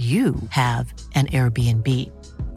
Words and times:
you 0.00 0.34
have 0.50 0.92
an 1.14 1.26
Airbnb. 1.26 1.86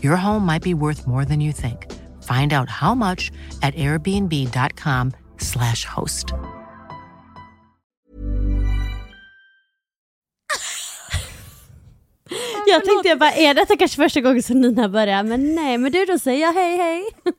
Your 0.02 0.16
home 0.16 0.46
might 0.46 0.64
be 0.64 0.74
worth 0.74 1.06
more 1.08 1.26
than 1.26 1.42
you 1.42 1.52
think. 1.52 1.92
Find 2.24 2.54
out 2.54 2.70
how 2.70 2.96
much 2.96 3.32
at 3.62 3.76
airbnb.com/slash 3.76 5.84
host. 5.86 6.26
Jag 12.68 12.86
tänkte 12.86 13.10
jag 13.10 13.20
bara, 13.20 13.32
är 13.32 13.54
detta 13.54 13.78
kanske 13.78 14.04
första 14.04 14.22
gången 14.22 14.44
som 14.44 14.62
Nina 14.62 14.90
börjar? 14.90 15.24
Men 15.24 15.56
nej, 15.56 15.78
men 15.78 15.92
du 15.92 16.06
då 16.06 16.20
säger 16.20 16.42
jag 16.42 16.54
hej 16.54 16.78
hej. 16.78 17.04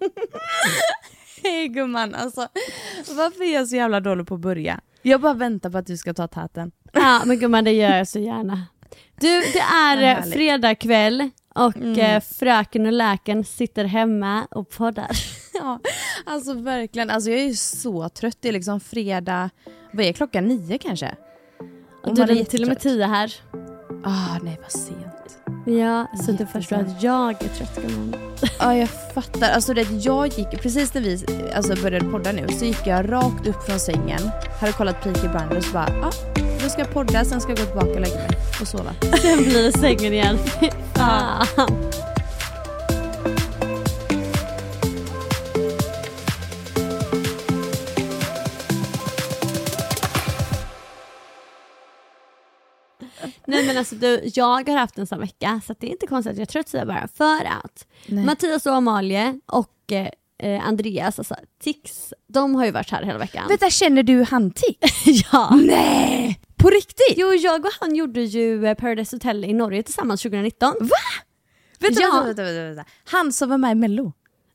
Hej 1.42 1.68
gumman, 1.68 2.14
alltså 2.14 2.48
varför 3.16 3.44
är 3.44 3.54
jag 3.54 3.68
så 3.68 3.76
jävla 3.76 4.00
dålig 4.00 4.26
på 4.26 4.34
att 4.34 4.40
börja? 4.40 4.80
Jag 5.02 5.20
bara 5.20 5.34
väntar 5.34 5.70
på 5.70 5.78
att 5.78 5.86
du 5.86 5.96
ska 5.96 6.14
ta 6.14 6.28
täten. 6.28 6.72
Ja 6.92 7.22
men 7.26 7.38
gumman 7.38 7.64
det 7.64 7.72
gör 7.72 7.96
jag 7.96 8.08
så 8.08 8.18
gärna. 8.18 8.66
Du 9.20 9.40
det 9.52 9.58
är 9.60 10.16
eh, 10.18 10.22
fredag 10.22 10.74
kväll 10.74 11.30
och 11.54 11.76
Mm. 11.76 11.98
eh, 12.00 12.20
fröken 12.20 12.86
och 12.86 12.92
läkaren 12.92 13.44
sitter 13.44 13.84
hemma 13.84 14.46
och 14.50 14.70
poddar. 14.70 15.10
Ja, 15.60 15.80
alltså 16.26 16.54
verkligen. 16.54 17.10
Alltså 17.10 17.30
jag 17.30 17.40
är 17.40 17.44
ju 17.44 17.54
så 17.54 18.08
trött. 18.08 18.36
Det 18.40 18.48
är 18.48 18.52
liksom 18.52 18.80
fredag, 18.80 19.50
vad 19.92 20.04
är 20.04 20.12
klockan? 20.12 20.44
Nio 20.44 20.78
kanske? 20.78 21.14
Och 22.02 22.14
Du 22.14 22.20
man 22.20 22.30
är 22.30 22.44
till 22.44 22.62
och 22.62 22.68
med 22.68 22.80
tio 22.80 23.04
här. 23.06 23.32
Ah, 24.04 24.38
nej 24.42 24.58
vad 24.62 24.72
sent. 24.72 25.38
Ja, 25.66 26.06
så 26.16 26.32
du 26.32 26.32
Jättesent. 26.32 26.50
förstår 26.50 26.76
att 26.76 27.02
jag 27.02 27.30
är 27.42 27.48
trött 27.48 27.76
gumman. 27.82 28.14
Ja 28.58 28.76
jag 28.76 28.88
fattar. 29.14 29.50
Alltså 29.50 29.74
det, 29.74 29.86
jag 29.90 30.26
gick, 30.26 30.50
precis 30.62 30.94
när 30.94 31.00
vi 31.00 31.24
alltså, 31.54 31.82
började 31.82 32.04
podda 32.10 32.32
nu 32.32 32.46
så 32.48 32.64
gick 32.64 32.86
jag 32.86 33.12
rakt 33.12 33.46
upp 33.46 33.62
från 33.66 33.78
sängen, 33.80 34.20
hade 34.60 34.72
kollat 34.72 35.02
Peaky 35.02 35.28
Blinders 35.28 35.66
och 35.66 35.72
bara 35.72 35.86
ah, 36.06 36.12
då 36.64 36.70
ska 36.70 36.80
jag 36.80 36.90
podda, 36.90 37.24
sen 37.24 37.40
ska 37.40 37.50
jag 37.50 37.58
gå 37.58 37.64
tillbaka 37.64 37.90
och 37.90 38.00
lägga 38.00 38.14
mig 38.14 38.28
och 38.60 38.68
sova. 38.68 38.94
Sen 39.22 39.38
blir 39.38 39.62
det 39.62 39.78
sängen 39.78 40.12
igen. 40.12 40.38
Fan. 40.94 41.46
Nej 53.46 53.66
men 53.66 53.78
alltså 53.78 53.94
du, 53.94 54.30
jag 54.34 54.68
har 54.68 54.76
haft 54.76 54.98
en 54.98 55.06
sån 55.06 55.20
vecka 55.20 55.60
så 55.66 55.74
det 55.78 55.86
är 55.86 55.90
inte 55.90 56.06
konstigt 56.06 56.30
att 56.30 56.36
jag 56.36 56.42
är 56.42 56.46
trött 56.46 56.68
säger 56.68 56.86
bara. 56.86 57.08
För 57.14 57.44
att 57.44 57.86
Nej. 58.06 58.24
Mattias 58.24 58.66
och 58.66 58.74
Amalie 58.74 59.40
och 59.46 59.92
eh, 60.38 60.68
Andreas, 60.68 61.18
alltså 61.18 61.36
Tix, 61.62 62.12
de 62.26 62.54
har 62.54 62.64
ju 62.64 62.70
varit 62.70 62.90
här 62.90 63.02
hela 63.02 63.18
veckan. 63.18 63.48
Vänta, 63.48 63.70
känner 63.70 64.02
du 64.02 64.22
han 64.22 64.50
Tick? 64.50 64.78
ja. 65.32 65.50
Nej! 65.50 66.40
På 66.64 66.70
riktigt? 66.70 67.14
Jo, 67.16 67.32
jag 67.34 67.64
och 67.64 67.70
han 67.80 67.94
gjorde 67.96 68.20
ju 68.20 68.66
eh, 68.66 68.74
Paradise 68.74 69.16
Hotel 69.16 69.44
i 69.44 69.52
Norge 69.52 69.82
tillsammans 69.82 70.22
2019. 70.22 70.74
Va? 70.80 70.88
Vänta, 71.78 72.00
Ja. 72.02 72.22
vänta, 72.26 72.42
vänta, 72.42 72.62
vänta. 72.64 72.84
Han 73.04 73.32
som 73.32 73.48
var 73.48 73.58
med 73.58 73.72
i 73.72 73.74
Mello? 73.74 74.12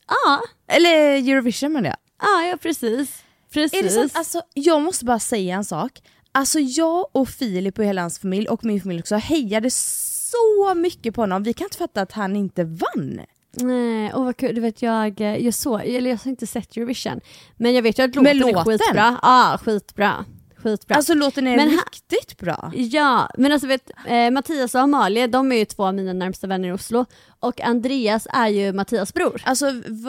Ja, 0.07 0.41
Eller 0.75 1.15
Eurovision 1.31 1.73
menar 1.73 1.89
jag. 1.89 1.97
ja, 2.21 2.43
ja 2.51 2.57
precis. 2.57 3.23
Precis. 3.53 3.79
Är 3.79 3.83
det 3.83 3.89
sant? 3.89 4.11
Alltså, 4.15 4.41
jag 4.53 4.81
måste 4.81 5.05
bara 5.05 5.19
säga 5.19 5.55
en 5.55 5.63
sak. 5.65 5.91
Alltså 6.31 6.59
jag 6.59 7.05
och 7.11 7.29
Filip 7.29 7.79
och 7.79 7.85
hela 7.85 8.01
hans 8.01 8.19
familj 8.19 8.47
och 8.47 8.65
min 8.65 8.81
familj 8.81 8.99
också 8.99 9.15
hejade 9.15 9.69
så 9.71 10.73
mycket 10.75 11.15
på 11.15 11.21
honom. 11.21 11.43
Vi 11.43 11.53
kan 11.53 11.65
inte 11.65 11.77
fatta 11.77 12.01
att 12.01 12.11
han 12.11 12.35
inte 12.35 12.63
vann. 12.63 13.21
Nej, 13.51 14.11
åh 14.15 14.23
vad 14.25 14.37
kul. 14.37 14.55
Du 14.55 14.61
vet 14.61 14.81
jag, 14.81 15.21
eh, 15.21 15.37
jag 15.37 15.53
såg, 15.53 15.81
eller 15.81 16.09
jag 16.09 16.17
har 16.17 16.29
inte 16.29 16.47
sett 16.47 16.77
Eurovision, 16.77 17.21
men 17.57 17.73
jag 17.73 17.81
vet 17.81 17.99
ju 17.99 18.03
att 18.03 18.15
Men 18.15 18.37
låten 18.37 18.49
är 18.49 18.53
låten? 18.65 18.79
skitbra. 18.79 19.19
Ja, 19.21 19.59
skitbra. 19.65 20.25
Skitbra. 20.63 20.95
Alltså 20.95 21.13
låten 21.13 21.47
är 21.47 21.55
Men 21.57 21.69
riktigt 21.69 22.37
bra. 22.37 22.71
Ja, 22.75 23.29
men 23.37 23.51
alltså 23.51 23.67
vet, 23.67 23.91
eh, 24.05 24.31
Mattias 24.31 24.75
och 24.75 24.81
Amalie, 24.81 25.27
de 25.27 25.51
är 25.51 25.55
ju 25.55 25.65
två 25.65 25.85
av 25.85 25.93
mina 25.93 26.13
närmsta 26.13 26.47
vänner 26.47 26.69
i 26.69 26.71
Oslo. 26.71 27.05
Och 27.39 27.61
Andreas 27.61 28.27
är 28.33 28.47
ju 28.47 28.73
Mattias 28.73 29.13
bror. 29.13 29.41
Alltså 29.45 29.65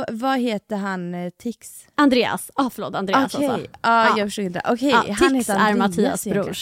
vad 0.09 0.39
heter 0.39 0.77
han? 0.77 1.15
eh, 1.15 1.31
Tix? 1.39 1.85
Andreas, 1.95 2.51
ah, 2.55 2.71
förlåt 2.71 2.95
Andreas 2.95 3.35
Okej, 3.35 3.47
alltså. 3.49 3.67
ja, 3.83 4.07
Ja. 4.09 4.19
jag 4.19 4.27
förstår 4.29 4.45
inte. 4.45 4.63
Okej, 4.69 4.89
Ja, 4.91 5.05
han 5.19 5.31
Tix 5.31 5.49
heter 5.49 5.61
är 5.61 5.71
Andreas 5.71 5.79
Mattias 5.79 6.27
egentligen. 6.27 6.45
bror. 6.45 6.57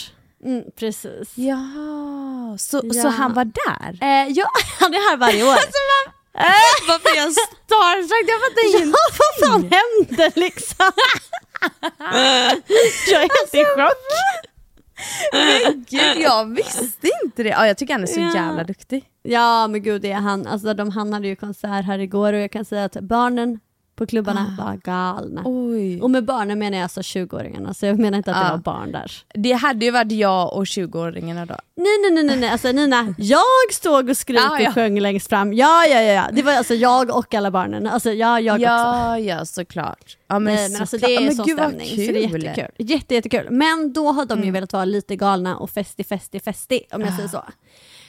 Mm, 0.45 0.63
precis. 0.79 1.37
Jaha, 1.37 2.57
så, 2.57 2.81
Ja. 2.83 3.01
så 3.03 3.07
han 3.09 3.33
var 3.33 3.45
där? 3.45 3.97
Eh, 4.01 4.27
ja, 4.31 4.45
han 4.79 4.93
är 4.93 5.09
här 5.11 5.17
varje 5.17 5.43
år. 5.43 5.55
Varför 6.87 7.09
är 7.09 7.15
jag 7.15 7.33
starstruck? 7.33 8.25
Jag 8.27 8.39
fattar 8.41 8.61
ja, 8.63 8.69
ingenting. 8.69 8.93
vad 8.93 9.49
fan 9.49 9.61
hände 9.71 10.31
liksom? 10.35 10.91
jag 13.11 13.23
är 13.23 13.29
helt 13.41 13.55
i 13.55 13.65
chock. 13.65 13.93
Men 15.33 15.85
gud, 15.89 16.23
jag 16.23 16.55
visste 16.55 17.09
inte 17.23 17.43
det. 17.43 17.49
Ja, 17.49 17.67
jag 17.67 17.77
tycker 17.77 17.93
han 17.93 18.03
är 18.03 18.07
så 18.07 18.19
Ja. 18.19 18.33
jävla 18.35 18.63
duktig. 18.63 19.05
Ja 19.23 19.67
men 19.67 19.83
gud 19.83 20.01
det 20.01 20.11
är 20.11 20.15
han. 20.15 20.47
Alltså, 20.47 20.73
de, 20.73 20.89
han 20.91 21.13
hade 21.13 21.27
ju 21.27 21.35
konsert 21.35 21.85
här 21.85 21.99
igår 21.99 22.33
och 22.33 22.39
jag 22.39 22.51
kan 22.51 22.65
säga 22.65 22.85
att 22.85 22.93
barnen 23.01 23.59
på 23.99 24.05
klubbarna 24.07 24.55
var 24.59 24.75
galna. 24.83 25.41
Oj. 25.45 26.01
Och 26.01 26.09
med 26.11 26.25
barnen 26.25 26.59
menar 26.59 26.77
jag 26.77 26.83
alltså 26.83 27.01
20-åringarna, 27.01 27.73
så 27.73 27.85
jag 27.85 27.99
menar 27.99 28.17
inte 28.17 28.31
att 28.31 28.37
det 28.41 28.47
Ja. 28.47 28.51
var 28.51 28.57
barn 28.57 28.91
där. 28.91 29.11
Det 29.33 29.51
hade 29.51 29.85
ju 29.85 29.91
varit 29.91 30.11
jag 30.11 30.53
och 30.53 30.63
20-åringarna 30.65 31.45
då. 31.45 31.55
Nej 31.75 32.11
nej 32.11 32.23
nej 32.23 32.37
nej, 32.37 32.49
alltså 32.49 32.71
Nina, 32.71 33.13
jag 33.17 33.39
stod 33.73 34.09
och 34.09 34.17
skrek 34.17 34.39
Ja, 34.39 34.59
ja. 34.61 34.67
och 34.69 34.73
sjöng 34.75 34.99
längst 34.99 35.29
fram. 35.29 35.53
Ja 35.53 35.85
ja 35.85 36.01
ja, 36.01 36.11
ja. 36.13 36.29
det 36.33 36.41
var 36.43 36.53
alltså 36.53 36.73
jag 36.73 37.09
och 37.17 37.33
alla 37.33 37.51
barnen. 37.51 37.87
Alltså 37.87 38.11
ja, 38.11 38.39
jag 38.39 38.53
också. 38.55 38.63
Ja, 38.65 39.19
ja 39.19 39.45
såklart. 39.45 40.17
Ja, 40.27 40.39
men, 40.39 40.55
Nej, 40.55 40.69
men 40.69 40.81
alltså 40.81 40.97
såklart. 40.97 41.09
det 41.09 41.15
är 41.15 41.21
Ja, 41.21 41.29
en 41.29 41.35
sån 41.35 41.45
gud, 41.45 41.57
stämning 41.57 41.87
så 41.89 41.95
det 41.95 42.23
är 42.25 42.29
kul. 42.29 42.43
jättekul. 42.43 42.71
Jätte, 42.77 43.13
jättekul. 43.15 43.47
Men 43.49 43.93
då 43.93 44.11
har 44.11 44.25
de 44.25 44.37
ju 44.39 44.43
Mm. 44.43 44.53
velat 44.53 44.73
vara 44.73 44.85
lite 44.85 45.15
galna 45.15 45.57
och 45.57 45.69
festi, 45.69 46.03
festi, 46.03 46.39
festi 46.39 46.81
om 46.91 47.01
jag 47.01 47.13
säger 47.13 47.29
så. 47.29 47.43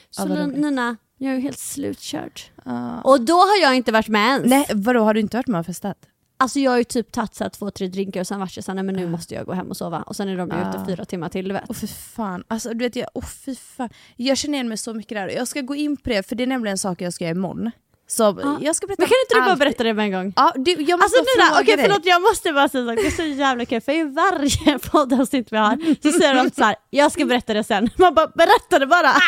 Så 0.09 0.21
Ah. 0.21 0.45
Nina, 0.47 0.97
jag 1.23 1.35
är 1.35 1.39
helt 1.39 1.59
slutkörd. 1.59 2.41
Ja. 2.65 3.01
Och 3.01 3.21
då 3.21 3.33
har 3.33 3.61
jag 3.61 3.75
inte 3.75 3.91
varit 3.91 4.07
med 4.07 4.27
ens. 4.27 4.49
Nej, 4.49 4.65
vadå 4.73 5.03
har 5.03 5.13
du 5.13 5.19
inte 5.19 5.37
varit 5.37 5.47
med 5.47 5.59
och 5.59 5.65
festat? 5.65 5.97
Alltså 6.37 6.59
jag 6.59 6.71
har 6.71 6.77
ju 6.77 6.83
typ 6.83 7.11
tagit 7.11 7.35
så 7.35 7.49
två, 7.49 7.71
tre 7.71 7.87
drinkar 7.87 8.19
och 8.19 8.27
sen 8.27 8.39
vart 8.39 8.55
jag 8.55 8.65
såhär, 8.65 8.83
men 8.83 8.95
nu 8.95 9.07
måste 9.07 9.35
jag 9.35 9.45
gå 9.45 9.53
hem 9.53 9.69
och 9.69 9.77
sova. 9.77 10.01
Och 10.01 10.15
sen 10.15 10.29
är 10.29 10.37
de 10.37 10.49
ju 10.49 10.69
ute 10.69 10.85
fyra 10.87 11.05
timmar 11.05 11.29
till 11.29 11.47
du 11.47 11.53
vet. 11.53 11.63
Åh 11.67 11.75
för 11.75 11.87
fan, 11.87 12.43
alltså 12.47 12.69
du 12.69 12.77
vet 12.77 12.95
jag, 12.95 13.07
åh 13.13 13.25
fy 13.25 13.55
fan. 13.55 13.89
Jag 14.15 14.37
känner 14.37 14.53
igen 14.53 14.67
mig 14.67 14.77
så 14.77 14.93
mycket 14.93 15.17
där. 15.17 15.27
Jag 15.27 15.47
ska 15.47 15.61
gå 15.61 15.75
in 15.75 15.97
på 15.97 16.09
det 16.09 16.27
för 16.27 16.35
det 16.35 16.43
är 16.43 16.47
nämligen 16.47 16.77
saker 16.77 17.05
jag 17.05 17.13
ska 17.13 17.23
göra 17.23 17.35
imorgon. 17.35 17.71
Så 18.17 18.57
jag 18.61 18.75
ska 18.75 18.87
berätta 18.87 19.01
Men 19.01 19.09
kan 19.09 19.15
inte 19.25 19.35
du 19.35 19.41
bara 19.41 19.55
berätta 19.55 19.83
det 19.83 19.93
med 19.93 20.05
en 20.05 20.11
gång? 20.11 20.33
Ja, 20.35 20.53
du, 20.55 20.71
jag 20.71 20.99
måste 20.99 21.19
Alltså 21.19 21.35
Nina, 21.37 21.59
okej 21.61 21.75
dig. 21.75 21.85
förlåt 21.85 22.05
jag 22.05 22.21
måste 22.21 22.53
bara 22.53 22.69
säga 22.69 22.83
det 22.83 23.07
är 23.07 23.11
så 23.11 23.21
jävla 23.23 23.65
kul 23.65 23.81
för 23.81 23.91
i 23.91 24.03
varje 24.03 24.79
poddavsnitt 24.91 25.47
vi 25.51 25.57
har 25.57 25.77
så 26.03 26.11
säger 26.19 26.35
de 26.43 26.49
så 26.55 26.63
här: 26.63 26.75
jag 26.89 27.11
ska 27.11 27.25
berätta 27.25 27.53
det 27.53 27.63
sen. 27.63 27.89
Man 27.97 28.13
bara 28.13 28.27
berätta 28.27 28.79
det 28.79 28.87
bara! 28.87 29.13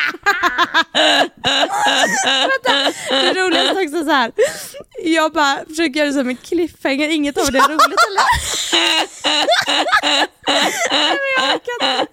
Det 3.09 3.33
roligaste 3.33 3.81
också 3.83 4.03
så 4.06 4.12
här. 4.12 4.31
jag 5.03 5.31
bara 5.33 5.57
försöker 5.68 6.00
göra 6.00 6.07
det 6.07 6.13
som 6.13 6.29
en 6.29 6.36
cliffhanger, 6.36 7.09
inget 7.09 7.38
av 7.38 7.51
det 7.51 7.57
är 7.57 7.68
roligt 7.68 8.00
eller? 8.09 8.24
Nej, 10.91 11.09
men 11.09 11.18
jag 11.38 11.56
orkar 11.56 12.00
inte. 12.01 12.12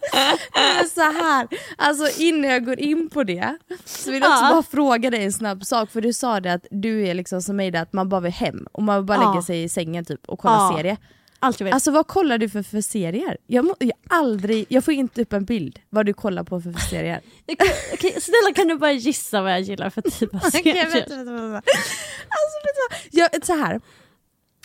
Men 0.55 0.88
så 0.88 1.00
här, 1.00 1.49
alltså 1.78 2.20
innan 2.23 2.50
jag 2.50 2.64
går 2.64 2.81
in 2.81 3.11
på 3.11 3.25
det 3.25 3.56
så 3.84 4.11
vill 4.11 4.23
jag 4.23 4.32
också 4.32 4.44
Ja. 4.44 4.50
bara 4.52 4.62
fråga 4.62 5.11
dig 5.11 5.25
en 5.25 5.32
snabb 5.32 5.64
sak 5.64 5.90
för 5.93 6.00
du 6.00 6.12
sa 6.12 6.40
det 6.40 6.52
att 6.52 6.59
du 6.70 7.06
är 7.06 7.14
liksom 7.14 7.42
som 7.42 7.56
mig 7.56 7.70
där 7.70 7.82
att 7.82 7.92
man 7.92 8.08
bara 8.08 8.20
vill 8.20 8.32
hem 8.32 8.66
och 8.72 8.82
man 8.82 9.06
bara 9.06 9.18
Ja. 9.22 9.30
lägga 9.30 9.42
sig 9.42 9.62
i 9.62 9.68
sängen 9.68 10.04
typ 10.04 10.28
och 10.28 10.38
kolla 10.38 10.54
Ja. 10.54 10.76
serie. 10.76 10.96
Allt 11.42 11.60
jag 11.60 11.64
vet. 11.64 11.74
Alltså 11.74 11.90
vad 11.90 12.06
kollar 12.06 12.38
du 12.38 12.48
för, 12.48 12.62
för 12.62 12.80
serier? 12.80 13.36
Jag, 13.46 13.64
må, 13.64 13.74
jag, 13.78 13.92
aldrig, 14.08 14.66
jag 14.68 14.84
får 14.84 14.94
inte 14.94 15.22
upp 15.22 15.32
en 15.32 15.44
bild 15.44 15.78
vad 15.88 16.06
du 16.06 16.12
kollar 16.12 16.44
på 16.44 16.60
för, 16.60 16.72
för 16.72 16.80
serier. 16.80 17.20
Okej, 17.94 18.20
snälla 18.20 18.54
kan 18.54 18.68
du 18.68 18.78
bara 18.78 18.92
gissa 18.92 19.42
vad 19.42 19.52
jag 19.52 19.60
gillar 19.60 19.90
för 19.90 20.02
typ 20.02 20.34
av 20.34 20.38
serier? 20.50 20.74
vänta, 20.74 21.16
vänta, 21.16 21.32
vänta. 21.32 21.56
Alltså 21.56 22.58
vad? 22.90 22.98
Jag, 23.10 23.46
så 23.46 23.52
här. 23.56 23.80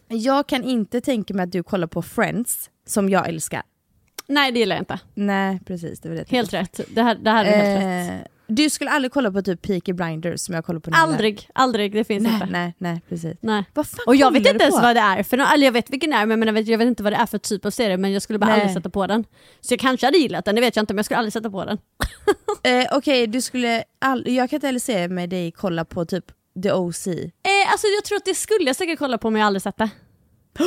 jag 0.08 0.48
kan 0.48 0.64
inte 0.64 1.02
tänka 1.02 1.34
mig 1.34 1.44
att 1.44 1.52
du 1.52 1.64
kollar 1.64 1.88
på 1.88 2.02
Friends, 2.02 2.70
som 2.88 3.10
jag 3.10 3.30
älskar. 3.30 3.64
Nej 4.28 4.52
det 4.52 4.60
gillar 4.60 4.76
jag 4.76 4.82
inte. 4.82 5.00
Nej 5.14 5.60
precis, 5.66 6.00
det 6.00 6.10
var 6.10 6.16
det. 6.16 6.30
Helt 6.30 6.54
rätt. 6.54 6.80
Det 6.90 7.02
här, 7.02 7.16
det 7.16 7.30
här 7.32 7.46
är 7.46 7.80
helt 7.80 8.22
rätt. 8.24 8.32
Du 8.48 8.70
skulle 8.70 8.90
aldrig 8.92 9.12
kolla 9.12 9.32
på 9.32 9.42
typ 9.42 9.62
Peaky 9.62 9.94
Blinders 9.94 10.42
som 10.42 10.56
jag 10.56 10.66
kollar 10.66 10.80
på 10.80 10.90
nu? 10.90 10.98
eller? 10.98 11.08
Aldrig, 11.08 11.50
aldrig, 11.54 11.94
det 11.94 12.04
finns 12.04 12.24
Nej, 12.24 12.34
inte. 12.34 12.46
nej, 12.46 12.74
nej 12.78 13.02
precis. 13.10 13.38
Nej. 13.42 13.64
Vad 13.74 13.88
fan 13.88 14.00
Och 14.08 14.16
jag 14.16 14.32
vet 14.32 14.48
inte 14.48 14.64
ens 14.64 14.76
på? 14.76 14.82
vad 14.82 14.96
det 14.96 15.00
är 15.00 15.24
för 15.24 15.38
någon, 15.38 15.48
eller 15.48 15.66
jag 15.66 15.72
vet 15.72 15.90
vilken 15.90 16.10
det 16.10 16.16
är 16.16 16.26
men 16.26 16.42
jag, 16.42 16.54
vet, 16.54 16.68
jag 16.68 16.78
vet 16.78 16.88
inte 16.88 17.04
vad 17.04 17.14
det 17.14 17.18
är 17.18 17.26
för 17.26 17.38
typ 17.38 17.66
av 17.66 17.70
serie 17.72 17.98
men 17.98 18.14
jag 18.14 18.22
skulle 18.22 18.40
bara 18.40 18.46
Nej. 18.52 18.54
aldrig 18.62 18.74
sätta 18.74 18.90
på 18.90 19.08
den. 19.08 19.24
Så 19.62 19.74
jag 19.74 19.80
kanske 19.80 20.08
hade 20.08 20.18
gillat 20.18 20.46
den, 20.46 20.56
det 20.56 20.62
vet 20.62 20.76
jag 20.76 20.84
inte 20.84 20.94
men 20.94 20.98
jag 20.98 21.06
skulle 21.06 21.18
aldrig 21.18 21.34
sätta 21.34 21.50
på 21.50 21.66
den. 21.66 21.78
Eh, 22.64 22.88
Okej, 22.92 23.28
du 23.28 23.42
skulle 23.42 23.84
all... 24.02 24.24
jag 24.28 24.50
kan 24.50 24.58
inte 24.58 24.68
heller 24.68 24.80
se 24.80 25.08
med 25.08 25.30
dig 25.30 25.52
kolla 25.52 25.86
på 25.86 26.06
typ 26.06 26.26
The 26.64 26.72
OC. 26.72 27.08
Eh, 27.08 27.14
alltså 27.72 27.88
jag 27.88 28.04
tror 28.04 28.18
att 28.18 28.26
det 28.26 28.36
skulle 28.36 28.66
jag 28.66 28.76
säkert 28.76 29.00
kolla 29.00 29.18
på 29.18 29.30
men 29.30 29.40
jag 29.40 29.44
har 29.46 29.48
aldrig 29.48 29.62
sett 29.62 29.78
det. 29.78 29.90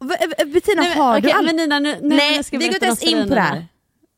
Eh, 0.00 0.46
Bettina, 0.46 0.82
Nej, 0.82 0.90
men, 0.90 0.98
har 0.98 1.18
okej, 1.18 1.22
du 1.22 1.30
aldrig... 1.30 1.56
men 1.56 1.56
Nina, 1.56 1.78
nu, 1.78 1.98
Nej, 2.02 2.44
ska 2.44 2.58
vi 2.58 2.64
går 2.66 2.74
inte 2.74 2.86
ens 2.86 3.02
in 3.02 3.28
på 3.28 3.34
det 3.34 3.40
här. 3.40 3.66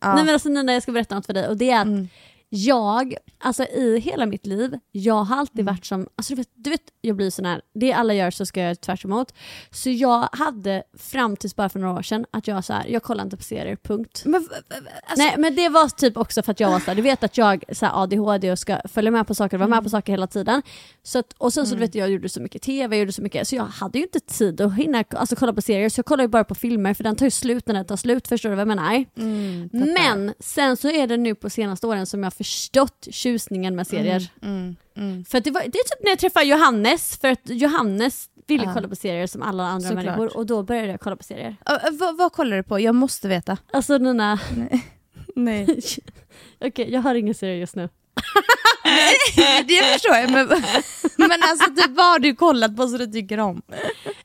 Nej 0.02 0.24
men 0.24 0.34
alltså 0.34 0.48
Nina 0.48 0.72
jag 0.72 0.82
ska 0.82 0.92
berätta 0.92 1.14
något 1.14 1.26
för 1.26 1.32
dig 1.32 1.48
och 1.48 1.56
det 1.56 1.70
är 1.70 1.80
att 1.80 1.86
Mm. 1.86 2.08
Jag, 2.54 3.14
alltså 3.40 3.64
i 3.64 3.98
hela 3.98 4.26
mitt 4.26 4.46
liv, 4.46 4.78
jag 4.92 5.24
har 5.24 5.36
alltid 5.36 5.60
Mm. 5.60 5.74
varit 5.74 5.84
som, 5.84 6.06
alltså 6.16 6.34
du 6.34 6.36
vet, 6.40 6.48
du 6.54 6.70
vet 6.70 6.80
jag 7.00 7.16
blir 7.16 7.30
sån 7.30 7.44
här, 7.44 7.62
det 7.74 7.92
alla 7.92 8.14
gör 8.14 8.30
så 8.30 8.46
ska 8.46 8.60
jag 8.60 8.66
göra 8.66 8.74
tvärt 8.74 9.04
emot. 9.04 9.34
Så 9.70 9.90
jag 9.90 10.28
hade 10.32 10.82
fram 10.98 11.36
tills 11.36 11.56
bara 11.56 11.68
för 11.68 11.78
några 11.78 11.94
år 11.98 12.02
sedan 12.02 12.24
att 12.30 12.46
jag 12.46 12.64
så 12.64 12.72
här, 12.72 12.86
jag 12.88 13.02
kollar 13.02 13.24
inte 13.24 13.36
på 13.36 13.42
serier, 13.42 13.76
punkt. 13.76 14.22
Men, 14.24 14.34
alltså, 14.34 14.52
Nej 15.16 15.34
men 15.38 15.54
det 15.54 15.68
var 15.68 15.88
typ 15.88 16.16
också 16.16 16.42
för 16.42 16.52
att 16.52 16.60
jag 16.60 16.70
var 16.70 16.80
såhär, 16.80 16.94
du 16.94 17.02
vet 17.02 17.24
att 17.24 17.36
jag 17.38 17.64
så 17.72 17.86
här, 17.86 18.02
ADHD 18.02 18.52
och 18.52 18.58
ska 18.58 18.80
följa 18.84 19.10
med 19.10 19.26
på 19.26 19.34
saker 19.34 19.56
vara 19.58 19.66
Mm. 19.66 19.76
med 19.76 19.84
på 19.84 19.90
saker 19.90 20.12
hela 20.12 20.26
tiden. 20.26 20.62
Så 21.02 21.18
att, 21.18 21.32
och 21.38 21.52
sen 21.52 21.66
så 21.66 21.74
du 21.74 21.80
vet 21.80 21.94
jag 21.94 22.10
gjorde 22.10 22.28
så 22.28 22.40
mycket 22.40 22.62
TV, 22.62 22.96
jag 22.96 23.00
gjorde 23.00 23.12
så 23.12 23.22
mycket, 23.22 23.48
så 23.48 23.56
jag 23.56 23.64
hade 23.64 23.98
ju 23.98 24.04
inte 24.04 24.20
tid 24.20 24.60
att 24.60 24.74
hinna 24.76 25.04
alltså, 25.10 25.36
kolla 25.36 25.52
på 25.52 25.62
serier 25.62 25.88
så 25.88 25.98
jag 25.98 26.06
kollar 26.06 26.24
ju 26.24 26.28
bara 26.28 26.44
på 26.44 26.54
filmer 26.54 26.94
för 26.94 27.04
den 27.04 27.16
tar 27.16 27.26
ju 27.26 27.30
slut 27.30 27.66
när 27.66 27.74
den 27.74 27.84
tar 27.86 27.96
slut, 27.96 28.28
förstår 28.28 28.48
du 28.48 28.54
vad 28.56 28.60
jag 28.60 28.68
menar? 28.68 29.04
Mm, 29.18 29.68
Men 29.72 30.34
sen 30.40 30.76
så 30.76 30.88
är 30.90 31.06
det 31.06 31.16
nu 31.16 31.34
på 31.34 31.50
senaste 31.50 31.86
åren 31.86 32.06
som 32.06 32.22
jag 32.22 32.32
förstått 32.44 33.08
tjusningen 33.10 33.76
med 33.76 33.86
serier. 33.86 34.28
mm, 34.42 34.76
mm. 34.96 35.24
För 35.24 35.38
att 35.38 35.44
det, 35.44 35.50
var, 35.50 35.60
det 35.60 35.66
är 35.78 35.96
typ 35.96 36.02
när 36.04 36.10
jag 36.10 36.18
träffade 36.18 36.46
Johannes, 36.46 37.16
för 37.20 37.28
att 37.28 37.40
Johannes 37.44 38.26
ville 38.46 38.64
Ja. 38.64 38.70
kolla 38.74 38.88
på 38.88 38.96
serier 38.96 39.26
som 39.26 39.42
alla 39.42 39.62
andra 39.66 39.88
Såklart. 39.88 40.04
människor 40.04 40.36
och 40.36 40.46
då 40.46 40.62
började 40.62 40.88
jag 40.88 41.00
kolla 41.00 41.16
på 41.16 41.24
serier. 41.24 41.56
Eh, 41.66 41.76
vad, 41.92 42.16
vad 42.16 42.32
kollar 42.32 42.56
du 42.56 42.62
på? 42.62 42.80
Jag 42.80 42.94
måste 42.94 43.28
veta. 43.28 43.56
Alltså 43.72 43.98
Nina, 43.98 44.38
Nej. 45.36 45.80
okej 46.64 46.92
jag 46.92 47.00
har 47.02 47.14
ingen 47.14 47.34
serie 47.34 47.56
just 47.56 47.76
nu. 47.76 47.88
det 49.68 49.82
förstår 49.92 50.14
jag, 50.16 50.30
men, 50.30 50.46
men 51.16 51.42
alltså 51.42 51.70
typ, 51.76 51.96
vad 51.96 52.06
har 52.06 52.18
du 52.18 52.34
kollat 52.34 52.76
på 52.76 52.86
så 52.88 52.98
du 52.98 53.06
tycker 53.06 53.38
om? 53.40 53.62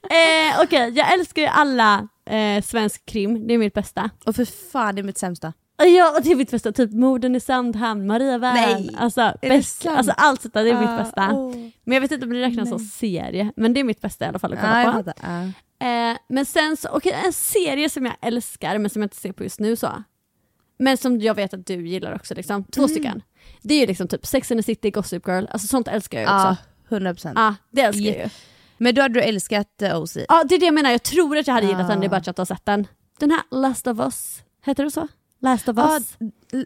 Eh, 0.09 0.61
Okej, 0.63 0.89
jag 0.89 1.13
älskar 1.13 1.41
ju 1.41 1.47
alla 1.47 2.07
eh, 2.29 2.63
svensk 2.63 3.05
krim, 3.05 3.47
det 3.47 3.53
är 3.53 3.57
mitt 3.57 3.73
bästa. 3.73 4.09
Och 4.25 4.35
för 4.35 4.45
fan 4.71 4.95
det 4.95 5.01
är 5.01 5.03
mitt 5.03 5.17
sämsta. 5.17 5.53
Och 5.79 5.87
Ja, 5.87 6.19
det 6.23 6.31
är 6.31 6.35
mitt 6.35 6.51
bästa, 6.51 6.71
typ 6.71 6.91
Morden 6.91 7.35
i 7.35 7.39
Sandhamn, 7.39 8.07
Maria 8.07 8.37
Wern, 8.37 8.95
alltså, 8.97 9.21
alltså 9.21 10.11
allt 10.17 10.41
sånt 10.41 10.53
där, 10.53 10.63
det 10.63 10.69
är 10.69 10.75
Ah, 10.75 10.79
mitt 10.81 11.05
bästa. 11.05 11.29
åh. 11.33 11.55
Men 11.83 11.93
jag 11.93 12.01
vet 12.01 12.11
inte 12.11 12.25
om 12.25 12.33
det 12.33 12.41
räknas 12.41 12.69
som 12.69 12.79
serie, 12.79 13.51
men 13.55 13.73
det 13.73 13.79
är 13.79 13.83
mitt 13.83 14.01
bästa 14.01 14.25
i 14.25 14.27
alla 14.27 14.39
fall 14.39 14.53
att 14.53 14.59
kolla 14.59 14.83
jag 15.05 15.05
på. 15.05 15.11
Eh, 15.85 16.17
men 16.29 16.45
sen 16.45 16.77
så, 16.77 16.89
okej 16.89 17.15
en 17.25 17.33
serie 17.33 17.89
som 17.89 18.05
jag 18.05 18.15
älskar 18.21 18.77
men 18.77 18.89
som 18.89 19.01
jag 19.01 19.05
inte 19.05 19.15
ser 19.15 19.31
på 19.31 19.43
just 19.43 19.59
nu 19.59 19.75
så. 19.75 20.03
Men 20.79 20.97
som 20.97 21.19
jag 21.21 21.35
vet 21.35 21.53
att 21.53 21.65
du 21.65 21.87
gillar 21.87 22.15
också 22.15 22.33
liksom, 22.35 22.63
två 22.63 22.81
Mm. 22.81 22.89
stycken. 22.89 23.21
Det 23.61 23.73
är 23.73 23.79
ju 23.79 23.85
liksom 23.85 24.07
typ 24.07 24.25
Sex 24.25 24.51
and 24.51 24.59
the 24.59 24.63
City, 24.63 24.91
Gossip 24.91 25.27
Girl, 25.27 25.45
alltså 25.49 25.67
sånt 25.67 25.87
älskar 25.87 26.17
jag 26.21 26.27
ju 26.29 26.33
Ja, 26.35 26.51
också. 26.51 26.63
100 26.89 27.13
procent. 27.13 27.33
Ja, 27.39 27.55
det 27.71 27.81
älskar 27.81 28.05
jag 28.05 28.15
ju. 28.17 28.29
Men 28.77 28.95
då 28.95 29.01
hade 29.01 29.13
du 29.13 29.21
älskat 29.21 29.67
uh, 29.83 30.01
OC? 30.01 30.17
Ja 30.29 30.43
det 30.49 30.55
är 30.55 30.59
det 30.59 30.65
jag 30.65 30.73
menar, 30.73 30.91
jag 30.91 31.03
tror 31.03 31.37
att 31.37 31.47
jag 31.47 31.53
hade 31.53 31.67
gillat 31.67 31.87
den, 31.87 31.99
det 31.99 32.05
är 32.05 32.09
bara 32.09 32.17
att 32.17 32.27
jag 32.27 32.31
inte 32.31 32.41
har 32.41 32.45
sett 32.45 32.65
den. 32.65 32.87
Den 33.19 33.31
här 33.31 33.41
Last 33.51 33.87
of 33.87 33.99
Us, 33.99 34.41
heter 34.65 34.83
det 34.83 34.91
så? 34.91 35.07
Last 35.51 35.69
of 35.69 35.77
Us. 35.77 36.17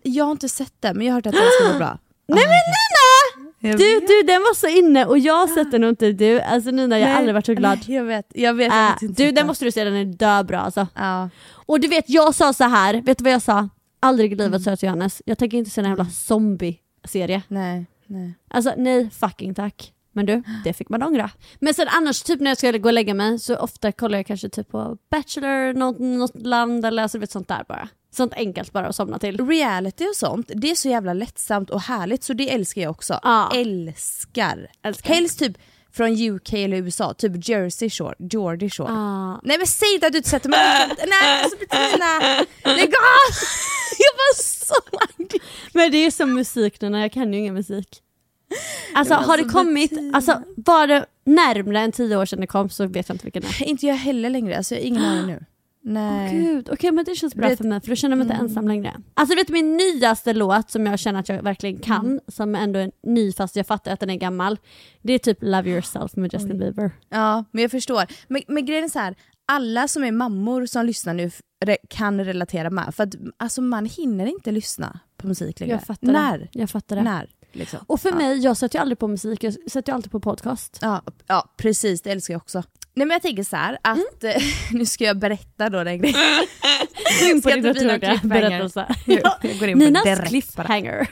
jag 0.04 0.25
har 0.25 0.31
inte 0.31 0.50
sett 0.50 0.74
det, 0.80 0.94
men 0.94 1.06
jag 1.06 1.13
har 1.13 1.18
hört 1.18 1.25
att 1.25 1.33
den 1.33 1.42
ska 1.60 1.68
vara 1.68 1.78
bra. 1.78 1.98
Nej 2.28 2.44
men 2.48 2.50
Nina! 2.54 3.78
Du, 3.78 4.00
du 4.00 4.24
den 4.28 4.42
var 4.42 4.56
så 4.56 4.68
inne 4.68 5.06
och 5.06 5.18
jag 5.18 5.33
har 5.33 5.48
sett 5.48 5.72
den 5.72 5.83
och 5.83 5.89
inte 5.89 6.12
du. 6.12 6.39
Alltså 6.42 6.72
Nina 6.72 7.00
jag 7.00 7.07
har 7.07 7.16
aldrig 7.16 7.33
varit 7.33 7.45
så 7.45 7.54
glad. 7.54 7.80
nej, 7.88 7.95
Jag 7.98 8.04
vet, 8.04 8.25
jag 8.36 8.54
vet. 8.54 8.72
Äh, 8.74 8.78
jag 9.01 9.12
du 9.16 9.31
den 9.31 9.48
måste 9.48 9.66
du 9.66 9.72
se, 9.72 9.83
den 9.83 9.95
är 9.95 10.06
döbra 10.06 10.60
alltså. 10.60 10.88
Ja. 10.95 11.30
Och 11.54 11.80
du 11.80 11.88
vet 11.88 12.10
jag 12.10 12.36
sa 12.36 12.54
så 12.54 12.63
här, 12.63 13.01
vet 13.01 13.18
du 13.18 13.24
vad 13.24 13.33
jag 13.33 13.42
sa? 13.42 13.69
Aldrig 14.00 14.31
i 14.31 14.36
livet 14.36 14.48
Mm. 14.48 14.60
sa 14.60 14.69
jag 14.69 14.80
till 14.80 14.88
Johannes, 14.88 15.22
jag 15.25 15.38
tänker 15.38 15.57
inte 15.57 15.72
se 15.72 15.81
en 15.81 15.88
jävla 15.89 16.06
zombie-serie. 16.06 17.42
Nej, 17.48 17.86
nej. 18.07 18.33
Alltså 18.50 18.74
nej 18.78 19.10
fucking 19.10 19.56
tack. 19.56 19.94
Men 20.13 20.25
du, 20.25 20.43
det 20.63 20.73
fick 20.73 20.89
man 20.89 21.03
ångra. 21.03 21.29
Men 21.59 21.73
sen 21.73 21.87
annars 21.87 22.23
typ 22.23 22.39
när 22.39 22.51
jag 22.51 22.57
ska 22.57 22.71
gå 22.71 22.89
och 22.89 22.93
lägga 22.93 23.13
mig 23.13 23.39
så 23.39 23.57
ofta 23.57 23.91
kollar 23.91 24.17
jag 24.17 24.25
kanske 24.25 24.49
typ 24.49 24.71
på 24.71 24.97
Bachelor, 25.11 25.73
något, 25.73 25.99
något 25.99 26.41
land 26.41 26.85
eller 26.85 27.03
alltså, 27.03 27.17
vet, 27.17 27.31
sånt 27.31 27.47
där 27.47 27.65
bara. 27.67 27.89
Sånt 28.13 28.33
enkelt 28.33 28.71
bara 28.71 28.87
att 28.87 28.95
somna 28.95 29.19
till. 29.19 29.47
Reality 29.47 30.05
och 30.05 30.15
sånt, 30.15 30.51
det 30.55 30.71
är 30.71 30.75
så 30.75 30.89
jävla 30.89 31.13
lättsamt 31.13 31.69
och 31.69 31.81
härligt 31.81 32.23
så 32.23 32.33
det 32.33 32.53
älskar 32.53 32.81
jag 32.81 32.91
också. 32.91 33.19
Ja. 33.23 33.51
Älskar. 33.55 34.67
Älskar. 34.83 35.13
Helst 35.13 35.39
typ 35.39 35.57
från 35.93 36.29
UK 36.29 36.53
eller 36.53 36.77
USA, 36.77 37.13
typ 37.13 37.49
Jersey 37.49 37.89
Shore, 37.89 38.15
Geordie 38.19 38.69
Shore. 38.69 38.91
Ah. 38.91 39.41
Nej 39.43 39.57
men 39.57 39.67
säg 39.67 39.93
inte 39.93 40.07
att 40.07 40.13
du 40.13 40.17
inte 40.17 40.29
sätter 40.29 40.49
mig 40.49 40.59
Nej 41.07 41.43
alltså! 41.43 41.57
Lägg 42.63 42.93
av! 42.95 43.35
Jag 43.97 44.13
var 44.13 44.43
så 44.43 44.75
angry. 45.17 45.39
Men 45.73 45.91
det 45.91 45.97
är 45.97 46.11
som 46.11 46.33
musik 46.33 46.81
nu, 46.81 46.99
jag 46.99 47.11
kan 47.11 47.33
ju 47.33 47.39
ingen 47.39 47.53
musik. 47.53 48.01
Alltså 48.94 49.14
Men 49.14 49.23
har 49.23 49.37
det 49.37 49.44
alltså, 49.44 49.57
kommit, 49.57 49.92
alltså 50.14 50.42
var 50.56 50.87
det 50.87 51.06
närmare 51.25 51.80
än 51.80 51.92
tio 51.92 52.18
år 52.18 52.25
sedan 52.25 52.42
det 52.42 52.47
kom 52.47 52.69
så 52.69 52.87
vet 52.87 53.09
jag 53.09 53.16
inte 53.16 53.25
vilken 53.25 53.42
det 53.42 53.47
är. 53.47 53.64
Inte 53.64 53.87
jag 53.87 53.95
heller 53.95 54.30
längre, 54.30 54.57
alltså 54.57 54.75
jag 54.75 54.81
har 54.81 54.87
ingen 54.87 55.02
aning 55.06 55.28
nu. 55.28 55.45
Nej. 55.83 56.35
Gud, 56.35 56.69
okej 56.71 56.92
men 56.92 57.06
det 57.06 57.16
känns 57.16 57.35
bra 57.35 57.47
Vet- 57.47 57.57
för 57.57 57.66
mig 57.66 57.81
för 57.81 57.90
då 57.90 57.95
känner 57.95 58.18
jag 58.18 58.25
mig 58.25 58.33
inte 58.33 58.44
ensam 58.44 58.68
längre. 58.68 58.94
Alltså 59.14 59.35
vet 59.35 59.47
du 59.47 59.54
min 59.54 59.78
nyaste 59.78 60.33
låt 60.33 60.71
som 60.71 60.85
jag 60.85 60.99
känner 60.99 61.19
att 61.19 61.30
jag 61.30 61.44
verkligen 61.44 61.80
kan, 61.80 62.19
som 62.28 62.56
ändå 62.56 62.80
är 62.80 62.92
ny 63.04 63.33
fast 63.33 63.56
jag 63.56 63.68
fattar 63.68 63.92
att 63.92 63.99
den 63.99 64.09
är 64.09 64.16
gammal. 64.16 64.57
Det 65.02 65.14
är 65.14 65.19
typ 65.19 65.37
Love 65.42 65.69
yourself 65.69 66.16
med 66.16 66.33
Justin 66.33 66.57
Bieber. 66.57 66.92
Ja, 67.09 67.45
men 67.52 67.61
jag 67.61 67.71
förstår. 67.71 68.04
Men, 68.28 68.42
men 68.47 68.66
grejen 68.66 68.83
är 68.83 68.90
så 68.90 68.99
här, 68.99 69.16
alla 69.45 69.87
som 69.87 70.04
är 70.04 70.11
mammor 70.11 70.66
som 70.66 70.85
lyssnar 70.85 71.14
nu 71.14 71.31
kan 71.90 72.25
relatera 72.25 72.69
med. 72.69 72.95
För 72.95 73.04
att 73.04 73.16
alltså, 73.37 73.61
man 73.61 73.85
hinner 73.85 74.25
inte 74.25 74.52
lyssna 74.52 74.99
på 75.18 75.28
musik 75.28 75.59
längre. 75.59 75.73
Jag 75.73 75.83
fattar 75.83 76.11
När? 76.11 76.37
det. 76.37 76.47
Jag 76.52 76.69
fattar 76.69 76.95
det. 76.95 77.02
När? 77.02 77.30
Liksom. 77.55 77.79
Och 77.87 78.01
för 78.01 78.09
ja. 78.09 78.15
mig, 78.15 78.37
jag 78.37 78.57
sätter 78.57 78.79
ju 78.79 78.81
aldrig 78.81 78.99
på 78.99 79.07
musik, 79.07 79.43
jag 79.43 79.53
sätter 79.53 79.91
ju 79.91 79.95
alltid 79.95 80.11
på 80.11 80.19
podcast. 80.19 80.79
Ja, 80.81 81.03
ja, 81.27 81.53
precis. 81.57 82.01
Det 82.01 82.11
älskar 82.11 82.33
jag 82.33 82.41
också. 82.41 82.63
Nej 82.93 83.07
men 83.07 83.15
jag 83.15 83.21
tänker 83.21 83.43
så 83.43 83.55
här 83.55 83.77
att, 83.81 84.23
eh, 84.23 84.33
nu 84.71 84.85
ska 84.85 85.03
jag 85.03 85.19
berätta 85.19 85.69
då 85.69 85.83
den 85.83 85.97
grejen. 85.97 86.17
Gå 87.21 87.27
in 87.27 87.41
på 87.41 87.49
din 87.49 87.65
otroliga 87.69 88.19
berättelse. 88.23 88.95
Ninas 89.75 90.03
direkt 90.03 90.27
cliffhanger. 90.27 91.09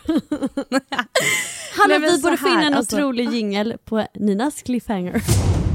Men 1.88 2.02
vi 2.02 2.22
borde 2.22 2.36
här, 2.36 2.68
en 2.68 2.74
alltså. 2.74 2.96
otrolig 2.96 3.34
jingel 3.34 3.76
på 3.86 4.06
Ninas 4.14 4.62
cliffhanger. 4.62 5.22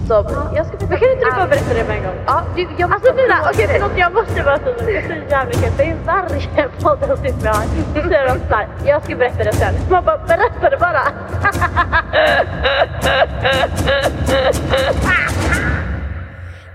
Men 0.09 0.99
kan 0.99 1.09
inte 1.13 1.25
du 1.25 1.31
bara 1.31 1.47
berätta 1.47 1.75
det 1.75 1.85
med 1.85 1.97
en 1.97 2.03
gång? 2.05 2.15
Ja, 2.27 2.45
du, 2.57 2.69
jag 2.79 2.91
måste 2.91 3.09
alltså 3.09 3.23
Nina, 3.23 3.51
okej 3.51 3.69
förlåt 3.73 3.93
jag 3.99 4.13
måste 4.15 4.43
bara 4.43 4.59
säga 4.59 4.77
det 4.87 4.97
är 4.97 5.09
så 5.09 5.31
jävla 5.31 5.53
kul 5.53 5.73
för 5.77 5.85
i 5.85 5.95
varje 6.07 6.69
poddavsnitt 6.83 7.35
vi 7.43 7.49
har 7.49 7.55
så 7.95 8.09
säger 8.09 8.29
de 8.35 8.39
såhär, 8.49 8.69
jag 8.87 9.05
ska 9.05 9.17
berätta 9.17 9.45
det 9.45 9.53
sen. 9.53 9.75
Man 9.91 10.05
bara, 10.05 10.19
berätta 10.19 10.71
det 10.71 10.77
bara! 10.81 11.03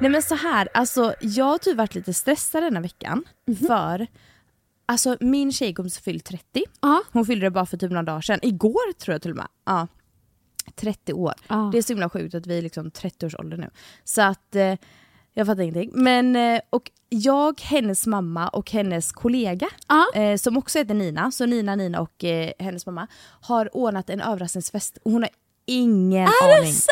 Nej 0.01 0.11
men 0.11 0.21
så 0.21 0.35
här, 0.35 0.67
alltså 0.73 1.13
jag 1.19 1.45
har 1.45 1.57
typ 1.57 1.77
varit 1.77 1.95
lite 1.95 2.13
stressad 2.13 2.63
denna 2.63 2.79
veckan 2.81 3.23
för 3.67 4.07
Alltså 4.85 5.17
min 5.19 5.51
tjejkompis 5.51 5.99
fyllt 5.99 6.25
30, 6.25 6.43
Ja. 6.81 7.01
hon 7.13 7.25
fyllde 7.25 7.45
det 7.45 7.51
bara 7.51 7.65
för 7.65 7.77
typ 7.77 7.91
några 7.91 8.03
dagar 8.03 8.21
sedan, 8.21 8.39
igår 8.41 8.93
tror 8.93 9.13
jag 9.13 9.21
till 9.21 9.31
och 9.31 9.37
med. 9.37 9.47
Ja. 9.65 9.87
30 10.75 11.13
år. 11.13 11.33
Ah. 11.47 11.69
Det 11.71 11.77
är 11.77 11.81
så 11.81 11.93
himla 11.93 12.09
sjukt 12.09 12.35
att 12.35 12.47
vi 12.47 12.57
är 12.57 12.61
liksom 12.61 12.91
30 12.91 13.25
års 13.25 13.35
ålder 13.35 13.57
nu. 13.57 13.69
Så 14.03 14.21
att 14.21 14.55
eh, 14.55 14.75
jag 15.33 15.47
fattar 15.47 15.61
ingenting. 15.61 15.91
Men, 15.93 16.35
eh, 16.35 16.61
och 16.69 16.91
jag, 17.09 17.61
hennes 17.61 18.07
mamma 18.07 18.47
och 18.47 18.71
hennes 18.71 19.11
kollega 19.11 19.67
Ah. 19.87 20.19
eh, 20.19 20.37
som 20.37 20.57
också 20.57 20.77
heter 20.79 20.93
Nina, 20.93 21.31
så 21.31 21.45
Nina, 21.45 21.75
Nina 21.75 22.01
och 22.01 22.23
eh, 22.23 22.51
hennes 22.59 22.85
mamma 22.85 23.07
har 23.41 23.75
ordnat 23.77 24.09
en 24.09 24.21
överraskningsfest 24.21 24.97
och 25.03 25.11
hon 25.11 25.21
har 25.23 25.29
ingen 25.65 26.27
Är 26.27 26.43
aning. 26.57 26.65
det 26.71 26.73
sant? 26.73 26.89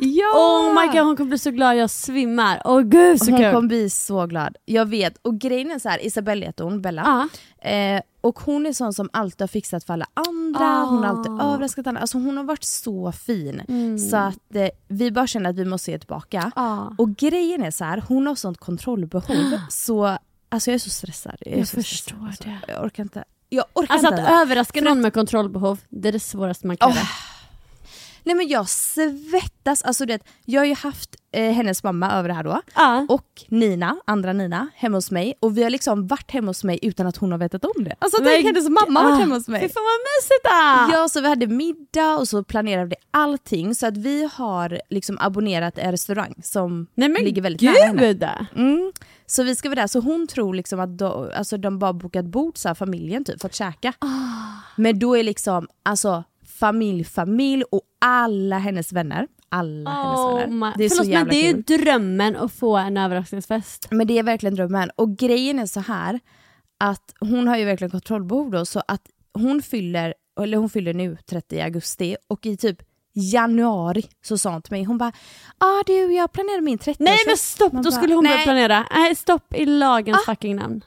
Ja! 0.00 0.32
Oh 0.36 0.80
my 0.80 0.86
god 0.98 1.06
hon 1.06 1.16
kommer 1.16 1.28
bli 1.28 1.38
så 1.38 1.50
glad 1.50 1.76
jag 1.76 1.90
svimmar. 1.90 2.62
Åh 2.64 2.80
gud 2.80 3.18
så 3.22 3.30
hon 3.30 3.40
kul. 3.40 3.52
kommer 3.52 3.68
bli 3.68 3.90
så 3.90 4.26
glad. 4.26 4.56
Jag 4.64 4.86
vet. 4.88 5.16
Och 5.22 5.38
grejen 5.38 5.70
är 5.70 5.78
så 5.78 5.88
här, 5.88 6.06
Isabelle 6.06 6.46
heter 6.46 6.64
hon, 6.64 6.82
Bella. 6.82 7.28
Ja. 7.62 7.68
Och 8.24 8.40
hon 8.40 8.66
är 8.66 8.72
sån 8.72 8.92
som 8.92 9.08
alltid 9.12 9.40
har 9.40 9.46
fixat 9.48 9.84
för 9.84 9.92
alla 9.92 10.06
andra, 10.14 10.58
Ah. 10.82 10.84
hon 10.84 10.98
har 10.98 11.06
alltid 11.10 11.32
överraskat 11.32 11.86
andra. 11.86 12.00
Alltså 12.00 12.18
hon 12.18 12.36
har 12.36 12.44
varit 12.44 12.64
så 12.64 13.12
fin. 13.12 13.62
Mm. 13.68 13.98
Så 13.98 14.16
att 14.16 14.54
eh, 14.54 14.68
vi 14.88 15.10
bara 15.10 15.26
känner 15.26 15.50
att 15.50 15.56
vi 15.56 15.64
måste 15.64 15.90
ge 15.90 15.98
tillbaka. 15.98 16.52
Ja. 16.56 16.94
Och 16.98 17.16
grejen 17.16 17.62
är 17.62 17.70
så 17.70 17.84
här, 17.84 18.04
hon 18.08 18.26
har 18.26 18.34
sånt 18.34 18.58
kontrollbehov 18.58 19.58
så 19.68 20.18
alltså 20.48 20.70
jag 20.70 20.74
är 20.74 20.78
så 20.78 20.90
stressad. 20.90 21.36
Jag, 21.40 21.58
Jag 21.58 21.68
så 21.68 21.76
förstår 21.76 22.32
stressad, 22.32 22.60
det. 22.66 22.72
Jag 22.72 22.84
orkar 22.84 23.02
inte. 23.02 23.24
Jag 23.48 23.64
orkar 23.72 23.94
Alltså 23.94 24.08
inte. 24.10 24.22
att 24.26 24.42
överraska 24.42 24.80
någon 24.80 25.00
med 25.00 25.12
kontrollbehov, 25.14 25.80
det 25.88 26.08
är 26.08 26.12
det 26.12 26.20
svåraste 26.20 26.66
man 26.66 26.76
kan 26.76 26.88
Åh. 26.90 26.96
göra. 26.96 27.06
Nej 28.24 28.34
men 28.34 28.48
jag 28.48 28.68
svettas. 28.68 29.82
Alltså 29.82 30.06
det, 30.06 30.22
jag 30.44 30.60
har 30.60 30.66
ju 30.66 30.74
haft 30.74 31.16
eh, 31.32 31.52
hennes 31.52 31.82
mamma 31.82 32.12
över 32.12 32.28
det 32.28 32.34
här 32.34 32.44
då. 32.44 32.60
Ja. 32.74 33.06
Och 33.08 33.44
Nina, 33.48 33.96
andra 34.04 34.32
Nina, 34.32 34.68
hemma 34.74 34.96
hos 34.96 35.10
mig. 35.10 35.34
Och 35.40 35.58
vi 35.58 35.62
har 35.62 35.70
liksom 35.70 36.06
varit 36.06 36.30
hemma 36.30 36.46
hos 36.46 36.64
mig 36.64 36.78
utan 36.82 37.06
att 37.06 37.16
hon 37.16 37.32
har 37.32 37.38
vetat 37.38 37.64
om 37.64 37.84
det. 37.84 37.94
Alltså 37.98 38.22
Men 38.22 38.32
tänk 38.32 38.46
hennes 38.46 38.68
mamma 38.68 39.00
har 39.00 39.06
ah, 39.06 39.10
varit 39.10 39.20
hemma 39.20 39.34
hos 39.34 39.48
mig. 39.48 39.60
Fy 39.60 39.68
fan 39.68 39.82
vad 39.82 40.00
mysigt 40.16 40.44
då! 40.44 40.96
Ja, 40.98 41.08
så 41.08 41.20
vi 41.20 41.28
hade 41.28 41.46
middag 41.46 42.16
och 42.16 42.28
så 42.28 42.44
planerade 42.44 42.86
vi 42.86 42.96
allting. 43.10 43.74
Så 43.74 43.86
att 43.86 43.96
vi 43.96 44.28
har 44.32 44.80
liksom 44.90 45.16
abonnerat 45.20 45.78
en 45.78 45.90
restaurang 45.90 46.34
som 46.42 46.86
Nej 46.94 47.24
ligger 47.24 47.42
väldigt 47.42 47.62
nära 47.62 47.86
henne. 47.86 48.06
gud! 48.06 48.24
Mm. 48.56 48.92
Så 49.26 49.42
vi 49.42 49.56
ska 49.56 49.68
vara 49.68 49.80
där, 49.80 49.86
så 49.86 50.00
hon 50.00 50.26
tror 50.26 50.54
liksom 50.54 50.80
att 50.80 50.98
då, 50.98 51.30
alltså 51.34 51.56
de 51.56 51.78
bara 51.78 51.92
bokat 51.92 52.24
bord, 52.24 52.58
så 52.58 52.68
här, 52.68 52.74
familjen 52.74 53.24
typ, 53.24 53.40
för 53.40 53.48
att 53.48 53.54
käka. 53.54 53.92
Ah. 53.98 54.08
Men 54.76 54.98
då 54.98 55.16
är 55.16 55.22
liksom 55.22 55.68
alltså 55.82 56.24
familj, 56.58 57.04
familj 57.04 57.62
och 57.70 57.80
alla 57.98 58.58
hennes 58.58 58.92
vänner. 58.92 59.28
Alla 59.48 59.90
hennes 59.90 60.18
Oh 60.18 60.38
vänner. 60.38 60.46
my. 60.46 60.72
Det 60.78 60.84
är 60.84 60.88
Förlåt 60.88 60.96
så 60.96 61.02
men 61.02 61.12
jävla 61.12 61.32
det 61.32 61.36
är 61.48 61.54
ju 61.54 61.62
drömmen 61.62 62.36
att 62.36 62.52
få 62.52 62.76
en 62.76 62.96
överraskningsfest. 62.96 63.88
Men 63.90 64.06
det 64.06 64.18
är 64.18 64.22
verkligen 64.22 64.54
drömmen. 64.54 64.90
Och 64.96 65.16
grejen 65.16 65.58
är 65.58 65.66
så 65.66 65.80
här 65.80 66.20
att 66.80 67.14
hon 67.20 67.48
har 67.48 67.56
ju 67.56 67.64
verkligen 67.64 67.90
kontrollbehov 67.90 68.50
då, 68.50 68.64
så 68.64 68.82
att 68.88 69.02
hon 69.34 69.62
fyller, 69.62 70.14
eller 70.40 70.56
hon 70.58 70.70
fyller 70.70 70.94
nu 70.94 71.16
30 71.26 71.60
augusti 71.60 72.16
och 72.28 72.46
i 72.46 72.56
typ 72.56 72.78
januari 73.32 74.02
så 74.24 74.38
sa 74.38 74.50
hon 74.52 74.62
till 74.62 74.72
mig, 74.72 74.84
hon 74.84 74.98
bara 74.98 75.12
ah 75.58 75.82
du 75.86 76.14
jag 76.14 76.32
planerar 76.32 76.60
min 76.60 76.78
30 76.78 77.02
Nej 77.04 77.18
men 77.26 77.36
stopp, 77.36 77.72
Man 77.72 77.82
då 77.82 77.90
bara, 77.90 77.96
skulle 78.00 78.14
hon 78.14 78.24
börja 78.24 78.38
planera. 78.38 78.86
Nej 78.94 79.14
stopp 79.14 79.54
i 79.54 79.66
lagens 79.66 80.18
Ah. 80.18 80.32
fucking 80.32 80.56
namn. 80.56 80.84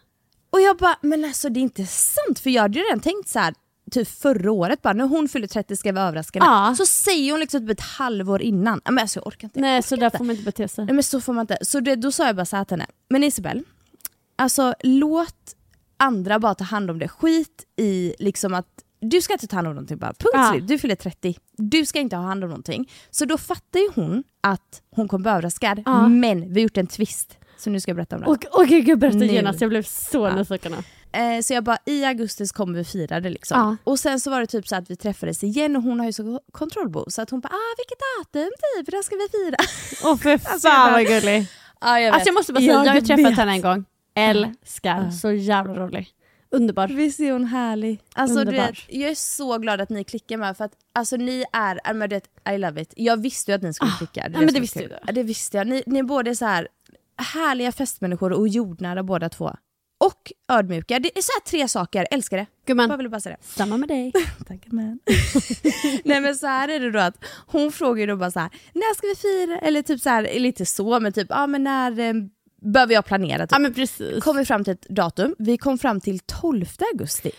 Och 0.49 0.61
jag 0.61 0.77
bara, 0.77 0.95
men 1.01 1.25
alltså 1.25 1.49
det 1.49 1.59
är 1.59 1.61
inte 1.61 1.85
sant 1.85 2.39
för 2.39 2.49
jag 2.49 2.61
hade 2.61 2.79
ju 2.79 2.85
redan 2.85 2.99
tänkt 2.99 3.29
så 3.29 3.39
här 3.39 3.53
typ 3.91 4.07
förra 4.07 4.51
året 4.51 4.81
bara, 4.81 4.93
när 4.93 5.05
hon 5.05 5.29
fyller 5.29 5.47
30 5.47 5.75
ska 5.75 5.91
vi 5.91 5.99
överraska 5.99 6.39
henne. 6.39 6.51
Ja. 6.69 6.75
Så 6.75 6.85
säger 6.85 7.31
hon 7.31 7.39
liksom 7.39 7.61
typ 7.61 7.69
ett 7.79 7.81
halvår 7.85 8.41
innan. 8.41 8.81
Men 8.85 8.99
alltså 8.99 9.19
jag 9.19 9.27
orkar 9.27 9.45
inte. 9.47 9.59
Nej 9.59 9.75
jag 9.75 9.83
så 9.83 9.95
orkar 9.95 9.99
där 9.99 10.05
inte. 10.07 10.17
får 10.17 10.25
man 10.25 10.31
inte 10.35 10.45
bete 10.45 10.67
sig. 10.67 10.85
Nej 10.85 10.93
men 10.93 11.03
så 11.03 11.21
får 11.21 11.33
man 11.33 11.41
inte. 11.43 11.57
Så 11.61 11.79
det, 11.79 11.95
då 11.95 12.11
sa 12.11 12.25
jag 12.25 12.35
bara 12.35 12.45
så 12.45 12.55
här 12.55 12.63
till 12.65 12.73
henne, 12.77 12.87
men 13.09 13.23
Isabel, 13.23 13.63
alltså 14.35 14.73
låt 14.83 15.55
andra 15.97 16.39
bara 16.39 16.55
ta 16.55 16.63
hand 16.63 16.89
om 16.91 16.99
det. 16.99 17.07
Skit 17.07 17.63
i 17.75 18.13
liksom 18.19 18.53
att 18.53 18.67
du 19.01 19.21
ska 19.21 19.33
inte 19.33 19.47
ta 19.47 19.55
hand 19.55 19.67
om 19.67 19.73
någonting 19.73 19.97
bara. 19.97 20.13
Punkt 20.13 20.29
Ja. 20.33 20.51
slut. 20.53 20.67
Du 20.67 20.79
fyller 20.79 20.95
30. 20.95 21.35
Du 21.57 21.85
ska 21.85 21.99
inte 21.99 22.15
ha 22.15 22.23
hand 22.23 22.43
om 22.43 22.49
någonting. 22.49 22.91
Så 23.11 23.25
då 23.25 23.37
fattar 23.37 23.79
ju 23.79 23.89
hon 23.95 24.23
att 24.41 24.81
hon 24.95 25.07
kommer 25.07 25.21
bli 25.23 25.31
överraskad. 25.31 25.83
Ja. 25.85 26.07
Men 26.07 26.53
vi 26.53 26.59
har 26.59 26.63
gjort 26.63 26.77
en 26.77 26.87
twist. 26.87 27.37
Så 27.57 27.69
nu 27.69 27.79
ska 27.79 27.89
jag 27.89 27.95
berätta 27.95 28.15
om 28.15 28.21
det. 28.21 28.47
Okej 28.51 28.81
gud 28.81 28.99
berätta 28.99 29.17
Nu. 29.17 29.25
genast, 29.25 29.61
jag 29.61 29.69
blev 29.69 29.83
så 29.83 30.27
Ja. 30.27 30.35
nyfiken. 30.35 30.75
Eh, 31.11 31.41
så 31.41 31.53
jag 31.53 31.63
bara, 31.63 31.77
i 31.85 32.05
augusti 32.05 32.47
så 32.47 32.53
kommer 32.53 32.73
vi 32.77 32.83
fira 32.83 33.19
det 33.19 33.29
liksom. 33.29 33.59
Ja. 33.59 33.77
Och 33.91 33.99
sen 33.99 34.19
så 34.19 34.29
var 34.29 34.39
det 34.39 34.47
typ 34.47 34.67
så 34.67 34.75
att 34.75 34.89
vi 34.91 34.95
träffades 34.95 35.43
igen 35.43 35.75
och 35.75 35.83
hon 35.83 35.99
har 35.99 36.05
ju 36.05 36.13
så 36.13 36.39
kontrollbehov 36.51 37.05
så 37.09 37.21
att 37.21 37.29
hon 37.29 37.39
bara, 37.39 37.49
ah 37.49 37.75
vilket 37.77 37.97
datum 38.17 38.51
typ, 38.75 38.93
när 38.93 39.01
ska 39.01 39.15
vi 39.15 39.27
fira? 39.45 39.57
Åh 40.03 40.17
för 40.17 40.29
Alltså, 40.33 40.49
jag 40.51 40.61
fan 40.61 40.91
bara- 40.91 40.93
vad 40.93 41.07
gullig. 41.07 41.47
ja, 41.81 41.99
jag, 41.99 42.13
Alltså 42.13 42.27
jag 42.27 42.33
måste 42.35 42.53
bara 42.53 42.59
säga, 42.59 42.71
jag 42.71 42.77
har 42.79 42.85
ju 42.85 42.99
vet. 42.99 43.07
träffat 43.07 43.33
henne 43.33 43.51
en 43.51 43.61
gång. 43.61 43.85
Älskar, 44.15 45.11
så 45.11 45.31
jävla 45.31 45.73
rolig. 45.73 46.09
Underbar. 46.49 46.87
Visst 46.87 47.19
är 47.19 47.31
hon 47.31 47.45
härlig? 47.45 47.99
Alltså 48.13 48.39
Underbar. 48.39 48.65
vet, 48.67 48.75
jag 48.87 49.11
är 49.11 49.15
så 49.15 49.57
glad 49.57 49.81
att 49.81 49.89
ni 49.89 50.03
klickar 50.03 50.37
med 50.37 50.57
för 50.57 50.65
att 50.65 50.71
alltså 50.93 51.15
ni 51.15 51.45
är, 51.53 51.79
ja, 51.83 51.93
men 51.93 52.09
du 52.09 52.15
vet, 52.15 52.29
I 52.53 52.57
love 52.57 52.81
it. 52.81 52.93
Jag 52.95 53.21
visste 53.21 53.51
ju 53.51 53.55
att 53.55 53.61
ni 53.63 53.73
skulle 53.73 53.91
klicka. 53.97 54.21
Ah, 54.21 54.29
ja, 54.33 54.39
men 54.39 54.53
det 54.53 54.59
visste 54.59 54.79
du. 54.79 54.97
Ja, 55.05 55.11
det 55.11 55.23
visste 55.23 55.57
jag. 55.57 55.67
Ni, 55.67 55.83
ni 55.85 55.99
är 55.99 56.03
både 56.03 56.35
så 56.35 56.45
här 56.45 56.67
härliga 57.17 57.71
festmänniskor 57.71 58.31
och 58.33 58.47
jordnära 58.47 59.03
båda 59.03 59.29
två. 59.29 59.55
Och 59.99 60.31
ödmjuka. 60.51 60.99
Det 60.99 61.17
är 61.17 61.21
så 61.21 61.31
här 61.31 61.41
tre 61.51 61.67
saker, 61.67 62.07
älskar 62.11 62.37
det. 62.37 62.45
Gumman, 62.65 62.97
vill 62.97 63.03
du 63.03 63.09
bara 63.09 63.21
säga 63.21 63.37
det? 63.41 63.47
samma 63.47 63.77
med 63.77 63.89
dig. 63.89 64.11
Tackar 64.47 64.71
man. 64.71 64.99
Nej 66.05 66.21
men 66.21 66.35
så 66.35 66.47
här 66.47 66.67
är 66.69 66.79
det 66.79 66.91
då 66.91 66.99
att 66.99 67.23
hon 67.47 67.71
frågar 67.71 67.99
ju 67.99 68.05
då 68.05 68.15
bara 68.15 68.31
så 68.31 68.39
här, 68.39 68.49
när 68.73 68.95
ska 68.95 69.07
vi 69.07 69.15
fira? 69.15 69.59
Eller 69.59 69.81
typ 69.81 70.01
så 70.01 70.09
här, 70.09 70.39
lite 70.39 70.65
så, 70.65 70.99
men 70.99 71.13
typ, 71.13 71.27
ja 71.29 71.47
men 71.47 71.63
när 71.63 71.99
eh, 71.99 72.13
behöver 72.61 72.93
jag 72.93 73.05
planera? 73.05 73.43
Typ. 73.47 73.51
Ja 73.51 73.59
men 73.59 73.73
precis. 73.73 74.23
Kom 74.23 74.37
vi 74.37 74.45
fram 74.45 74.63
till 74.63 74.73
ett 74.73 74.89
datum, 74.89 75.35
vi 75.39 75.57
kom 75.57 75.77
fram 75.77 76.01
till 76.01 76.19
12 76.19 76.65
augusti. 76.93 77.31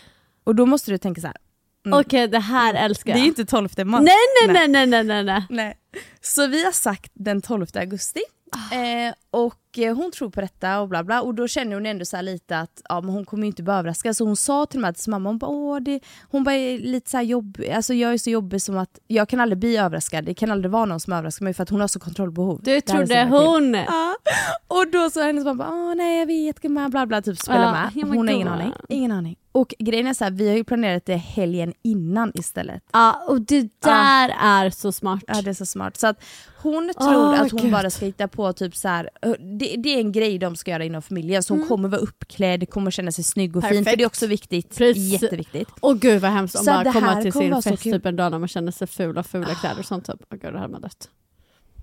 Och 0.43 0.55
då 0.55 0.65
måste 0.65 0.91
du 0.91 0.97
tänka 0.97 1.21
så 1.21 1.27
här. 1.27 1.37
mm. 1.85 1.99
Okej 1.99 2.27
det 2.27 2.39
här 2.39 2.73
älskar 2.73 3.17
jag. 3.17 3.25
inte 3.25 3.45
12 3.45 3.69
mars. 3.85 4.01
Nej 4.03 4.15
nej 4.47 4.53
nej 4.53 4.67
nej 4.67 4.87
nej 4.87 5.03
nej 5.03 5.23
nej. 5.23 5.45
Nej. 5.49 5.77
Så 6.21 6.47
vi 6.47 6.65
har 6.65 6.71
sagt 6.71 7.11
den 7.13 7.41
12 7.41 7.65
augusti. 7.73 8.21
Eh, 8.71 9.13
och 9.31 9.79
eh, 9.79 9.95
hon 9.95 10.11
tror 10.11 10.29
på 10.29 10.41
detta 10.41 10.79
och 10.81 10.89
bla 10.89 11.03
bla 11.03 11.21
och 11.21 11.35
då 11.35 11.47
känner 11.47 11.73
hon 11.73 11.85
ändå 11.85 12.05
så 12.05 12.21
lite 12.21 12.59
att 12.59 12.81
ja, 12.89 13.01
men 13.01 13.09
hon 13.09 13.25
kommer 13.25 13.43
ju 13.43 13.47
inte 13.47 13.63
bli 13.63 13.73
överraskad 13.73 14.15
så 14.15 14.25
hon 14.25 14.35
sa 14.35 14.65
till 14.65 14.79
mig 14.79 14.89
att 14.89 15.07
mamma 15.07 15.29
hon 15.29 15.37
bara, 15.37 15.51
Åh, 15.51 15.79
det, 15.79 15.99
hon 16.31 16.43
bara 16.43 16.55
är 16.55 16.77
lite 16.79 17.09
så 17.09 17.17
här 17.17 17.23
jobbig, 17.23 17.69
alltså 17.71 17.93
jag 17.93 18.13
är 18.13 18.17
så 18.17 18.29
jobbig 18.29 18.61
som 18.61 18.77
att 18.77 18.99
jag 19.07 19.29
kan 19.29 19.39
aldrig 19.39 19.59
bli 19.59 19.77
överraskad, 19.77 20.25
det 20.25 20.33
kan 20.33 20.51
aldrig 20.51 20.71
vara 20.71 20.85
någon 20.85 20.99
som 20.99 21.13
överraskar 21.13 21.43
mig 21.43 21.53
för 21.53 21.63
att 21.63 21.69
hon 21.69 21.81
har 21.81 21.87
så 21.87 21.99
kontrollbehov. 21.99 22.59
Du 22.63 22.81
trodde 22.81 23.27
hon. 23.29 23.73
Ja. 23.73 24.15
Och 24.67 24.91
då 24.91 25.09
så 25.09 25.21
hennes 25.21 25.45
mamma 25.45 25.63
bara, 25.63 25.69
åh 25.69 25.95
nej 25.95 26.19
jag 26.19 26.25
vet 26.25 26.59
gumman, 26.59 26.91
bla 26.91 27.05
bla, 27.05 27.21
typ 27.21 27.39
spelar 27.39 27.65
Ja, 27.65 27.71
med. 27.71 28.07
Hon 28.15 28.27
har 28.27 28.35
ingen 28.35 28.47
aning. 28.47 28.73
Ingen 28.89 29.11
aning. 29.11 29.35
Och 29.51 29.73
grejen 29.79 30.07
är 30.07 30.13
så 30.13 30.23
här, 30.23 30.31
vi 30.31 30.47
har 30.49 30.55
ju 30.55 30.63
planerat 30.63 31.05
det 31.05 31.15
helgen 31.15 31.73
innan 31.81 32.31
istället. 32.35 32.83
Ja 32.93 33.23
och 33.27 33.41
det 33.41 33.61
där 33.79 34.35
är 34.41 34.69
så 34.69 34.91
smart. 34.91 35.23
Ja 35.27 35.41
det 35.41 35.49
är 35.49 35.53
så 35.53 35.65
smart. 35.65 35.97
Så 35.97 36.07
att 36.07 36.23
hon 36.61 36.93
tror 36.99 37.15
Åh, 37.15 37.41
att 37.41 37.51
hon 37.51 37.61
Gud. 37.61 37.71
bara 37.71 37.89
ska 37.89 38.05
hitta 38.05 38.27
på 38.27 38.53
typ 38.53 38.75
så 38.75 38.87
här. 38.87 39.09
eh, 39.21 39.31
Det, 39.31 39.75
det 39.77 39.89
är 39.95 39.99
en 39.99 40.11
grej 40.11 40.37
de 40.39 40.55
ska 40.55 40.71
göra 40.71 40.85
inom 40.85 41.01
familjen, 41.01 41.43
så 41.43 41.53
hon 41.53 41.67
kommer 41.67 41.89
vara 41.89 42.01
uppklädd, 42.01 42.69
kommer 42.69 42.91
känna 42.91 43.11
sig 43.11 43.23
snygg 43.23 43.55
och 43.55 43.63
fin, 43.63 43.67
för 43.69 43.73
Mm. 43.75 43.83
Perfekt. 43.85 43.97
det 43.97 44.03
är 44.03 44.07
också 44.07 44.27
viktigt. 44.27 44.77
Precis. 44.77 45.21
Jätteviktigt. 45.21 45.69
Åh 45.81 45.93
gud 45.95 46.21
vad 46.21 46.31
hemskt 46.31 46.55
om 46.55 46.65
komma 46.65 46.77
här 47.13 47.21
till 47.21 47.31
kommer 47.31 47.61
sin 47.61 47.71
fest 47.77 47.83
typ 47.83 48.05
en 48.05 48.15
dag 48.15 48.31
när 48.31 48.39
man 48.39 48.47
känner 48.47 48.71
sig 48.71 48.87
ful 48.87 49.17
och 49.17 49.25
fula 49.25 49.55
kläder 49.55 49.79
och 49.79 49.85
sånt 49.85 50.05
typ. 50.05 50.21
Åh 50.31 50.37
gud 50.41 50.53
det 50.53 50.59
hade 50.59 50.71
man 50.71 50.81
dött. 50.81 51.09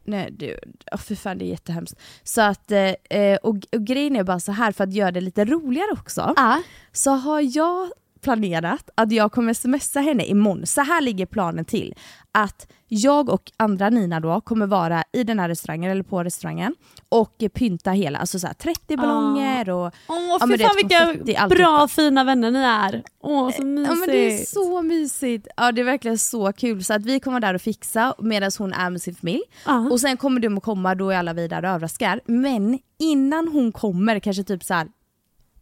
Nej 0.07 0.31
du, 0.33 0.59
oh, 0.93 0.99
för 0.99 1.15
fan 1.15 1.39
det 1.39 1.45
är 1.45 1.49
jättehemskt. 1.49 2.01
Så 2.25 2.41
att, 2.41 2.71
eh, 2.73 2.91
eh, 3.11 3.37
och, 3.43 3.57
och 3.73 3.85
grejen 3.87 4.17
är 4.17 4.25
bara 4.25 4.41
så 4.41 4.53
här 4.53 4.73
för 4.73 4.85
att 4.85 4.93
göra 4.93 5.11
det 5.11 5.21
lite 5.21 5.45
roligare 5.45 5.93
också, 5.93 6.33
Ja. 6.37 6.63
så 6.93 7.11
har 7.11 7.57
jag 7.57 7.91
planerat 8.21 8.91
att 8.95 9.13
jag 9.13 9.33
kommer 9.33 9.55
smsa 9.55 10.01
henne 10.01 10.25
imorgon. 10.25 10.67
Så 10.67 10.81
här 10.81 11.01
ligger 11.01 11.27
planen 11.27 11.65
till. 11.65 11.95
Att 12.33 12.73
jag 12.89 13.29
och 13.29 13.53
andra 13.57 13.91
Nina 13.91 14.21
då 14.21 14.41
kommer 14.41 14.67
vara 14.67 15.05
i 15.13 15.25
den 15.25 15.39
här 15.39 15.49
restaurangen, 15.49 15.91
eller 15.91 16.03
på 16.03 16.25
restaurangen, 16.25 16.75
och 17.09 17.43
eh, 17.43 17.49
pynta 17.49 17.91
hela, 17.91 18.19
alltså 18.19 18.39
så 18.39 18.47
här 18.47 18.55
30 18.55 18.97
ballonger 18.97 19.71
och 19.71 19.93
Åh 20.09 20.17
Ja, 20.29 20.39
fy 20.41 20.47
men 20.47 20.59
det 20.59 20.65
fan 20.65 21.17
vilka 21.25 21.49
bra 21.49 21.89
fina 21.89 22.25
vänner 22.25 22.51
ni 22.51 22.59
är. 22.59 23.03
Åh 23.23 23.51
så 23.51 23.63
mysigt. 23.63 23.89
Ja 23.91 23.95
men 23.95 24.09
det 24.09 24.41
är 24.41 24.45
så 24.45 24.83
mysigt. 24.83 25.47
Ja 25.57 25.73
det 25.73 25.81
är 25.81 25.85
verkligen 25.85 26.19
så 26.19 26.53
kul. 26.53 26.85
Så 26.85 26.95
att 26.95 27.05
vi 27.05 27.21
kommer 27.21 27.41
där 27.41 27.55
och 27.55 27.63
fixa 27.63 28.15
medan 28.19 28.51
hon 28.59 28.73
är 28.73 28.91
med 28.91 29.03
sin 29.03 29.15
familj. 29.15 29.43
Ja. 29.67 29.91
Och 29.91 30.01
sen 30.01 30.17
kommer 30.17 30.41
de 30.41 30.59
att 30.59 30.65
komma, 30.65 30.95
då 30.95 31.11
är 31.11 31.17
alla 31.19 31.33
vi 31.33 31.49
där 31.49 31.65
och 31.65 31.71
överraskar. 31.71 32.21
Men 32.27 32.79
innan 32.99 33.49
hon 33.49 33.73
kommer, 33.73 34.21
kanske 34.21 34.45
typ 34.45 34.65
så 34.65 34.75
här. 34.75 34.89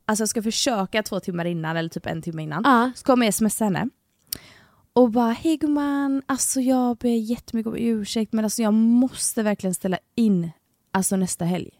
Alltså 0.06 0.22
jag 0.22 0.28
ska 0.28 0.42
försöka 0.42 1.02
två 1.02 1.20
timmar 1.20 1.44
innan 1.44 1.76
eller 1.76 1.88
typ 1.88 2.06
en 2.06 2.22
timme 2.22 2.42
innan. 2.42 2.62
Ja. 2.64 2.90
Så 2.96 3.04
kommer 3.04 3.26
jag 3.26 3.34
smsa 3.34 3.64
henne. 3.64 3.88
Och 4.92 5.10
bara 5.10 5.32
hej 5.32 5.56
gumman, 5.56 6.22
alltså 6.26 6.60
jag 6.60 6.96
ber 6.96 7.08
jättemycket 7.08 7.72
om 7.72 7.76
ursäkt 7.78 8.32
men 8.32 8.44
alltså 8.44 8.62
jag 8.62 8.72
måste 8.74 9.42
verkligen 9.42 9.74
ställa 9.74 9.98
in 10.16 10.50
alltså 10.92 11.16
nästa 11.16 11.44
helg. 11.44 11.70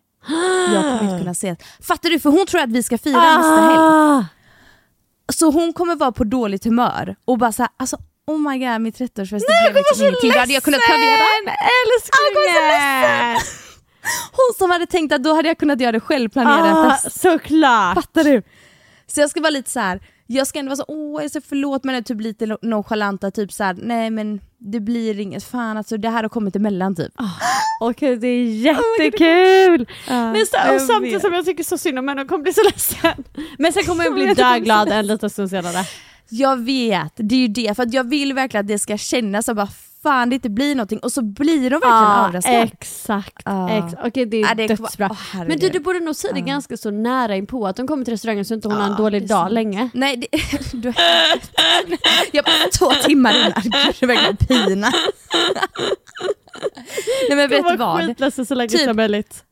Jag 0.75 0.83
kommer 0.83 1.05
inte 1.05 1.19
kunna 1.19 1.31
ses. 1.31 1.59
Fattar 1.81 2.11
du? 2.11 2.21
För 2.21 2.31
hon 2.31 2.47
tror 2.47 2.61
att 2.61 2.71
vi 2.71 2.83
ska 2.83 2.99
fira 2.99 3.37
nästa 3.37 3.61
helg. 3.61 3.79
Ah. 3.79 4.25
Så 5.33 5.51
hon 5.51 5.73
kommer 5.73 5.97
vara 5.97 6.13
på 6.13 6.25
dåligt 6.25 6.65
humör 6.65 7.17
och 7.25 7.39
bara 7.39 7.53
såhär, 7.53 7.71
alltså 7.77 7.97
oh 8.27 8.39
my 8.39 8.59
god 8.59 8.81
min 8.81 8.93
30-årsfest 8.93 9.41
det 9.41 9.73
blev 9.73 9.75
liksom 9.75 10.07
ingenting. 10.07 10.31
Då 10.33 10.39
hade 10.39 10.53
jag 10.53 10.63
kunnat 10.63 10.81
planera. 10.87 11.23
Älsklingen! 11.81 13.37
Hon 13.37 13.64
som 14.59 14.71
hade 14.71 14.87
tänkt 14.87 15.13
att 15.13 15.23
då 15.23 15.35
hade 15.35 15.49
jag 15.49 15.59
kunnat 15.59 15.81
göra 15.81 15.93
det 15.93 16.01
själv, 16.01 16.29
planera 16.29 16.67
en 16.67 16.77
Ah, 16.77 16.97
såklart! 17.11 17.95
Fattar 17.95 18.25
du? 18.25 18.43
Så 19.07 19.21
jag 19.21 19.31
ska 19.31 19.41
vara 19.41 19.51
lite 19.51 19.71
så 19.71 19.81
här. 19.81 20.01
jag 20.27 20.47
ska 20.47 20.59
ändå 20.59 20.69
vara 20.69 20.77
så, 20.77 20.85
åh 20.89 21.23
jag 21.23 21.31
säger 21.31 21.47
förlåt 21.49 21.85
men 21.85 21.95
är 21.95 22.03
typ 22.03 22.21
lite 22.21 22.57
nonchalanta, 22.63 23.31
typ 23.31 23.53
såhär, 23.53 23.77
nej 23.83 24.11
men 24.11 24.41
det 24.59 24.81
blir 24.81 25.21
inget, 25.21 25.45
fan 25.45 25.77
alltså 25.77 25.97
det 25.97 26.09
här 26.09 26.23
har 26.23 26.29
kommit 26.29 26.57
emellan 26.57 26.97
typ. 26.97 27.13
Okej 27.81 28.17
det 28.17 28.29
är 28.29 28.45
jättekul! 28.45 29.87
Ja, 30.09 30.33
Men 30.33 30.47
så, 30.47 30.75
och 30.75 30.81
samtidigt 30.81 31.21
som 31.21 31.33
jag 31.33 31.45
tycker 31.45 31.65
så 31.65 31.79
synd 31.79 31.99
om 31.99 32.09
henne 32.09 32.23
och 32.23 32.29
kommer 32.29 32.43
bli 32.43 32.53
så 32.53 32.63
ledsen. 32.63 33.25
Men 33.59 33.73
sen 33.73 33.85
kommer 33.85 34.05
jag 34.05 34.15
bli 34.15 34.29
så 34.29 34.35
döglad 34.35 34.89
en 34.89 35.07
liten 35.07 35.31
stund 35.31 35.51
senare. 35.51 35.87
Jag 36.29 36.57
vet, 36.65 37.13
det 37.17 37.35
är 37.35 37.39
ju 37.39 37.49
det, 37.49 37.77
för 37.77 37.83
att 37.83 37.93
jag 37.93 38.05
vill 38.11 38.33
verkligen 38.35 38.65
att 38.65 38.69
det 38.69 38.79
ska 38.79 38.97
kännas 38.97 39.47
som 39.47 39.57
bara 39.57 39.69
fan 40.05 40.29
det 40.31 40.35
inte 40.35 40.51
blir 40.51 40.75
någonting 40.75 40.99
och 40.99 41.13
så 41.13 41.23
blir 41.23 41.71
de 41.71 41.75
verkligen 41.81 41.81
Ja, 41.95 42.25
överraskade. 42.25 42.57
exakt. 42.73 43.43
Ja. 43.45 43.71
exakt. 43.71 44.03
Okej 44.07 44.27
det 44.27 44.37
är 44.37 44.49
Ja, 44.49 44.55
det 44.55 44.67
dödsbra. 44.67 45.17
Herregud. 45.33 45.49
Men 45.49 45.59
du, 45.59 45.69
du 45.69 45.81
borde 45.85 46.01
nog 46.01 46.17
säga 46.17 46.33
det 46.35 46.41
ganska 46.41 46.77
så 46.77 46.91
nära 46.91 47.37
in 47.37 47.47
på 47.47 47.67
att 47.67 47.77
de 47.77 47.87
kommer 47.87 48.05
till 48.05 48.15
restaurangen 48.15 48.45
så 48.45 48.55
inte 48.55 48.69
hon 48.69 48.77
har 48.77 48.91
en 48.91 48.97
dålig 48.97 49.23
dag 49.29 49.29
sant. 49.43 49.53
länge. 49.53 49.89
Nej, 49.95 50.17
det, 50.17 50.29
du, 50.73 50.93
jag 52.33 52.45
bara 52.45 52.69
två 52.79 52.91
timmar 53.09 53.33
innan, 53.37 53.53
det 53.65 54.03
är 54.03 54.07
verkligen 54.07 54.37
pina. 54.37 54.93
Nej 57.29 57.37
men 57.37 57.49
vet 57.51 57.69
du 57.69 57.77
vad? 57.77 58.07
skitledsen 58.07 58.47
så 58.47 58.55
länge 58.55 58.69
Typ- 58.69 58.85
som 58.85 58.97
möjligt. 58.97 59.45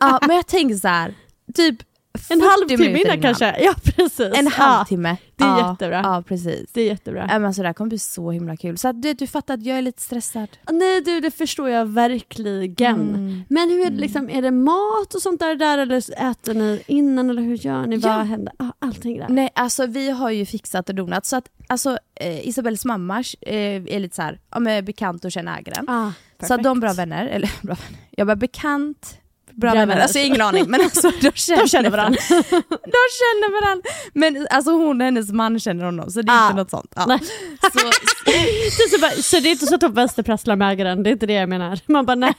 Ja, 0.00 0.18
men 0.26 0.36
jag 0.36 0.46
tänker 0.46 0.74
så 0.74 0.88
här, 0.88 1.14
typ 1.54 1.76
En 2.12 2.40
40 2.40 2.50
halvtimme 2.50 3.00
innan 3.00 3.20
kanske. 3.22 3.56
Ja 3.64 3.74
precis. 3.84 4.20
En 4.34 4.44
Ja, 4.44 4.50
halvtimme. 4.50 5.16
det 5.36 5.44
är 5.44 5.48
ja, 5.48 5.70
jättebra. 5.70 6.00
Ja 6.04 6.22
precis. 6.28 6.70
det 6.72 6.80
är 6.80 6.86
jättebra. 6.86 7.20
Ja, 7.30 7.38
men 7.38 7.44
alltså, 7.44 7.62
det 7.62 7.68
här 7.68 7.72
kommer 7.72 7.88
bli 7.88 7.98
så 7.98 8.30
himla 8.30 8.56
kul. 8.56 8.78
Så 8.78 8.88
att, 8.88 9.02
du, 9.02 9.12
du 9.14 9.26
fattar 9.26 9.54
att 9.54 9.62
jag 9.62 9.78
är 9.78 9.82
lite 9.82 10.02
stressad. 10.02 10.48
Nej 10.70 11.00
du 11.00 11.20
det 11.20 11.30
förstår 11.30 11.68
jag 11.68 11.86
verkligen. 11.86 13.00
Mm. 13.00 13.42
Men 13.48 13.70
hur 13.70 13.86
är 13.86 13.90
det 13.90 13.96
liksom, 13.96 14.30
är 14.30 14.42
det 14.42 14.50
mat 14.50 15.14
och 15.14 15.22
sånt 15.22 15.40
där, 15.40 15.54
där 15.54 15.78
eller 15.78 16.30
äter 16.30 16.54
ni 16.54 16.82
innan 16.86 17.30
eller 17.30 17.42
hur 17.42 17.56
gör 17.56 17.86
ni? 17.86 17.96
Ja. 17.96 18.16
Vad 18.16 18.26
händer? 18.26 18.54
Ah, 18.58 18.72
allting 18.78 19.18
där. 19.18 19.28
Nej 19.28 19.50
alltså 19.54 19.86
vi 19.86 20.10
har 20.10 20.30
ju 20.30 20.46
fixat 20.46 20.88
och 20.88 20.94
donat 20.94 21.26
så 21.26 21.36
att 21.36 21.48
alltså 21.66 21.98
eh, 22.14 22.48
Isabelles 22.48 22.84
mamma 22.84 23.18
eh, 23.40 23.54
är 23.94 24.00
lite 24.00 24.16
så 24.16 24.22
här, 24.22 24.40
ja, 24.50 24.82
bekant 24.82 25.24
och 25.24 25.32
känner 25.32 25.58
ägaren. 25.58 25.88
Ah, 25.88 26.12
så 26.46 26.54
att 26.54 26.62
de 26.62 26.78
är 26.78 26.80
bra 26.80 26.92
vänner, 26.92 27.26
eller 27.26 27.52
bra 27.66 27.74
vänner, 27.74 28.00
jag 28.10 28.26
bara 28.26 28.36
bekant, 28.36 29.19
bra, 29.60 29.74
vänner. 29.74 30.00
Alltså 30.00 30.18
jag 30.18 30.22
har 30.22 30.26
ingen 30.26 30.40
aning 30.40 30.64
men 30.68 30.80
alltså 30.80 31.10
de 31.20 31.32
känner, 31.34 31.62
De 31.62 31.68
känner 31.68 31.90
varandra. 31.90 32.20
de 32.30 33.02
känner 33.20 33.60
varandra. 33.62 33.90
Men 34.14 34.46
alltså 34.50 34.70
hon 34.70 35.00
och 35.00 35.04
hennes 35.04 35.32
man 35.32 35.60
känner 35.60 35.84
honom 35.84 36.10
så 36.10 36.22
det 36.22 36.32
är 36.32 36.36
Ah. 36.36 36.46
inte 36.46 36.56
något 36.56 36.70
sånt. 36.70 36.94
Nej. 37.06 37.18
Så, 37.62 37.78
Det 38.24 38.82
är 38.84 38.88
så, 38.90 38.98
bara, 39.00 39.10
så 39.10 39.40
det 39.40 39.48
är 39.48 39.50
inte 39.52 39.66
så 39.66 39.74
att 39.74 39.80
de 39.80 39.92
vänsterprasslar 39.94 40.56
med 40.56 40.72
ägaren, 40.72 41.02
det 41.02 41.10
är 41.10 41.12
inte 41.12 41.26
det 41.26 41.32
jag 41.32 41.48
menar. 41.48 41.78
Man 41.86 42.06
bara 42.06 42.14
nej, 42.14 42.34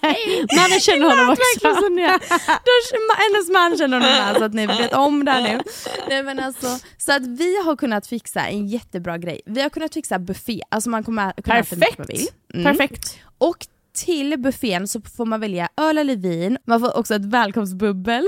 mannen 0.55 0.79
känner 0.79 1.09
honom 1.09 1.29
också. 1.29 1.81
som 1.81 1.95
det 1.95 2.19
Hennes 3.17 3.49
man 3.49 3.77
känner 3.77 3.97
honom 3.99 4.11
med 4.11 4.35
så 4.37 4.43
att 4.43 4.53
ni 4.53 4.67
vet 4.67 4.93
om 4.93 5.25
det 5.25 5.31
här 5.31 5.41
nu. 5.41 5.59
Nej, 6.09 6.23
men 6.23 6.39
alltså, 6.39 6.67
så 6.97 7.11
att 7.13 7.27
vi 7.27 7.63
har 7.65 7.75
kunnat 7.75 8.07
fixa 8.07 8.41
en 8.41 8.67
jättebra 8.67 9.17
grej. 9.17 9.41
Vi 9.45 9.61
har 9.61 9.69
kunnat 9.69 9.93
fixa 9.93 10.19
buffé, 10.19 10.61
alltså 10.69 10.89
man 10.89 11.03
kommer 11.03 11.33
kunna 11.43 11.57
äta 11.59 11.75
mycket 11.75 11.97
man 11.97 12.07
vill. 12.09 12.27
Mm. 12.53 12.65
Perfekt. 12.65 13.17
Och 13.37 13.57
till 13.93 14.39
buffén 14.39 14.87
så 14.87 15.01
får 15.01 15.25
man 15.25 15.39
välja 15.39 15.69
öl 15.77 15.97
eller 15.97 16.15
vin, 16.15 16.57
man 16.65 16.79
får 16.79 16.97
också 16.97 17.15
ett 17.15 17.25
välkomstbubbel 17.25 18.23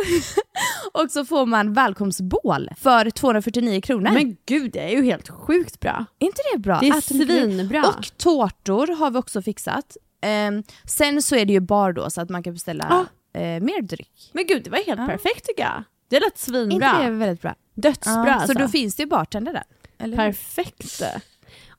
och 0.94 1.12
så 1.12 1.26
får 1.26 1.46
man 1.46 1.74
välkomstbål 1.74 2.70
för 2.78 3.10
249 3.10 3.82
kronor. 3.82 4.12
Men 4.14 4.38
gud 4.46 4.72
det 4.72 4.80
är 4.80 4.90
ju 4.90 5.04
helt 5.04 5.30
sjukt 5.30 5.80
bra. 5.80 6.06
är 6.20 6.26
inte 6.26 6.42
det 6.54 6.60
bra? 6.60 6.80
Det 6.82 6.88
är 6.88 7.02
svinbra. 7.02 7.88
Och 7.88 8.18
tårtor 8.18 8.88
har 8.96 9.12
vi 9.12 9.18
också 9.18 9.42
fixat. 9.42 9.98
Ehm, 10.22 10.64
sen 10.88 11.22
så 11.22 11.36
är 11.36 11.46
det 11.46 11.54
ju 11.54 11.60
bar 11.60 11.92
då 11.94 12.10
så 12.10 12.22
att 12.22 12.30
man 12.30 12.44
kan 12.44 12.54
beställa 12.54 13.06
eh, 13.34 13.42
mer 13.42 13.82
dryck. 13.82 14.30
Men 14.34 14.46
gud 14.48 14.64
det 14.64 14.70
var 14.70 14.78
helt 14.78 15.00
Ja. 15.00 15.08
perfekt 15.08 15.46
tycker 15.46 15.64
jag. 15.64 15.84
Det 16.08 16.20
lät 16.20 16.26
inte 16.26 16.42
svinbra. 16.42 16.98
det 17.00 17.04
är 17.06 17.12
väldigt 17.12 17.42
bra? 17.42 17.56
Dödsbra 17.76 18.14
Ja, 18.28 18.34
alltså. 18.34 18.54
Så 18.54 18.60
då 18.60 18.68
finns 18.68 18.96
det 18.96 19.04
ju 19.04 19.08
bartender 19.10 19.54
där. 19.54 19.64
Eller? 19.98 20.18
Perfekt. 20.18 21.02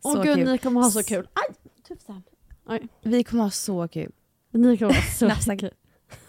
Åh 0.04 0.22
gud 0.22 0.34
kul. 0.36 0.44
ni 0.52 0.58
kommer 0.58 0.80
ha 0.80 0.90
så 0.90 1.02
kul. 1.02 1.28
Aj, 1.32 1.54
tuffsan. 1.88 2.22
Oj, 2.66 2.88
Vi 3.02 3.24
kommer 3.24 3.42
ha 3.42 3.50
så 3.50 3.88
kul. 3.88 4.10
ni 4.52 4.78
kommer 4.78 4.94
ha 4.94 5.02
så 5.18 5.26
Nafsa- 5.28 5.58
kul. 5.60 5.70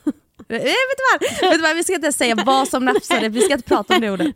Eh, 0.49 0.57
vet, 0.57 0.63
du 0.97 1.03
vad? 1.11 1.41
vet 1.41 1.51
du 1.59 1.61
vad? 1.61 1.75
Vi 1.75 1.83
ska 1.83 1.93
inte 1.95 2.11
säga 2.11 2.35
vad 2.45 2.67
som 2.67 2.85
nafsade, 2.85 3.29
vi 3.29 3.41
ska 3.41 3.53
inte 3.53 3.67
prata 3.67 3.95
om 3.95 4.01
det 4.01 4.11
ordet. 4.11 4.35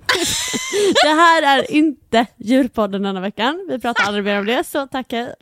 Det 1.04 1.08
här 1.10 1.42
är 1.58 1.72
inte 1.72 2.26
djurpodden 2.38 3.02
denna 3.04 3.22
veckan. 3.22 3.68
Vi 3.70 3.80
pratar 3.80 4.04
aldrig 4.04 4.24
mer 4.26 4.40
om 4.40 4.46
det, 4.46 4.64
så 4.64 4.88
tack 4.88 5.12
hej. 5.12 5.34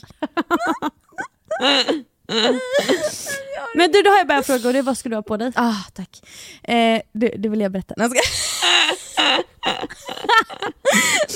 Men 3.76 3.92
du, 3.92 4.02
då 4.02 4.10
har 4.10 4.18
jag 4.18 4.28
bara 4.28 4.38
en 4.38 4.44
fråga 4.44 4.68
och 4.68 4.74
det 4.74 4.80
är 4.80 4.84
vad 4.84 4.98
ska 4.98 5.10
du 5.10 5.16
ha 5.16 5.22
på 5.24 5.38
dig? 5.38 5.52
Ah, 5.56 5.74
tack. 5.94 6.22
Eh, 6.64 7.02
det, 7.14 7.28
det 7.38 7.50
vill 7.50 7.62
jag 7.62 7.72
berätta. 7.72 7.94
Nej, 7.98 8.10
jag 8.14 8.18
ska... 8.26 8.38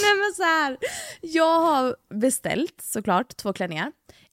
Nej 0.01 0.15
men 0.15 0.33
så 0.35 0.43
här. 0.43 0.77
jag 1.21 1.59
har 1.59 1.95
beställt 2.13 2.81
såklart 2.81 3.37
två 3.37 3.53
klänningar. 3.53 3.91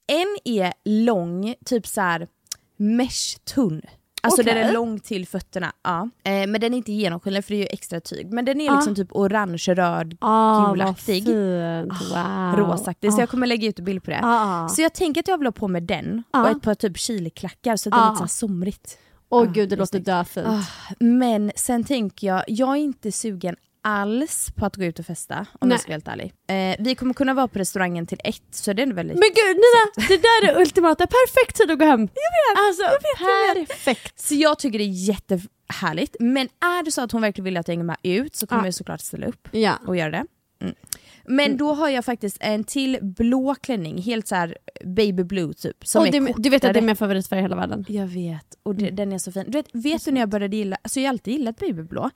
En 0.08 0.36
är 0.44 0.72
lång, 0.84 1.54
typ 1.64 1.86
så 1.86 2.00
här 2.00 2.28
mesh-tunn. 2.76 3.82
Alltså 4.22 4.42
Okej. 4.42 4.54
den 4.54 4.64
är 4.68 4.72
lång 4.72 5.00
till 5.00 5.26
fötterna. 5.26 5.72
Ja. 5.84 6.08
Eh, 6.24 6.46
men 6.46 6.60
den 6.60 6.74
är 6.74 6.78
inte 6.78 6.92
genomskinlig 6.92 7.44
för 7.44 7.50
det 7.54 7.56
är 7.56 7.60
ju 7.60 7.66
extra 7.70 8.00
tyg. 8.00 8.32
Men 8.32 8.44
den 8.44 8.60
är 8.60 8.64
Ja. 8.66 8.74
liksom 8.74 8.94
typ 8.94 9.08
orange, 9.12 9.64
röd, 9.68 10.16
Ah, 10.20 10.70
gulaktig. 10.70 11.24
fint. 11.24 11.28
Wow. 11.28 12.56
rosaktig. 12.56 13.12
Så 13.12 13.18
Ah. 13.18 13.20
jag 13.22 13.28
kommer 13.28 13.46
lägga 13.46 13.68
ut 13.68 13.78
en 13.78 13.84
bild 13.84 14.02
på 14.04 14.10
det. 14.10 14.20
Ah. 14.22 14.68
Så 14.68 14.82
jag 14.82 14.94
tänker 14.94 15.20
att 15.20 15.28
jag 15.28 15.38
vill 15.38 15.46
ha 15.46 15.52
på 15.52 15.68
mig 15.68 15.80
den 15.80 16.22
och 16.32 16.48
ett 16.48 16.62
par 16.62 16.74
typ 16.74 16.98
chiliklackar 16.98 17.76
så 17.76 17.88
att 17.88 17.94
det 17.94 18.00
är 18.00 18.10
lite 18.12 18.22
så 18.22 18.28
somrigt. 18.38 18.98
Åh 19.30 19.42
Ah, 19.42 19.44
gud, 19.44 19.68
det 19.68 19.76
låter 19.76 19.98
döfint. 20.00 20.46
Ah, 20.46 20.64
men 21.00 21.52
sen 21.56 21.84
tänker 21.84 22.26
jag, 22.26 22.42
jag 22.48 22.68
är 22.70 22.76
inte 22.80 23.12
sugen 23.12 23.56
alls 23.82 24.50
på 24.56 24.66
att 24.66 24.76
gå 24.76 24.84
ut 24.84 24.98
och 24.98 25.06
festa 25.06 25.46
om 25.60 25.68
Nej. 25.68 25.74
jag 25.74 25.80
ska 25.80 25.88
vara 25.90 25.94
helt 25.94 26.08
ärlig. 26.08 26.32
Eh, 26.72 26.76
vi 26.84 26.94
kommer 26.94 27.14
kunna 27.14 27.34
vara 27.34 27.48
på 27.48 27.58
restaurangen 27.58 28.06
till 28.06 28.18
ett 28.24 28.42
så 28.50 28.72
det 28.72 28.82
är 28.82 28.86
väldigt... 28.86 29.18
Men 29.18 29.28
gud 29.34 29.56
Nina, 29.56 30.08
det 30.08 30.16
där 30.22 30.48
är 30.52 30.60
ultimata, 30.60 31.06
perfekt 31.06 31.56
tid 31.56 31.70
att 31.70 31.78
gå 31.78 31.84
hem. 31.84 32.00
Jag 32.00 32.06
vet, 32.06 32.66
alltså, 32.66 32.82
jag 32.82 33.54
vet. 33.54 33.68
perfekt. 33.68 34.20
Så 34.20 34.34
jag 34.34 34.58
tycker 34.58 34.78
det 34.78 34.84
är 34.84 35.08
jättehärligt, 35.08 36.16
men 36.20 36.48
är 36.60 36.82
det 36.84 36.90
så 36.92 37.00
att 37.02 37.12
hon 37.12 37.22
verkligen 37.22 37.44
vill 37.44 37.56
att 37.56 37.68
jag 37.68 37.72
hänger 37.72 37.84
med 37.84 37.96
ut 38.02 38.36
så 38.36 38.46
kommer 38.46 38.62
Ja. 38.62 38.66
jag 38.66 38.74
såklart 38.74 39.00
ställa 39.00 39.26
upp 39.26 39.48
Ja. 39.50 39.78
och 39.86 39.96
göra 39.96 40.10
det. 40.10 40.24
Mm. 40.60 40.74
Men 41.28 41.56
då 41.56 41.72
har 41.74 41.88
jag 41.88 42.04
faktiskt 42.04 42.36
en 42.40 42.64
till 42.64 42.98
blå 43.02 43.54
klänning, 43.54 44.02
helt 44.02 44.28
så 44.28 44.34
här 44.34 44.56
baby 44.84 45.24
blue 45.24 45.52
typ. 45.54 45.86
Som 45.86 46.00
Och 46.00 46.08
är 46.08 46.12
det, 46.12 46.34
du 46.36 46.50
vet 46.50 46.64
att 46.64 46.72
det 46.72 46.80
är 46.80 46.82
min 46.82 46.96
favoritfärg 46.96 47.38
i 47.38 47.42
hela 47.42 47.56
världen. 47.56 47.84
Jag 47.88 48.06
vet, 48.06 48.46
och 48.62 48.74
det, 48.74 48.90
den 48.90 49.12
är 49.12 49.18
så 49.18 49.32
fin. 49.32 49.44
Du 49.46 49.58
vet, 49.58 49.66
vet 49.72 50.04
du 50.04 50.10
när 50.10 50.20
jag 50.20 50.28
började 50.28 50.56
gilla, 50.56 50.76
alltså 50.82 51.00
jag 51.00 51.06
har 51.06 51.12
alltid 51.12 51.34
gillat 51.34 51.58
babyblå, 51.58 52.10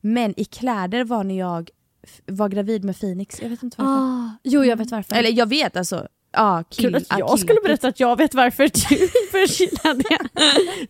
men 0.00 0.40
i 0.40 0.44
kläder 0.44 1.04
var 1.04 1.24
när 1.24 1.38
jag 1.38 1.70
var 2.26 2.48
gravid 2.48 2.84
med 2.84 3.00
Phoenix, 3.00 3.42
jag 3.42 3.48
vet 3.50 3.62
inte 3.62 3.76
varför. 3.82 3.92
Ah, 3.92 4.30
jo 4.44 4.64
jag 4.64 4.76
vet 4.76 4.90
varför. 4.90 5.16
Eller 5.16 5.30
jag 5.30 5.48
vet 5.48 5.76
alltså, 5.76 6.08
ja 6.32 6.64
kill, 6.70 6.84
Kul 6.84 6.94
att 6.94 7.06
ja, 7.10 7.18
jag 7.18 7.28
kill- 7.30 7.38
skulle 7.38 7.60
berätta 7.64 7.88
att 7.88 8.00
jag 8.00 8.16
vet 8.18 8.34
varför 8.34 8.64
du 8.64 9.08
först 9.32 9.60
gillade 9.60 10.02
det. 10.08 10.18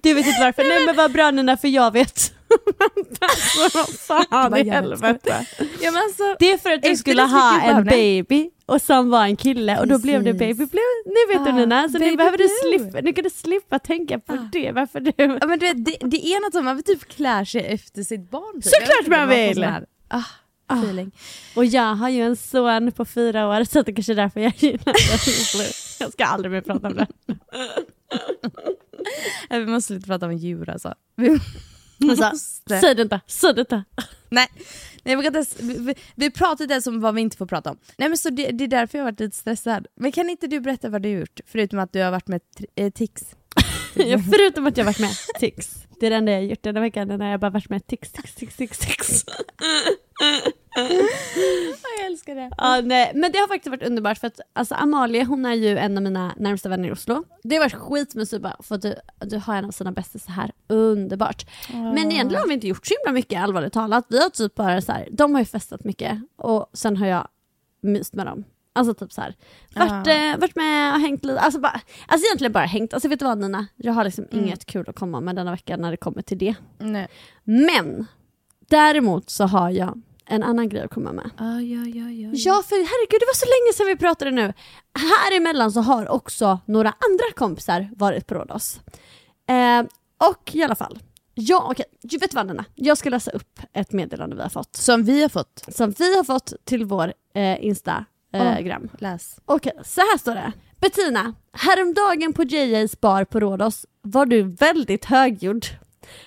Du 0.01 0.15
vet 0.15 0.27
inte 0.27 0.41
varför. 0.41 0.63
Nej 0.63 0.87
men 0.87 0.97
vad 0.97 1.13
bra 1.13 1.31
Nina 1.31 1.57
för 1.57 1.69
jag 1.69 1.93
vet. 1.93 2.35
Alltså, 3.21 3.79
vad 3.79 3.89
fan 4.23 4.57
i 4.57 4.71
helvete. 4.71 5.47
Ja, 5.59 5.91
men 5.91 6.03
alltså, 6.03 6.23
Det 6.39 6.53
är 6.53 6.59
för 6.59 6.71
att 6.73 6.83
du 6.83 6.97
skulle 6.97 7.23
det 7.23 7.29
ha 7.29 7.61
en 7.61 7.77
det. 7.85 7.91
baby 7.91 8.51
och 8.67 8.83
som 8.83 9.11
var 9.11 9.25
en 9.25 9.37
kille 9.37 9.79
och 9.81 9.89
då 9.89 9.99
blev 9.99 10.23
det 10.25 10.33
Precis. 10.33 10.59
baby 10.59 10.71
blue. 10.71 10.83
Nu 11.07 11.35
vet 11.35 11.45
du 11.45 11.51
Ah, 11.51 11.55
Nina, 11.55 11.89
så 11.89 11.99
nu 11.99 12.17
behöver 12.17 12.39
du 12.39 12.49
slippa, 12.49 13.01
nu 13.01 13.13
kan 13.13 13.25
du 13.25 13.31
slippa 13.31 13.79
tänka 13.79 14.19
på 14.19 14.33
Ah. 14.33 14.49
det. 14.53 14.73
Varför 14.73 15.01
du... 15.01 15.13
ja, 15.17 15.47
men 15.47 15.59
du 15.59 15.67
vet, 15.67 15.85
det, 15.85 15.97
det 16.01 16.27
är 16.27 16.41
något 16.47 16.53
som 16.55 16.65
man 16.65 16.83
typ 16.83 17.09
klär 17.09 17.45
sig 17.45 17.67
efter 17.67 18.03
sitt 18.03 18.31
barn. 18.31 18.63
Typ. 18.63 18.73
Såklart 18.73 19.07
man 19.19 19.29
vill. 19.29 19.65
Ah, 19.65 20.23
Ah. 20.71 20.77
Och 21.57 21.65
jag 21.65 21.95
har 21.95 22.09
ju 22.09 22.23
en 22.23 22.37
son 22.37 22.93
på 22.93 23.05
fyra 23.05 23.49
år 23.49 23.65
så 23.65 23.83
det 23.83 23.93
kanske 23.93 24.13
är 24.13 24.17
därför 24.17 24.41
jag 24.41 24.53
gillar 24.57 24.85
baby. 25.59 25.71
Jag 26.01 26.13
ska 26.13 26.25
aldrig 26.25 26.53
mer 26.53 26.61
prata 26.61 26.87
om 26.89 26.95
det. 26.95 27.07
Vi 29.59 29.67
måste 29.67 29.87
sluta 29.87 30.07
prata 30.07 30.27
om 30.27 30.33
djur 30.33 30.71
alltså. 30.71 30.95
Alltså, 32.05 32.33
säg 32.69 32.95
det 32.95 33.03
inte, 33.03 33.21
säg 33.27 33.55
det 33.55 33.61
inte. 33.61 33.85
Nej, 34.31 34.49
nej 35.03 35.17
vi, 35.17 35.27
inte, 35.27 35.45
vi, 35.61 35.95
vi, 36.15 36.27
inte 36.27 36.65
ens 36.71 36.87
om 36.87 37.01
vad 37.01 37.15
vi 37.15 37.21
inte 37.21 37.37
får 37.37 37.47
prata 37.47 37.71
om. 37.71 37.79
Nej 37.97 38.09
men 38.09 38.19
så 38.19 38.31
det, 38.31 38.51
det 38.51 38.65
är 38.65 38.69
därför 38.69 38.99
jag 38.99 39.05
har 39.05 39.13
varit 39.13 39.21
lite 39.21 39.37
stressad. 39.37 39.87
Men 39.97 40.13
kan 40.13 40.31
inte 40.31 40.47
du 40.47 40.61
berätta 40.61 40.89
vad 40.89 41.03
du 41.03 41.09
har 41.13 41.21
gjort? 41.21 41.41
Förutom 41.47 41.79
att 41.79 41.93
du 41.93 42.03
har 42.03 42.11
varit 42.11 42.29
med 42.29 42.41
eh, 42.75 42.91
Tix. 42.93 43.23
Förutom 44.31 44.67
att 44.67 44.77
jag 44.77 44.85
varit 44.85 44.99
med 44.99 45.11
Tix. 45.41 45.75
Det 46.01 46.07
är 46.07 46.11
det 46.11 46.17
enda 46.17 46.33
jag 46.33 46.39
har 46.39 46.45
gjort 46.45 46.63
denna 46.63 46.81
veckan, 46.81 47.09
när 47.09 47.31
jag 47.31 47.41
bara 47.41 47.51
varit 47.51 47.69
med 47.69 47.87
Tix, 47.87 48.13
Tix, 48.13 48.35
Tix, 48.35 48.57
Tix, 48.57 48.79
Tix. 48.79 49.25
jag 51.99 52.07
älskar 52.07 52.35
det. 52.35 52.51
Ja, 52.59 52.81
nej, 52.85 53.13
men 53.15 53.33
det 53.33 53.39
har 53.39 53.49
faktiskt 53.49 53.71
varit 53.71 53.83
underbart 53.87 54.19
för 54.19 54.27
att 54.27 54.41
alltså, 54.53 54.75
Amalie 54.75 55.25
hon 55.25 55.47
är 55.47 55.55
ju 55.55 55.79
en 55.79 55.97
av 55.97 56.03
mina 56.03 56.35
närmsta 56.37 56.69
vänner 56.69 56.89
i 56.89 56.93
Oslo. 56.93 57.25
Det 57.43 57.57
har 57.57 57.63
varit 57.65 57.75
skitmysigt 57.75 58.43
bara 58.43 58.57
för 58.63 58.75
att 58.75 58.83
du, 58.83 58.95
du 59.21 59.37
har 59.39 59.55
en 59.57 59.65
av 59.65 59.71
sina 59.71 59.93
bästa 59.93 60.19
så 60.19 60.33
här 60.33 60.51
underbart. 60.69 61.47
Men 61.73 61.99
egentligen 62.13 62.41
har 62.41 62.49
vi 62.49 62.55
inte 62.55 62.69
gjort 62.69 62.87
så 62.87 62.95
himla 63.05 63.15
mycket 63.15 63.43
allvarligt 63.43 63.73
talat. 63.73 64.07
Vi 64.09 64.23
har 64.23 64.31
typ 64.31 64.55
bara 64.55 64.81
så 64.81 64.93
här, 64.93 65.09
de 65.13 65.33
har 65.35 65.41
ju 65.41 65.45
festat 65.45 65.85
mycket 65.85 66.19
och 66.37 66.71
sen 66.73 66.97
har 66.97 67.07
jag 67.07 67.29
myst 67.81 68.15
med 68.15 68.27
dem. 68.27 68.45
Alltså 68.73 68.95
typ 68.95 69.13
så 69.13 69.21
här, 69.21 69.35
varit, 69.75 70.07
Ja. 70.07 70.13
eh, 70.33 70.39
varit 70.39 70.57
med 70.57 70.95
och 70.95 71.01
hängt 71.01 71.25
lite, 71.25 71.41
alltså, 71.41 71.61
bara, 71.61 71.81
alltså 72.07 72.27
egentligen 72.27 72.53
bara 72.53 72.65
hängt. 72.65 72.95
Alltså 72.95 73.09
vet 73.09 73.19
du 73.19 73.25
vad 73.25 73.39
Nina, 73.39 73.67
jag 73.77 73.93
har 73.93 74.05
liksom 74.05 74.25
Mm. 74.33 74.45
inget 74.45 74.65
kul 74.65 74.85
att 74.89 74.97
komma 74.97 75.21
med 75.21 75.37
denna 75.37 75.51
vecka 75.51 75.77
när 75.77 75.91
det 75.91 75.97
kommer 75.97 76.23
till 76.23 76.39
det. 76.39 76.55
Nej. 76.79 77.09
Men 77.45 78.07
däremot 78.69 79.31
så 79.31 79.45
har 79.45 79.71
jag 79.71 80.03
en 80.29 80.43
annan 80.43 80.69
grej 80.69 80.83
att 80.83 80.91
komma 80.91 81.13
med. 81.13 81.31
Ah, 81.37 81.61
ja, 81.61 81.87
ja, 81.87 82.11
ja, 82.11 82.31
Ja, 82.33 82.63
för 82.69 82.77
herregud, 82.77 83.21
det 83.21 83.27
var 83.27 83.35
så 83.35 83.47
länge 83.47 83.73
sedan 83.75 83.87
vi 83.87 83.97
pratade 83.97 84.31
nu. 84.31 84.53
Här 84.95 85.37
emellan 85.37 85.73
så 85.73 85.81
har 85.81 86.09
också 86.09 86.61
några 86.67 86.89
andra 86.89 87.25
kompisar 87.37 87.91
varit 87.97 88.27
på 88.27 88.35
Rhodos. 88.35 88.81
Eh, 89.49 89.81
och 90.31 90.55
i 90.55 90.63
alla 90.63 90.75
fall, 90.75 90.99
ja 91.35 91.67
okej, 91.71 91.87
okay. 92.05 92.19
vet 92.19 92.31
du 92.31 92.35
vad 92.35 92.47
Nina? 92.47 92.65
Jag 92.75 92.99
ska 92.99 93.11
läsa 93.11 93.31
upp 93.31 93.61
ett 93.73 93.93
meddelande 93.93 94.37
vi 94.37 94.43
har 94.43 94.49
fått. 94.49 94.77
Som 94.77 95.05
vi 95.05 95.23
har 95.23 95.29
fått. 95.29 95.65
Som 95.69 95.91
vi 95.91 96.17
har 96.17 96.25
fått 96.25 96.53
till 96.65 96.85
vår 96.85 97.13
eh, 97.35 97.65
Instagram. 97.65 98.05
Oh, 98.33 98.89
läs. 98.99 99.41
Okej, 99.45 99.73
okay, 99.73 99.85
så 99.85 100.01
här 100.01 100.19
står 100.19 100.35
det. 100.35 100.53
Bettina, 100.81 101.35
häromdagen 101.53 102.33
på 102.33 102.43
JJ's 102.43 103.01
bar 103.01 103.25
på 103.25 103.41
Rhodos 103.41 103.87
var 104.03 104.27
du 104.27 104.43
väldigt 104.43 105.05
högljudd. 105.05 105.67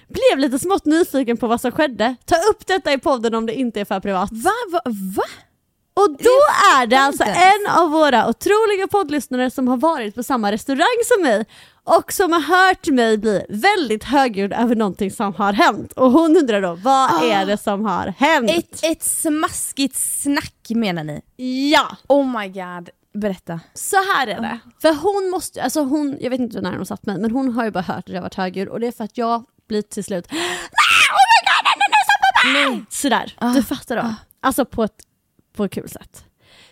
Blev 0.07 0.39
lite 0.39 0.59
smått 0.59 0.85
nyfiken 0.85 1.37
på 1.37 1.47
vad 1.47 1.61
som 1.61 1.71
skedde. 1.71 2.15
Ta 2.25 2.35
upp 2.35 2.67
detta 2.67 2.93
i 2.93 2.97
podden 2.97 3.35
om 3.35 3.45
det 3.45 3.53
inte 3.53 3.81
är 3.81 3.85
för 3.85 3.99
privat. 3.99 4.29
Va? 4.31 4.51
Va? 4.71 4.81
Va? 5.15 5.23
Och 5.93 6.09
då 6.09 6.39
är 6.79 6.87
det 6.87 6.95
alltså 6.99 7.23
en 7.23 7.75
av 7.77 7.89
våra 7.91 8.29
otroliga 8.29 8.87
poddlyssnare 8.91 9.51
som 9.51 9.67
har 9.67 9.77
varit 9.77 10.15
på 10.15 10.23
samma 10.23 10.51
restaurang 10.51 10.97
som 11.05 11.23
mig 11.23 11.45
och 11.83 12.11
som 12.11 12.31
har 12.31 12.39
hört 12.41 12.87
mig 12.87 13.17
bli 13.17 13.45
väldigt 13.49 14.03
högljudd 14.03 14.53
över 14.53 14.75
någonting 14.75 15.11
som 15.11 15.33
har 15.33 15.53
hänt. 15.53 15.93
Och 15.93 16.11
hon 16.11 16.37
undrar 16.37 16.61
då, 16.61 16.73
vad 16.75 17.11
Ah. 17.11 17.23
är 17.31 17.45
det 17.45 17.57
som 17.57 17.85
har 17.85 18.13
hänt? 18.17 18.49
Ett, 18.51 18.83
ett 18.83 19.03
smaskigt 19.03 19.95
snack 19.95 20.55
menar 20.69 21.03
ni? 21.03 21.21
Ja! 21.71 21.97
Oh 22.07 22.39
my 22.39 22.47
god, 22.47 22.89
berätta. 23.13 23.59
Så 23.73 23.95
här 23.95 24.27
är 24.27 24.41
det. 24.41 24.59
För 24.81 24.93
hon 24.93 25.29
måste, 25.31 25.63
alltså 25.63 25.81
hon, 25.83 26.17
jag 26.19 26.29
vet 26.29 26.39
inte 26.39 26.61
när 26.61 26.77
hon 26.77 26.85
satt 26.85 27.05
mig, 27.05 27.17
men 27.17 27.31
hon 27.31 27.53
har 27.53 27.65
ju 27.65 27.71
bara 27.71 27.81
hört 27.83 28.09
att 28.09 28.15
jag 28.15 28.21
varit 28.21 28.35
högljudd 28.35 28.67
och 28.67 28.79
det 28.79 28.87
är 28.87 28.91
för 28.91 29.03
att 29.03 29.17
jag 29.17 29.43
blir 29.71 29.81
till 29.81 30.03
slut 30.03 30.25
Nej, 30.31 30.39
oh 30.39 31.23
my 31.31 31.39
god, 31.49 31.63
den 31.67 31.91
är 31.93 32.67
på 32.67 32.71
mig! 32.71 32.85
Sådär, 32.89 33.53
du 33.55 33.63
fattar 33.63 33.95
då. 33.95 34.15
Alltså 34.41 34.65
på 34.65 34.83
ett, 34.83 35.03
på 35.55 35.63
ett 35.65 35.71
kul 35.71 35.89
sätt. 35.89 36.25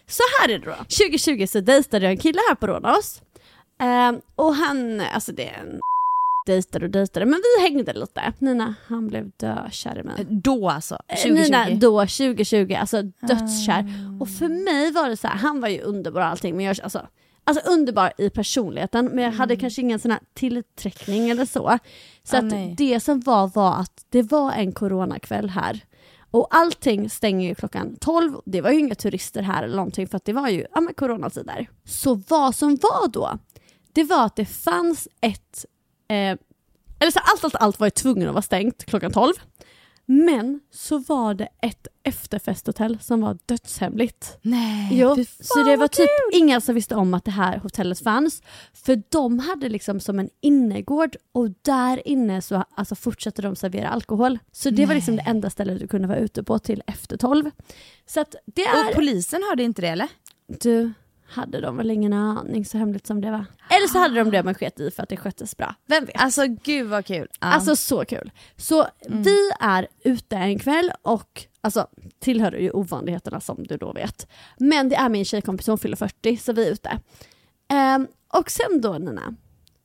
Så 0.07 0.23
här 0.39 0.49
är 0.49 0.59
det 0.59 0.65
då. 0.65 0.75
2020 0.75 1.45
så 1.47 1.59
dejtade 1.59 2.05
jag 2.05 2.11
en 2.11 2.17
kille 2.17 2.39
här 2.49 2.55
på 2.55 2.67
Rhodos. 2.67 3.21
Ehm, 3.81 4.21
och 4.35 4.55
han, 4.55 5.01
alltså 5.01 5.31
det 5.31 5.49
är 5.49 5.59
en 5.59 5.79
dejtade 6.45 6.85
och 6.85 6.91
dejtade, 6.91 7.25
men 7.25 7.41
vi 7.57 7.63
hängde 7.63 7.93
lite. 7.93 8.33
Nina, 8.39 8.75
han 8.87 9.07
blev 9.07 9.29
dökär 9.37 9.99
i 9.99 10.03
mig. 10.03 10.25
Då 10.29 10.69
alltså? 10.69 10.97
Eh, 11.07 11.15
2020? 11.15 11.41
Nina 11.41 11.69
då 11.69 11.99
2020, 11.99 12.73
alltså 12.79 13.01
dödskär. 13.01 13.85
Och 14.21 14.29
för 14.29 14.47
mig 14.47 14.91
var 14.91 15.09
det 15.09 15.17
så 15.17 15.27
här, 15.27 15.35
han 15.35 15.61
var 15.61 15.67
ju 15.67 15.81
underbar 15.81 16.21
och 16.21 16.27
allting 16.27 16.55
men 16.55 16.65
jag, 16.65 16.79
alltså, 16.83 17.07
alltså 17.49 17.69
underbar 17.71 18.13
i 18.17 18.29
personligheten 18.29 19.05
men 19.05 19.23
jag 19.23 19.31
hade 19.31 19.55
kanske 19.55 19.81
ingen 19.81 19.99
sån 19.99 20.11
här 20.11 20.19
tillträckning 20.33 21.29
eller 21.29 21.45
så. 21.45 21.79
Så 22.23 22.35
Ah, 22.35 22.39
att 22.39 22.45
nej. 22.45 22.73
det 22.77 22.99
som 22.99 23.19
var 23.19 23.47
var 23.47 23.75
att 23.75 24.05
det 24.09 24.21
var 24.21 24.51
en 24.51 24.71
coronakväll 24.71 25.49
här. 25.49 25.79
Och 26.31 26.47
allting 26.55 27.09
stänger 27.09 27.49
ju 27.49 27.55
klockan 27.55 27.95
12, 27.99 28.41
det 28.45 28.61
var 28.61 28.71
ju 28.71 28.79
inga 28.79 28.95
turister 28.95 29.41
här 29.41 29.63
eller 29.63 29.75
någonting 29.75 30.07
för 30.07 30.17
att 30.17 30.25
det 30.25 30.33
var 30.33 30.49
ju 30.49 30.65
ja, 30.73 30.81
men 30.81 30.93
coronatider. 30.93 31.69
Så 31.85 32.15
vad 32.27 32.55
som 32.55 32.69
var 32.75 33.07
då, 33.07 33.37
det 33.93 34.03
var 34.03 34.25
att 34.25 34.35
det 34.35 34.45
fanns 34.45 35.07
ett 35.21 35.65
eh, 36.07 36.37
eller 37.01 37.11
så 37.11 37.19
allt, 37.19 37.43
allt, 37.43 37.55
allt 37.55 37.79
var 37.79 37.87
ju 37.87 37.91
tvungen 37.91 38.27
att 38.27 38.33
vara 38.33 38.41
stängt 38.41 38.85
klockan 38.85 39.11
12. 39.11 39.33
Men 40.11 40.59
så 40.71 40.97
var 40.97 41.33
det 41.33 41.47
ett 41.61 41.87
efterfesthotell 42.03 42.99
som 43.01 43.21
var 43.21 43.37
dödshemligt. 43.45 44.37
Nej, 44.41 44.89
Jo, 44.91 45.15
så 45.39 45.63
det 45.63 45.75
var 45.75 45.87
typ 45.87 46.09
kul. 46.31 46.41
inga 46.41 46.61
som 46.61 46.75
visste 46.75 46.95
om 46.95 47.13
att 47.13 47.25
det 47.25 47.31
här 47.31 47.57
hotellet 47.57 47.99
fanns. 47.99 48.41
För 48.73 49.03
de 49.09 49.39
hade 49.39 49.69
liksom 49.69 49.99
som 49.99 50.19
en 50.19 50.29
innergård 50.41 51.15
och 51.31 51.47
där 51.61 52.07
inne 52.07 52.41
så 52.41 52.63
alltså, 52.75 52.95
fortsatte 52.95 53.41
de 53.41 53.55
servera 53.55 53.89
alkohol. 53.89 54.39
Så 54.51 54.69
det 54.69 54.85
var 54.85 54.95
liksom 54.95 55.15
det 55.15 55.23
enda 55.27 55.49
stället 55.49 55.79
du 55.79 55.87
kunde 55.87 56.07
vara 56.07 56.19
ute 56.19 56.43
på 56.43 56.59
till 56.59 56.83
efter 56.87 57.17
12. 57.17 57.51
Så 58.05 58.25
det 58.45 58.65
är... 58.65 58.87
Och 58.89 58.95
polisen 58.95 59.43
hörde 59.49 59.63
inte 59.63 59.81
det 59.81 59.87
eller? 59.87 60.07
Du, 60.47 60.93
hade 61.29 61.61
de 61.61 61.77
väl 61.77 61.91
ingen 61.91 62.13
aning 62.13 62.65
så 62.65 62.77
hemligt 62.77 63.07
som 63.07 63.21
det 63.21 63.31
var. 63.31 63.45
Eller 63.69 63.87
så 63.87 63.97
hade 63.99 64.15
de 64.15 64.31
det 64.31 64.43
men 64.43 64.55
sket 64.55 64.79
i 64.79 64.91
för 64.91 65.03
att 65.03 65.09
det 65.09 65.17
sköttes 65.17 65.57
bra. 65.57 65.75
Vem 65.85 66.05
vet? 66.05 66.21
Alltså 66.21 66.45
gud 66.47 66.87
vad 66.87 67.05
kul. 67.05 67.27
Ja. 67.39 67.47
Alltså 67.47 67.75
så 67.75 68.05
kul. 68.05 68.31
Så 68.55 68.87
vi 69.07 69.51
är 69.59 69.87
ute 70.03 70.35
en 70.35 70.59
kväll 70.59 70.91
och 71.01 71.45
alltså 71.61 71.87
tillhör 72.19 72.51
ju 72.51 72.71
ovanligheterna 72.71 73.39
som 73.39 73.63
du 73.63 73.77
då 73.77 73.93
vet. 73.93 74.27
Men 74.57 74.89
det 74.89 74.95
är 74.95 75.09
min 75.09 75.25
tjejkompis, 75.25 75.67
hon 75.67 75.77
fyller 75.77 75.95
40 75.95 76.37
så 76.37 76.53
vi 76.53 76.67
är 76.67 76.71
ute. 76.71 76.99
Ehm, 77.69 78.07
och 78.33 78.51
sen 78.51 78.81
då 78.81 78.93
Nina, 78.93 79.35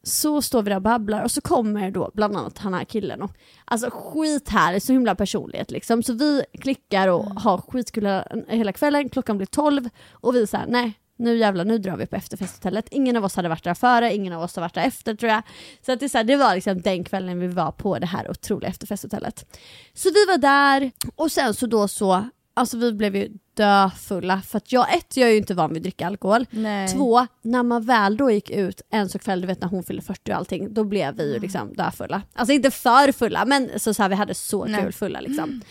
så 0.02 0.42
står 0.42 0.62
vi 0.62 0.70
där 0.70 0.76
och 0.76 0.82
babblar 0.82 1.22
och 1.22 1.30
så 1.30 1.40
kommer 1.40 1.90
då 1.90 2.10
bland 2.14 2.36
annat 2.36 2.62
den 2.62 2.74
här 2.74 2.84
killen 2.84 3.22
och 3.22 3.30
alltså 3.64 3.90
skithärlig, 3.92 4.82
så 4.82 4.92
himla 4.92 5.14
personlighet 5.14 5.70
liksom. 5.70 6.02
Så 6.02 6.12
vi 6.12 6.44
klickar 6.60 7.08
och 7.08 7.24
har 7.24 7.58
skitkul 7.58 8.22
hela 8.48 8.72
kvällen, 8.72 9.08
klockan 9.08 9.36
blir 9.36 9.46
12 9.46 9.88
och 10.10 10.34
vi 10.34 10.46
säger 10.46 10.66
nej 10.66 11.00
nu 11.16 11.36
jävlar, 11.36 11.64
nu 11.64 11.78
drar 11.78 11.96
vi 11.96 12.06
på 12.06 12.16
efterfesthotellet. 12.16 12.88
Ingen 12.90 13.16
av 13.16 13.24
oss 13.24 13.36
hade 13.36 13.48
varit 13.48 13.64
där 13.64 13.74
före, 13.74 14.14
ingen 14.14 14.32
av 14.32 14.42
oss 14.42 14.56
har 14.56 14.60
varit 14.60 14.74
där 14.74 14.86
efter 14.86 15.14
tror 15.14 15.32
jag. 15.32 15.42
Så 15.86 15.92
att 15.92 16.00
det, 16.00 16.08
så 16.08 16.18
här, 16.18 16.24
det 16.24 16.36
var 16.36 16.54
liksom 16.54 16.80
den 16.80 17.04
kvällen 17.04 17.40
vi 17.40 17.46
var 17.46 17.72
på 17.72 17.98
det 17.98 18.06
här 18.06 18.30
otroliga 18.30 18.70
efterfesthotellet. 18.70 19.46
Så 19.94 20.08
vi 20.08 20.24
var 20.26 20.38
där 20.38 20.90
och 21.16 21.32
sen 21.32 21.54
så 21.54 21.66
då 21.66 21.88
så, 21.88 22.28
alltså 22.54 22.76
vi 22.76 22.92
blev 22.92 23.16
ju 23.16 23.28
döfulla 23.54 24.42
för 24.42 24.56
att 24.56 24.72
jag, 24.72 24.96
ett, 24.96 25.16
jag 25.16 25.28
är 25.28 25.32
ju 25.32 25.38
inte 25.38 25.54
van 25.54 25.70
vid 25.70 25.76
att 25.76 25.82
dricka 25.82 26.06
alkohol. 26.06 26.46
Nej. 26.50 26.88
Två, 26.88 27.26
när 27.42 27.62
man 27.62 27.84
väl 27.84 28.16
då 28.16 28.30
gick 28.30 28.50
ut 28.50 28.82
en 28.90 29.08
så 29.08 29.18
kväll, 29.18 29.40
du 29.40 29.46
vet 29.46 29.60
när 29.60 29.68
hon 29.68 29.82
fyllde 29.82 30.02
40 30.02 30.32
och 30.32 30.36
allting, 30.36 30.74
då 30.74 30.84
blev 30.84 31.16
vi 31.16 31.32
ju 31.32 31.38
liksom 31.38 31.72
döfulla. 31.74 32.22
Alltså 32.32 32.52
inte 32.52 32.70
för 32.70 33.12
fulla, 33.12 33.44
men 33.44 33.70
så, 33.76 33.94
så 33.94 34.02
här, 34.02 34.08
vi 34.08 34.14
hade 34.14 34.34
så 34.34 34.64
Nej. 34.64 34.82
kul 34.82 34.92
fulla 34.92 35.20
liksom. 35.20 35.62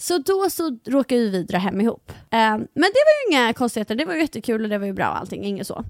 Så 0.00 0.18
då 0.18 0.50
så 0.50 0.78
råkade 0.86 1.20
ju 1.20 1.30
vi 1.30 1.42
dra 1.42 1.58
hem 1.58 1.80
ihop. 1.80 2.10
Eh, 2.10 2.38
men 2.50 2.68
det 2.74 3.04
var 3.06 3.32
ju 3.32 3.32
inga 3.32 3.52
konstigheter, 3.52 3.94
det 3.94 4.04
var 4.04 4.14
ju 4.14 4.20
jättekul 4.20 4.62
och 4.62 4.68
det 4.68 4.78
var 4.78 4.86
ju 4.86 4.92
bra 4.92 5.10
och 5.10 5.18
allting, 5.18 5.44
inget 5.44 5.66
så. 5.66 5.84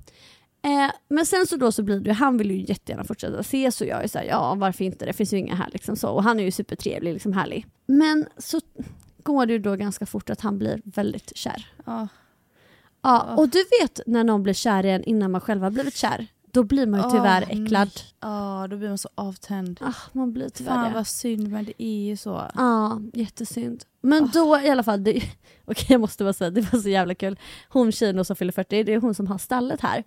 Eh, 0.64 0.90
men 1.09 1.27
sen 1.27 1.47
så 1.47 1.57
då 1.57 1.73
så 1.73 1.83
blir 1.83 2.01
det 2.01 2.12
han 2.12 2.38
vill 2.38 2.51
ju 2.51 2.64
jättegärna 2.68 3.05
fortsätta 3.05 3.40
ses 3.40 3.81
och 3.81 3.87
jag 3.87 4.05
är 4.05 4.09
såhär, 4.09 4.27
ja 4.27 4.55
varför 4.55 4.85
inte, 4.85 5.07
det 5.07 5.12
finns 5.12 5.33
ju 5.33 5.38
inga 5.38 5.55
här 5.55 5.68
liksom 5.73 5.97
så. 5.97 6.09
Och 6.09 6.23
han 6.23 6.40
är 6.40 6.44
ju 6.44 6.51
supertrevlig, 6.51 7.12
liksom 7.12 7.33
härlig. 7.33 7.66
Men 7.87 8.27
så 8.38 8.61
går 9.23 9.47
det 9.47 9.53
ju 9.53 9.59
då 9.59 9.77
ganska 9.77 10.07
fort 10.07 10.31
att 10.31 10.40
han 10.40 10.59
blir 10.59 10.81
väldigt 10.85 11.37
kär. 11.37 11.66
Ja. 11.87 12.09
Ja, 13.03 13.35
och 13.37 13.49
du 13.49 13.64
vet 13.81 14.01
när 14.07 14.25
någon 14.25 14.42
blir 14.42 14.55
kär 14.55 14.87
igen 14.87 15.05
innan 15.05 15.31
man 15.31 15.40
själv 15.40 15.62
har 15.62 15.71
blivit 15.71 15.97
kär, 15.97 16.27
då 16.59 16.64
blir 16.64 16.87
man 16.87 17.01
ju 17.01 17.11
tyvärr 17.11 17.44
Åh, 17.51 17.62
äcklad. 17.62 17.90
Ja, 18.21 18.66
då 18.71 18.77
blir 18.77 18.88
man 18.88 18.99
så 18.99 19.09
avtänd. 19.14 19.81
Ah, 19.83 19.94
man 20.12 20.33
blir 20.33 20.49
tyvärr 20.49 20.73
Fan 20.73 20.88
det. 20.88 20.94
vad 20.94 21.07
synd 21.07 21.49
men 21.49 21.64
det 21.64 21.83
är 21.83 22.07
ju 22.07 22.16
så. 22.16 22.42
Ja, 22.55 23.01
jättesynd. 23.12 23.85
Men 24.01 24.31
då 24.33 24.61
i 24.61 24.71
alla 24.71 24.83
fall, 24.83 25.05
det, 25.05 25.23
okej 25.64 25.87
jag 25.88 26.01
måste 26.01 26.25
bara 26.25 26.33
säga, 26.33 26.51
det 26.51 26.73
var 26.73 26.81
så 26.81 26.88
jävla 26.88 27.14
kul. 27.14 27.38
Hon 27.68 27.92
tjejen 27.92 28.25
som 28.25 28.37
fyller 28.37 28.53
40, 28.53 28.83
det 28.83 28.94
är 28.94 29.01
hon 29.01 29.14
som 29.14 29.27
har 29.27 29.38
stallet 29.38 29.81
här. 29.81 30.05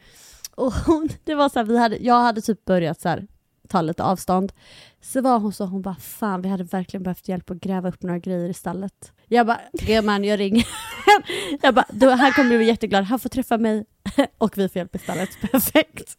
Och 0.55 0.73
hon, 0.73 1.09
det 1.23 1.35
var 1.35 1.49
så 1.49 1.59
här, 1.59 1.65
vi 1.65 1.77
hade, 1.77 1.97
jag 1.97 2.21
hade 2.21 2.41
typ 2.41 2.65
börjat 2.65 3.01
så 3.01 3.09
här, 3.09 3.27
ta 3.67 3.81
lite 3.81 4.03
avstånd. 4.03 4.53
Så 5.01 5.21
var 5.21 5.39
hon 5.39 5.53
så, 5.53 5.65
hon 5.65 5.81
bara 5.81 5.95
fan 5.95 6.41
vi 6.41 6.49
hade 6.49 6.63
verkligen 6.63 7.03
behövt 7.03 7.27
hjälp 7.27 7.49
att 7.49 7.57
gräva 7.57 7.89
upp 7.89 8.03
några 8.03 8.19
grejer 8.19 8.49
i 8.49 8.53
stallet. 8.53 9.11
Jag 9.27 9.47
bara, 9.47 9.59
gumman 9.73 10.23
jag 10.23 10.39
ringer. 10.39 10.67
jag 11.61 11.73
bara, 11.73 12.15
han 12.15 12.31
kommer 12.31 12.57
bli 12.57 12.67
jätteglad, 12.67 13.03
han 13.03 13.19
får 13.19 13.29
träffa 13.29 13.57
mig 13.57 13.85
och 14.37 14.57
vi 14.57 14.69
får 14.69 14.79
hjälp 14.79 14.95
i 14.95 14.99
stallet. 14.99 15.29
Perfekt. 15.51 16.17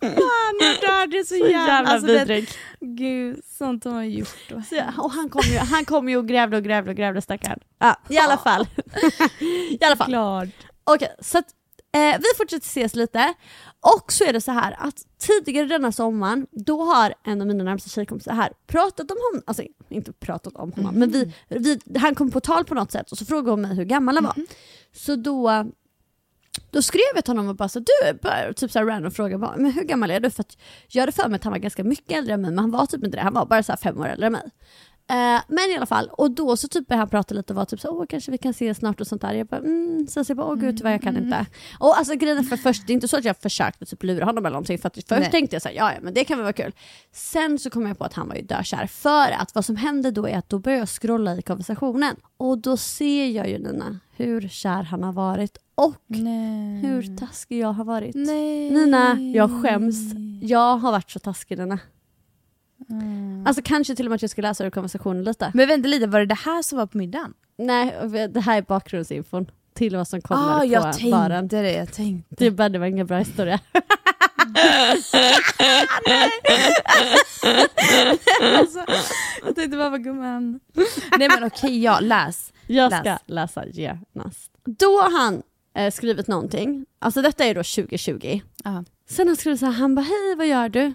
Fan 0.00 0.58
där 0.80 1.06
det 1.06 1.18
är 1.18 1.22
så, 1.24 1.34
Så 1.34 1.46
jävla 1.50 1.90
alltså, 1.90 2.06
det- 2.06 2.18
vidrig. 2.18 2.48
Gud, 2.80 3.40
sånt 3.58 3.84
har 3.84 3.92
man 3.92 4.10
gjort. 4.10 4.28
Så, 4.48 4.82
och 5.02 5.10
han 5.12 5.28
kom, 5.30 5.42
ju, 5.44 5.58
han 5.58 5.84
kom 5.84 6.08
ju 6.08 6.16
och 6.16 6.28
grävde 6.28 6.56
och 6.56 6.62
grävde 6.64 6.90
och 6.90 6.96
grävde 6.96 7.22
stackaren. 7.22 7.58
Ja, 7.78 7.96
I 8.08 8.18
alla 8.18 8.36
fall. 8.38 8.66
I 9.70 9.84
alla 9.84 9.96
fall. 9.96 10.08
Glad. 10.08 10.50
Okej, 10.84 11.08
så 11.20 11.38
att, 11.38 11.46
eh, 11.94 12.18
vi 12.18 12.24
fortsätter 12.36 12.66
ses 12.66 12.94
lite. 12.94 13.34
Och 13.96 14.12
så 14.12 14.24
är 14.24 14.32
det 14.32 14.40
så 14.40 14.52
här 14.52 14.76
att 14.78 14.94
tidigare 15.18 15.66
denna 15.66 15.92
sommaren, 15.92 16.46
då 16.50 16.82
har 16.82 17.14
en 17.24 17.40
av 17.40 17.46
mina 17.46 17.64
närmsta 17.64 17.90
tjejkompisar 17.90 18.32
här 18.32 18.52
pratat 18.66 19.10
om 19.10 19.16
honom, 19.30 19.42
alltså 19.46 19.62
inte 19.88 20.12
pratat 20.12 20.56
om 20.56 20.72
honom, 20.72 20.94
men 20.94 21.10
vi, 21.10 21.32
vi, 21.48 21.80
han 21.98 22.14
kom 22.14 22.30
på 22.30 22.40
tal 22.40 22.64
på 22.64 22.74
något 22.74 22.92
sätt 22.92 23.12
och 23.12 23.18
så 23.18 23.24
frågade 23.26 23.50
hon 23.50 23.60
mig 23.60 23.76
hur 23.76 23.84
gammal 23.84 24.14
han 24.16 24.24
var. 24.24 24.34
Så 24.92 25.16
då, 25.16 25.64
då 26.70 26.82
skrev 26.82 27.02
jag 27.14 27.24
till 27.24 27.30
honom 27.30 27.48
och 27.48 27.56
bara 27.56 27.68
så 27.68 27.78
du, 27.78 28.18
bara, 28.22 28.52
typ 28.52 28.70
så 28.70 28.78
här 28.78 28.86
random 28.86 29.10
fråga, 29.10 29.38
bara, 29.38 29.56
men 29.56 29.72
hur 29.72 29.84
gammal 29.84 30.10
är 30.10 30.20
du? 30.20 30.30
För 30.30 30.40
att 30.40 30.58
jag 30.88 31.02
hade 31.02 31.12
för 31.12 31.28
mig 31.28 31.36
att 31.36 31.44
han 31.44 31.52
var 31.52 31.58
ganska 31.58 31.84
mycket 31.84 32.18
äldre 32.18 32.34
än 32.34 32.40
mig, 32.40 32.50
men 32.50 32.58
han 32.58 32.70
var 32.70 32.86
typ 32.86 33.04
inte 33.04 33.16
det, 33.16 33.22
han 33.22 33.34
var 33.34 33.46
bara 33.46 33.62
så 33.62 33.72
här 33.72 33.76
fem 33.76 34.00
år 34.00 34.06
äldre 34.06 34.26
än 34.26 34.32
mig. 34.32 34.50
Eh, 35.08 35.40
men 35.48 35.70
i 35.70 35.76
alla 35.76 35.86
fall, 35.86 36.08
och 36.12 36.30
då 36.30 36.56
så 36.56 36.68
typ 36.68 36.88
började 36.88 37.00
han 37.00 37.08
prata 37.08 37.34
lite 37.34 37.52
och 37.52 37.56
var 37.56 37.64
typ 37.64 37.80
så 37.80 37.88
åh 37.88 38.06
kanske 38.08 38.30
vi 38.30 38.38
kan 38.38 38.50
ses 38.50 38.78
snart 38.78 39.00
och 39.00 39.06
sånt 39.06 39.22
där. 39.22 39.34
Jag 39.34 39.46
bara 39.46 39.60
mm, 39.60 40.06
sen 40.08 40.24
så 40.24 40.30
jag 40.30 40.36
bara 40.36 40.46
åh 40.46 40.54
gud 40.54 40.76
tyvärr 40.78 40.90
jag 40.90 41.02
kan 41.02 41.16
inte. 41.16 41.46
Och 41.78 41.98
alltså 41.98 42.14
grejen 42.14 42.44
för 42.44 42.56
först, 42.56 42.86
det 42.86 42.92
är 42.92 42.94
inte 42.94 43.08
så 43.08 43.16
att 43.16 43.24
jag 43.24 43.36
försökte 43.36 43.86
typ 43.86 44.02
lura 44.02 44.24
honom 44.24 44.46
eller 44.46 44.54
någonting 44.54 44.78
för 44.78 44.86
att 44.88 44.94
först 44.94 45.10
Nej. 45.10 45.30
tänkte 45.30 45.56
jag 45.56 45.62
så 45.62 45.68
här, 45.68 45.76
ja 45.76 45.92
ja 45.92 45.98
men 46.02 46.14
det 46.14 46.24
kan 46.24 46.38
väl 46.38 46.42
vara 46.42 46.52
kul. 46.52 46.72
Sen 47.12 47.58
så 47.58 47.70
kom 47.70 47.86
jag 47.86 47.98
på 47.98 48.04
att 48.04 48.14
han 48.14 48.28
var 48.28 48.36
ju 48.36 48.42
dökär 48.42 48.86
för 48.86 49.30
att 49.30 49.54
vad 49.54 49.64
som 49.64 49.76
hände 49.76 50.10
då 50.10 50.28
är 50.28 50.38
att 50.38 50.48
då 50.48 50.58
började 50.58 50.80
jag 50.80 50.88
scrolla 50.88 51.36
i 51.36 51.42
konversationen 51.42 52.16
och 52.36 52.58
då 52.58 52.76
ser 52.76 53.26
jag 53.26 53.48
ju 53.48 53.58
Nina 53.58 53.98
hur 54.16 54.48
kär 54.48 54.82
han 54.82 55.02
har 55.02 55.12
varit 55.12 55.58
och 55.74 55.94
Nej. 56.06 56.80
hur 56.80 57.16
taskig 57.16 57.58
jag 57.58 57.72
har 57.72 57.84
varit. 57.84 58.14
Nej. 58.14 58.70
Nina, 58.70 59.20
jag 59.20 59.62
skäms. 59.62 59.96
Jag 60.42 60.76
har 60.76 60.92
varit 60.92 61.10
så 61.10 61.18
taskig 61.18 61.58
Nina. 61.58 61.78
Mm. 62.90 63.46
Alltså 63.46 63.62
kanske 63.64 63.96
till 63.96 64.06
och 64.06 64.10
med 64.10 64.14
att 64.16 64.22
jag 64.22 64.30
ska 64.30 64.42
läsa 64.42 64.66
ur 64.66 64.70
konversationen 64.70 65.24
lite. 65.24 65.50
Men 65.54 65.68
vänta 65.68 65.88
lite, 65.88 66.06
var 66.06 66.20
det 66.20 66.26
det 66.26 66.34
här 66.34 66.62
som 66.62 66.78
var 66.78 66.86
på 66.86 66.98
middagen? 66.98 67.34
Nej, 67.58 67.94
det 68.28 68.40
här 68.40 68.58
är 68.58 68.62
bakgrundsinfon 68.62 69.46
till 69.74 69.96
vad 69.96 70.08
som 70.08 70.20
kommer 70.20 70.56
Ah, 70.56 70.58
på 70.60 70.64
jag 70.66 70.82
baren. 71.10 71.48
tänkte 71.48 71.62
det, 71.62 71.72
jag 71.72 71.92
tänkte. 71.92 72.34
Det, 72.44 72.50
bara, 72.50 72.68
det 72.68 72.78
var 72.78 72.86
ingen 72.86 73.06
bra 73.06 73.18
historia. 73.18 73.60
alltså, 78.58 78.84
jag 79.46 79.54
tänkte 79.56 79.76
bara, 79.76 79.98
gumman. 79.98 80.60
Nej 81.18 81.28
men 81.28 81.44
okej, 81.44 81.82
ja 81.82 82.00
läs. 82.00 82.52
Jag 82.66 82.90
Läs. 82.90 83.00
ska 83.00 83.18
läsa 83.26 83.66
genast. 83.66 84.50
Då 84.64 84.86
har 85.00 85.10
han 85.18 85.42
eh, 85.76 85.90
skrivit 85.92 86.28
någonting, 86.28 86.86
alltså 86.98 87.22
detta 87.22 87.44
är 87.44 87.54
då 87.54 87.62
2020. 87.62 88.40
Ja. 88.64 88.84
Sen 89.08 89.18
har 89.18 89.26
han 89.26 89.36
skrivit 89.36 89.60
så 89.60 89.66
här, 89.66 89.72
han 89.72 89.94
bara 89.94 90.02
hej 90.02 90.34
vad 90.36 90.46
gör 90.46 90.68
du? 90.68 90.94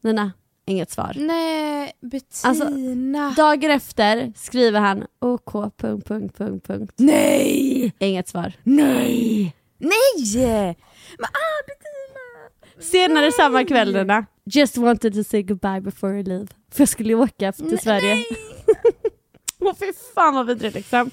Nina, 0.00 0.32
inget 0.66 0.90
svar. 0.90 1.12
Nej, 1.16 1.92
Bettina. 2.00 3.34
Dagen 3.36 3.70
efter 3.70 4.32
skriver 4.36 4.80
han 4.80 5.06
OK... 5.20 5.52
Punkt, 5.76 6.08
punkt, 6.08 6.38
punkt, 6.38 6.66
punkt. 6.66 6.92
Nej! 6.96 7.92
Inget 7.98 8.28
svar. 8.28 8.52
Nej! 8.62 9.54
Nej! 9.78 10.76
Men 11.18 11.24
ah, 11.24 11.60
Bettina! 11.66 12.90
Senare 12.90 13.32
samma 13.32 13.64
kväll 13.64 13.92
Nina. 13.92 14.26
Just 14.44 14.76
wanted 14.76 15.14
to 15.14 15.24
say 15.24 15.42
goodbye 15.42 15.80
before 15.80 16.14
you 16.14 16.22
leave. 16.22 16.46
För 16.72 16.80
jag 16.80 16.88
skulle 16.88 17.14
åka 17.14 17.52
till 17.52 17.64
Nej, 17.64 17.78
Sverige. 17.78 18.14
nej. 18.14 18.26
Åh 19.60 19.74
fy 19.78 19.92
fan 20.14 20.34
vad 20.34 20.46
vidrigt 20.46 20.74
liksom. 20.74 21.10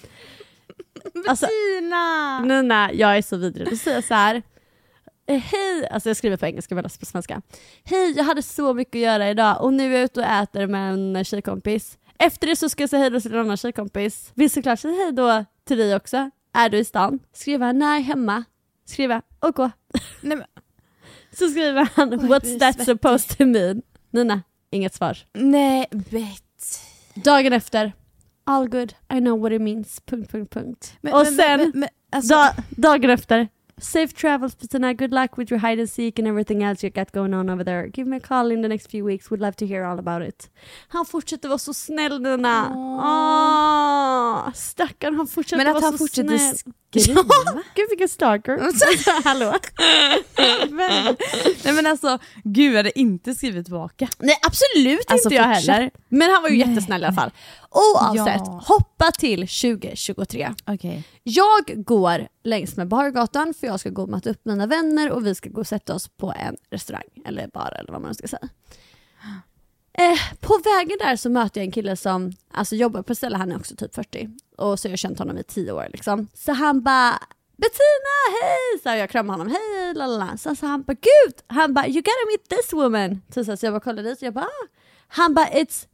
Alltså, 1.27 1.45
Bettina! 1.45 2.39
Nina, 2.39 2.93
jag 2.93 3.17
är 3.17 3.21
så 3.21 3.37
vidrig. 3.37 3.69
Du 3.69 3.75
säger 3.75 4.01
så 4.01 4.13
här. 4.13 4.41
Eh, 5.27 5.39
Hej, 5.41 5.87
alltså 5.91 6.09
jag 6.09 6.17
skriver 6.17 6.37
på 6.37 6.45
engelska 6.45 6.75
men 6.75 6.83
på 6.83 7.05
svenska. 7.05 7.41
Hej, 7.83 8.13
jag 8.17 8.23
hade 8.23 8.41
så 8.43 8.73
mycket 8.73 8.95
att 8.95 9.01
göra 9.01 9.29
idag 9.29 9.61
och 9.61 9.73
nu 9.73 9.91
är 9.93 9.97
jag 9.97 10.03
ute 10.05 10.19
och 10.19 10.25
äter 10.25 10.67
med 10.67 10.93
en 10.93 11.25
tjejkompis. 11.25 11.97
Efter 12.19 12.47
det 12.47 12.55
så 12.55 12.69
ska 12.69 12.83
jag 12.83 12.89
säga 12.89 13.09
hej 13.09 13.21
till 13.21 13.33
en 13.33 13.39
annan 13.39 13.57
tjejkompis. 13.57 14.31
Vill 14.35 14.49
såklart 14.51 14.79
säga 14.79 14.93
hej 14.93 15.11
då 15.11 15.45
till 15.67 15.77
dig 15.77 15.95
också. 15.95 16.29
Är 16.53 16.69
du 16.69 16.77
i 16.77 16.85
stan? 16.85 17.19
Skriver 17.33 17.65
han 17.65 17.79
nej 17.79 18.01
hemma. 18.01 18.43
Skriver 18.85 19.21
OK. 19.41 19.57
Nej, 20.21 20.37
men, 20.37 20.43
Så 21.37 21.47
skriver 21.49 21.89
han 21.95 22.13
Oj, 22.13 22.17
what's 22.17 22.59
that 22.59 22.75
svettig. 22.75 22.85
supposed 22.85 23.37
to 23.37 23.45
mean? 23.45 23.81
Nina, 24.09 24.41
inget 24.71 24.93
svar. 24.93 25.17
nej 25.33 25.87
Bet. 25.91 26.79
Dagen 27.15 27.53
efter, 27.53 27.93
all 28.43 28.69
good, 28.69 28.93
I 29.13 29.19
know 29.19 29.39
what 29.41 29.51
it 29.51 29.61
means. 29.61 29.99
Punkt, 30.05 30.31
punkt, 30.31 30.53
punkt. 30.53 30.93
Men- 31.01 31.13
och 31.13 31.23
men- 31.23 31.33
sen, 31.35 31.71
men, 31.75 31.89
alltså- 32.11 32.33
da, 32.33 32.53
dagen 32.69 33.09
efter, 33.09 33.47
safe 33.79 34.13
travels 34.13 34.55
Bettina, 34.55 34.93
good 34.93 35.11
luck 35.13 35.37
with 35.37 35.51
your 35.51 35.59
hide 35.59 35.79
and 35.79 35.89
seek 35.89 36.19
and 36.19 36.27
everything 36.27 36.63
else 36.63 36.83
you 36.83 36.91
got 36.93 37.11
going 37.11 37.33
on 37.33 37.49
over 37.49 37.63
there. 37.63 37.87
Give 37.87 38.07
me 38.09 38.17
a 38.17 38.19
call 38.19 38.51
in 38.51 38.61
the 38.61 38.67
next 38.67 38.91
few 38.91 39.05
weeks, 39.05 39.31
would 39.31 39.41
love 39.41 39.53
to 39.53 39.65
hear 39.65 39.83
all 39.83 39.99
about 39.99 40.27
it. 40.29 40.49
Han 40.87 41.05
fortsätter 41.05 41.49
vara 41.49 41.59
så 41.59 41.73
snäll 41.73 42.21
Nina. 42.21 42.67
Åh, 42.75 44.53
stackarn, 44.53 45.15
han 45.15 45.27
fortsätter 45.27 45.57
Men 45.57 45.67
att 45.67 45.73
vara 45.73 45.83
han 45.85 45.91
så 45.91 45.97
fortsätter 45.97 46.37
snäll. 46.37 46.55
skriva? 46.57 47.21
Ja, 47.45 47.61
gud 47.75 47.85
vilken 47.89 48.09
stalker. 48.09 48.59
Hallå? 49.23 49.53
Men- 50.69 51.15
Nej 51.63 51.73
men 51.73 51.85
alltså, 51.87 52.19
gud 52.43 52.71
jag 52.71 52.77
hade 52.77 52.99
inte 52.99 53.35
skrivit 53.35 53.65
tillbaka. 53.65 54.07
Nej 54.19 54.35
absolut 54.47 55.11
Alltså, 55.11 55.27
inte 55.29 55.35
jag 55.35 55.55
fortsätt. 55.55 55.75
heller. 55.75 55.91
Men 56.09 56.31
han 56.31 56.41
var 56.41 56.49
ju 56.49 56.57
Nej. 56.57 56.67
jättesnäll 56.69 57.01
i 57.01 57.05
alla 57.05 57.13
fall. 57.15 57.31
Oavsett, 57.71 58.41
Ja. 58.45 58.63
hoppa 58.67 59.11
till 59.11 59.39
2023. 59.39 60.53
Okej. 60.67 61.03
Jag 61.23 61.85
går 61.85 62.27
längs 62.43 62.77
med 62.77 62.87
bargatan 62.87 63.53
för 63.59 63.67
jag 63.67 63.79
ska 63.79 63.89
gå 63.89 64.01
och 64.01 64.09
möta 64.09 64.29
upp 64.29 64.45
mina 64.45 64.67
vänner 64.67 65.11
och 65.11 65.25
vi 65.25 65.35
ska 65.35 65.49
gå 65.49 65.61
och 65.61 65.67
sätta 65.67 65.95
oss 65.95 66.07
på 66.07 66.33
en 66.37 66.57
restaurang 66.69 67.03
eller 67.25 67.47
bar 67.47 67.75
eller 67.79 67.91
vad 67.91 68.01
man 68.01 68.15
ska 68.15 68.27
säga. 68.27 68.49
Eh, 69.93 70.19
på 70.39 70.57
vägen 70.63 70.97
där 70.99 71.15
så 71.15 71.29
möter 71.29 71.61
jag 71.61 71.65
en 71.65 71.71
kille 71.71 71.95
som 71.95 72.31
alltså, 72.51 72.75
jobbar 72.75 73.01
på 73.01 73.11
ett 73.11 73.17
ställe, 73.17 73.37
han 73.37 73.51
är 73.51 73.55
också 73.55 73.75
typ 73.75 73.95
40 73.95 74.29
och 74.57 74.79
så 74.79 74.87
har 74.87 74.91
jag 74.91 74.99
känt 74.99 75.19
honom 75.19 75.37
i 75.37 75.43
10 75.43 75.71
år 75.71 75.87
liksom. 75.91 76.27
Så 76.33 76.51
han 76.51 76.81
bara 76.83 77.19
Bettina, 77.57 78.41
hej! 78.41 78.79
Så 78.83 78.89
jag 78.89 79.09
kramar 79.09 79.33
honom, 79.33 79.47
hej, 79.47 79.93
lalala. 79.93 80.37
Så, 80.37 80.55
så 80.55 80.65
han 80.65 80.81
bara 80.81 80.93
gud, 80.93 81.33
han 81.47 81.73
bara 81.73 81.87
you 81.87 81.95
gotta 81.95 82.25
meet 82.31 82.49
this 82.49 82.73
woman. 82.73 83.21
Så, 83.33 83.45
så, 83.45 83.57
så 83.57 83.65
jag 83.65 83.73
bara 83.73 83.79
kollar 83.79 84.03
dit 84.03 84.17
och 84.17 84.23
jag 84.23 84.33
bara 84.33 84.45
ah. 84.45 84.67
Han 85.07 85.33
bara 85.33 85.47
it's 85.47 85.87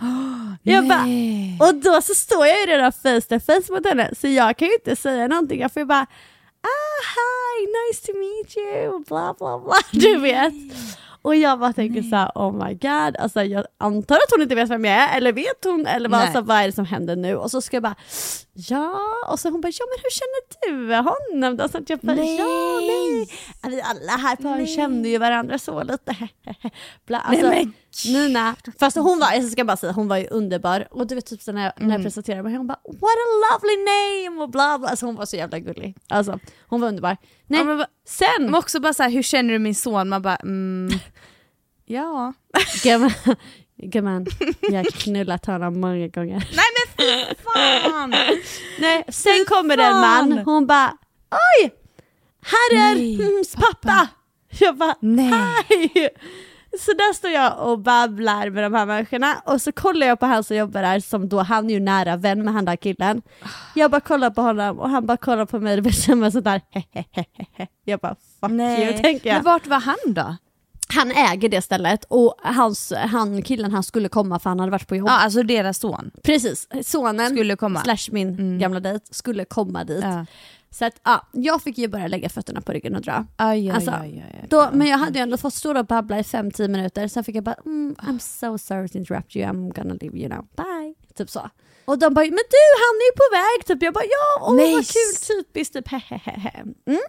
mam. 0.00 0.56
Jag 0.62 0.88
bara, 0.88 1.04
Nej. 1.04 1.58
och 1.60 1.74
då 1.74 2.02
så 2.02 2.14
står 2.14 2.46
jag 2.46 2.60
ju 2.60 2.66
redan 2.66 2.92
face 2.92 3.20
to 3.20 3.40
face 3.40 3.72
mot 3.72 3.86
henne 3.86 4.10
så 4.20 4.28
jag 4.28 4.56
kan 4.56 4.68
ju 4.68 4.74
inte 4.74 4.96
säga 4.96 5.28
någonting. 5.28 5.60
Jag 5.60 5.72
får 5.72 5.80
ju 5.80 5.86
bara 5.86 6.06
ah 6.62 6.98
hi, 7.14 7.66
nice 7.66 8.06
to 8.06 8.12
meet 8.18 8.56
you, 8.56 9.04
bla 9.04 9.34
bla 9.38 9.58
bla. 9.58 9.74
Du 10.00 10.18
vet. 10.18 10.54
Och 11.22 11.36
jag 11.36 11.58
bara 11.58 11.72
tänker 11.72 12.02
så 12.02 12.16
här, 12.16 12.32
oh 12.34 12.66
my 12.66 12.74
god, 12.74 13.16
alltså 13.16 13.42
jag 13.42 13.64
antar 13.78 14.16
att 14.16 14.30
hon 14.30 14.42
inte 14.42 14.54
vet 14.54 14.70
vem 14.70 14.84
jag 14.84 14.94
är, 14.94 15.16
eller 15.16 15.32
vet 15.32 15.64
hon, 15.64 15.86
eller 15.86 16.08
vad, 16.08 16.18
Nej. 16.18 16.26
alltså, 16.28 16.42
vad 16.42 16.56
är 16.56 16.66
det 16.66 16.72
som 16.72 16.84
händer 16.84 17.16
nu? 17.16 17.36
Och 17.36 17.50
så 17.50 17.60
ska 17.60 17.76
jag 17.76 17.82
bara, 17.82 17.94
ja, 18.52 19.00
och 19.28 19.40
så 19.40 19.50
hon 19.50 19.60
bara, 19.60 19.72
ja 19.72 19.84
men 19.90 19.98
hur 20.02 20.10
känner 20.10 20.88
du 20.88 20.94
honom 20.96 21.56
då? 21.56 21.68
Så 21.68 21.78
att 21.78 21.90
jag 21.90 21.98
bara, 21.98 22.16
Nej. 22.16 22.36
ja 22.36 22.80
nej, 22.80 23.28
vi 23.62 23.80
alla 23.80 24.12
här 24.12 24.36
på 24.36 24.42
Nej. 24.42 24.66
känner 24.66 25.08
ju 25.08 25.18
varandra 25.18 25.58
så 25.58 25.82
lite. 25.82 26.16
Bla, 27.06 27.20
alltså, 27.20 27.48
Nej, 27.48 27.64
men 27.64 27.72
Nina, 28.06 28.56
fast 28.80 28.96
hon 28.96 29.18
var, 29.18 29.32
jag 29.32 29.44
ska 29.52 29.64
bara 29.64 29.76
säga, 29.76 29.92
hon 29.92 30.08
var 30.08 30.16
ju 30.16 30.26
underbar. 30.28 30.88
Och 30.90 31.06
du 31.06 31.14
vet 31.14 31.26
typ 31.26 31.46
när 31.46 31.64
jag, 31.64 31.72
när 31.76 31.84
Mm. 31.84 31.92
jag 31.92 32.02
presenterade 32.02 32.42
mig, 32.42 32.56
hon 32.56 32.66
bara 32.66 32.80
what 32.84 33.02
a 33.02 33.28
lovely 33.52 33.76
name 33.84 34.42
och 34.42 34.50
bla 34.50 34.78
bla. 34.78 34.88
Alltså 34.88 35.06
hon 35.06 35.14
var 35.16 35.26
så 35.26 35.36
jävla 35.36 35.58
gullig. 35.58 35.96
Alltså 36.08 36.38
hon 36.68 36.80
var 36.80 36.88
underbar. 36.88 37.16
Nej, 37.46 37.60
Ja, 37.60 37.64
men, 37.64 37.86
sen, 38.06 38.26
men 38.38 38.54
också 38.54 38.80
bara 38.80 38.94
så 38.94 39.02
här, 39.02 39.10
hur 39.10 39.22
känner 39.22 39.52
du 39.52 39.58
min 39.58 39.74
son? 39.74 40.08
Man 40.08 40.22
bara, 40.22 40.36
mm, 40.36 40.98
ja. 41.86 42.32
gumman, 42.82 43.10
gumman, 43.76 44.26
jag 44.60 44.78
har 44.78 44.84
knullat 44.90 45.46
honom 45.46 45.80
många 45.80 46.08
gånger. 46.08 46.48
Nej 46.56 46.96
men 46.96 47.34
fan! 47.44 48.14
Nej, 48.80 49.04
sen 49.08 49.44
kommer 49.48 49.76
det 49.76 49.82
en 49.84 50.00
man, 50.00 50.38
hon 50.38 50.66
bara 50.66 50.96
oj, 51.30 51.70
här 52.42 52.76
är 52.90 52.94
Nej, 52.94 53.22
hans 53.22 53.56
pappa. 53.56 54.08
Jag 54.58 54.76
bara 54.76 54.94
Nej. 55.00 55.32
hej. 55.68 56.08
Så 56.80 56.92
där 56.92 57.12
står 57.14 57.30
jag 57.30 57.58
och 57.68 57.78
babblar 57.78 58.50
med 58.50 58.64
de 58.64 58.74
här 58.74 58.86
människorna 58.86 59.42
och 59.46 59.62
så 59.62 59.72
kollar 59.72 60.06
jag 60.06 60.20
på 60.20 60.26
han 60.26 60.44
som 60.44 60.56
jobbar 60.56 60.82
där 60.82 61.00
som 61.00 61.28
då, 61.28 61.40
han 61.40 61.70
är 61.70 61.74
ju 61.74 61.80
nära 61.80 62.16
vän 62.16 62.44
med 62.44 62.54
han 62.54 62.64
där 62.64 62.76
killen. 62.76 63.22
Jag 63.74 63.90
bara 63.90 64.00
kollar 64.00 64.30
på 64.30 64.42
honom 64.42 64.78
och 64.78 64.90
han 64.90 65.06
bara 65.06 65.16
kollar 65.16 65.46
på 65.46 65.60
mig 65.60 65.76
och 65.76 65.82
bestämmer 65.82 66.30
sådär 66.30 66.60
hehehehe. 66.70 67.66
Jag 67.84 68.00
bara 68.00 68.16
fuck 68.40 68.50
you 68.50 68.98
tänker 69.02 69.28
jag. 69.28 69.36
Men 69.36 69.44
vart 69.44 69.66
var 69.66 69.80
han 69.80 69.96
då? 70.06 70.36
Han 70.94 71.10
äger 71.10 71.48
det 71.48 71.62
stället 71.62 72.04
och 72.08 72.34
hans, 72.42 72.92
han 72.96 73.42
killen 73.42 73.72
han 73.72 73.82
skulle 73.82 74.08
komma 74.08 74.38
för 74.38 74.50
han 74.50 74.60
hade 74.60 74.72
varit 74.72 74.88
på 74.88 74.96
jobb. 74.96 75.08
Ja 75.08 75.18
alltså 75.20 75.42
deras 75.42 75.78
son. 75.78 76.10
Precis, 76.24 76.68
sonen 76.84 77.30
Skulle 77.30 77.56
komma. 77.56 77.80
slash 77.82 78.12
min 78.12 78.28
Mm. 78.28 78.58
gamla 78.58 78.80
dejt 78.80 79.06
skulle 79.14 79.44
komma 79.44 79.84
dit. 79.84 80.04
Ja. 80.04 80.26
Så 80.70 80.84
att 80.84 81.00
ja, 81.04 81.26
jag 81.32 81.62
fick 81.62 81.78
ju 81.78 81.88
bara 81.88 82.06
lägga 82.06 82.28
fötterna 82.28 82.60
på 82.60 82.72
ryggen 82.72 82.94
och 82.94 83.02
dra. 83.02 83.26
Aj, 83.36 83.68
aj, 83.68 83.70
Alltså, 83.70 83.90
aj, 83.90 84.24
aj, 84.26 84.38
aj. 84.42 84.46
Då, 84.48 84.68
men 84.72 84.86
jag 84.86 84.98
hade 84.98 85.18
ju 85.18 85.22
ändå 85.22 85.36
fått 85.36 85.54
stå 85.54 85.78
och 85.78 85.86
babbla 85.86 86.18
i 86.18 86.22
5-10 86.22 86.68
minuter, 86.68 87.08
sen 87.08 87.24
fick 87.24 87.36
jag 87.36 87.44
bara 87.44 87.56
mm, 87.66 87.94
I'm 87.98 88.18
so 88.18 88.58
sorry 88.58 88.88
to 88.88 88.98
interrupt 88.98 89.36
you, 89.36 89.46
I'm 89.46 89.72
gonna 89.74 89.94
leave 90.00 90.18
you 90.18 90.28
now, 90.28 90.46
bye. 90.56 90.94
Typ 91.14 91.30
så. 91.30 91.50
Och 91.84 91.98
de 91.98 92.14
bara 92.14 92.24
men 92.24 92.30
du 92.30 92.64
han 92.84 92.94
är 92.96 93.06
ju 93.06 93.16
på 93.16 93.26
väg, 93.32 93.66
typ. 93.66 93.82
jag 93.82 93.94
bara 93.94 94.04
ja, 94.04 94.40
åh 94.40 94.56
vad 94.56 94.78
Nice. 94.78 94.92
kul, 94.92 95.36
typiskt, 95.44 95.74
typ 95.74 95.88
hehehe. 95.88 96.62
Mm. 96.86 97.00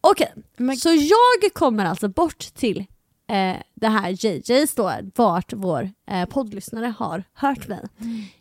Okej, 0.00 0.32
Men- 0.56 0.76
så 0.76 0.88
jag 0.88 1.52
kommer 1.54 1.84
alltså 1.84 2.08
bort 2.08 2.38
till 2.54 2.84
eh, 3.26 3.56
det 3.74 3.88
här 3.88 4.10
JJ's 4.10 4.72
då, 4.76 5.10
vart 5.14 5.52
vår 5.52 5.90
eh, 6.10 6.28
poddlyssnare 6.28 6.94
har 6.98 7.24
hört 7.32 7.68
mig. 7.68 7.84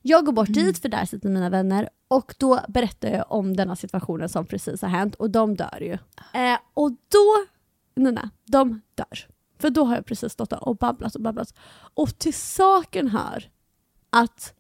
Jag 0.02 0.26
går 0.26 0.34
bort 0.34 0.54
dit 0.54 0.78
för 0.78 0.90
där 0.90 1.06
sitter 1.06 1.30
mina 1.30 1.50
vänner 1.50 1.90
och 2.08 2.36
då 2.38 2.60
berättar 2.68 3.10
jag 3.10 3.26
om 3.28 3.56
denna 3.56 3.76
situationen 3.76 4.30
som 4.30 4.46
precis 4.46 4.82
har 4.82 4.90
hänt 4.90 5.16
och 5.16 5.30
de 5.30 5.56
dör 5.56 5.78
ju. 5.82 5.94
Eh, 6.42 6.58
och 6.74 6.92
då, 6.92 7.46
Nina, 7.96 8.30
de 8.46 8.82
dör. 8.96 9.28
För 9.60 9.70
då 9.70 9.84
har 9.84 9.96
jag 9.96 10.06
precis 10.06 10.32
stått 10.34 10.50
där 10.50 10.64
och 10.64 10.78
babblat 10.78 11.16
och 11.16 11.22
babblat. 11.22 11.54
Och 11.94 12.18
till 12.18 12.34
saken 12.34 13.08
hör 13.08 13.50
att 14.10 14.54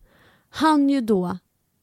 han 0.50 0.90
ju 0.90 1.02
då, 1.02 1.38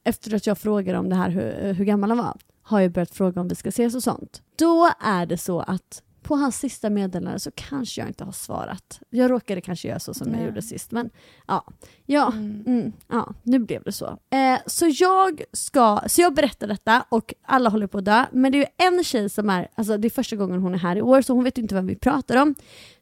efter 0.04 0.34
att 0.34 0.46
jag 0.46 0.58
frågar 0.58 0.94
om 0.94 1.08
det 1.08 1.16
här 1.16 1.30
hur, 1.30 1.72
hur 1.72 1.84
gammal 1.84 2.10
han 2.10 2.18
var, 2.18 2.36
har 2.62 2.80
ju 2.80 2.88
börjat 2.88 3.10
fråga 3.10 3.40
om 3.40 3.48
vi 3.48 3.54
ska 3.54 3.68
ses 3.68 3.94
och 3.94 4.02
sånt. 4.02 4.42
Då 4.56 4.90
är 5.00 5.26
det 5.26 5.38
så 5.38 5.60
att 5.60 6.02
på 6.22 6.36
hans 6.36 6.58
sista 6.58 6.90
meddelande 6.90 7.38
så 7.38 7.50
kanske 7.54 8.00
jag 8.00 8.08
inte 8.08 8.24
har 8.24 8.32
svarat. 8.32 9.00
Jag 9.10 9.30
råkade 9.30 9.60
kanske 9.60 9.88
göra 9.88 9.98
så 9.98 10.14
som 10.14 10.28
jag 10.28 10.36
Nej. 10.36 10.46
gjorde 10.46 10.62
sist, 10.62 10.90
men 10.90 11.10
ja, 11.46 11.64
ja, 12.06 12.32
mm, 12.32 12.92
ja 13.08 13.34
nu 13.42 13.58
blev 13.58 13.82
det 13.82 13.92
så. 13.92 14.18
Eh, 14.30 14.58
så 14.66 14.86
jag 14.92 15.42
ska, 15.52 16.00
så 16.06 16.20
jag 16.20 16.34
berättar 16.34 16.66
detta 16.66 17.04
och 17.08 17.34
alla 17.46 17.70
håller 17.70 17.86
på 17.86 17.98
att 17.98 18.04
dö, 18.04 18.24
men 18.32 18.52
det 18.52 18.58
är 18.58 18.60
ju 18.60 18.96
en 18.96 19.04
tjej 19.04 19.28
som 19.28 19.50
är, 19.50 19.68
alltså 19.74 19.96
det 19.96 20.08
är 20.08 20.10
första 20.10 20.36
gången 20.36 20.60
hon 20.60 20.74
är 20.74 20.78
här 20.78 20.96
i 20.96 21.02
år 21.02 21.22
så 21.22 21.34
hon 21.34 21.44
vet 21.44 21.58
inte 21.58 21.74
vem 21.74 21.86
vi 21.86 21.96
pratar 21.96 22.36
om. 22.36 22.54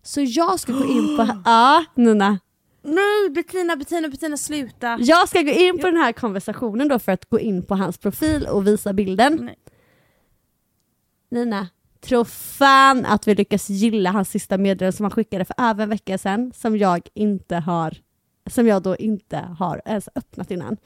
Så 0.02 0.20
jag 0.20 0.60
ska 0.60 0.72
gå 0.72 0.84
in 0.84 1.16
på, 1.16 1.28
ja 1.44 1.84
Nina, 1.94 2.38
Nej 2.82 3.30
Bettina, 3.30 3.76
Bettina, 3.76 4.08
Bettina 4.08 4.36
sluta. 4.36 4.98
jag 5.00 5.28
ska 5.28 5.42
gå 5.42 5.50
in 5.50 5.78
på 5.78 5.86
den 5.86 5.96
här 5.96 6.12
konversationen 6.12 6.88
då 6.88 6.98
för 6.98 7.12
att 7.12 7.30
gå 7.30 7.40
in 7.40 7.62
på 7.62 7.74
hans 7.74 7.98
profil 7.98 8.46
och 8.46 8.66
visa 8.66 8.92
bilden. 8.92 9.38
Nej. 9.42 9.56
Nina, 11.30 11.68
Tror 12.00 12.24
fan 12.24 13.06
att 13.06 13.28
vi 13.28 13.34
lyckas 13.34 13.70
gilla 13.70 14.10
hans 14.10 14.30
sista 14.30 14.58
meddelande 14.58 14.96
som 14.96 15.04
han 15.04 15.10
skickade 15.10 15.44
för 15.44 15.54
över 15.58 15.82
en 15.82 15.88
vecka 15.90 16.18
sedan, 16.18 16.52
som 16.56 16.76
jag 16.76 17.08
inte 17.14 17.56
har, 17.56 17.96
som 18.50 18.66
jag 18.66 18.82
då 18.82 18.96
inte 18.96 19.36
har 19.36 19.82
ens 19.84 20.08
öppnat 20.14 20.50
innan. 20.50 20.76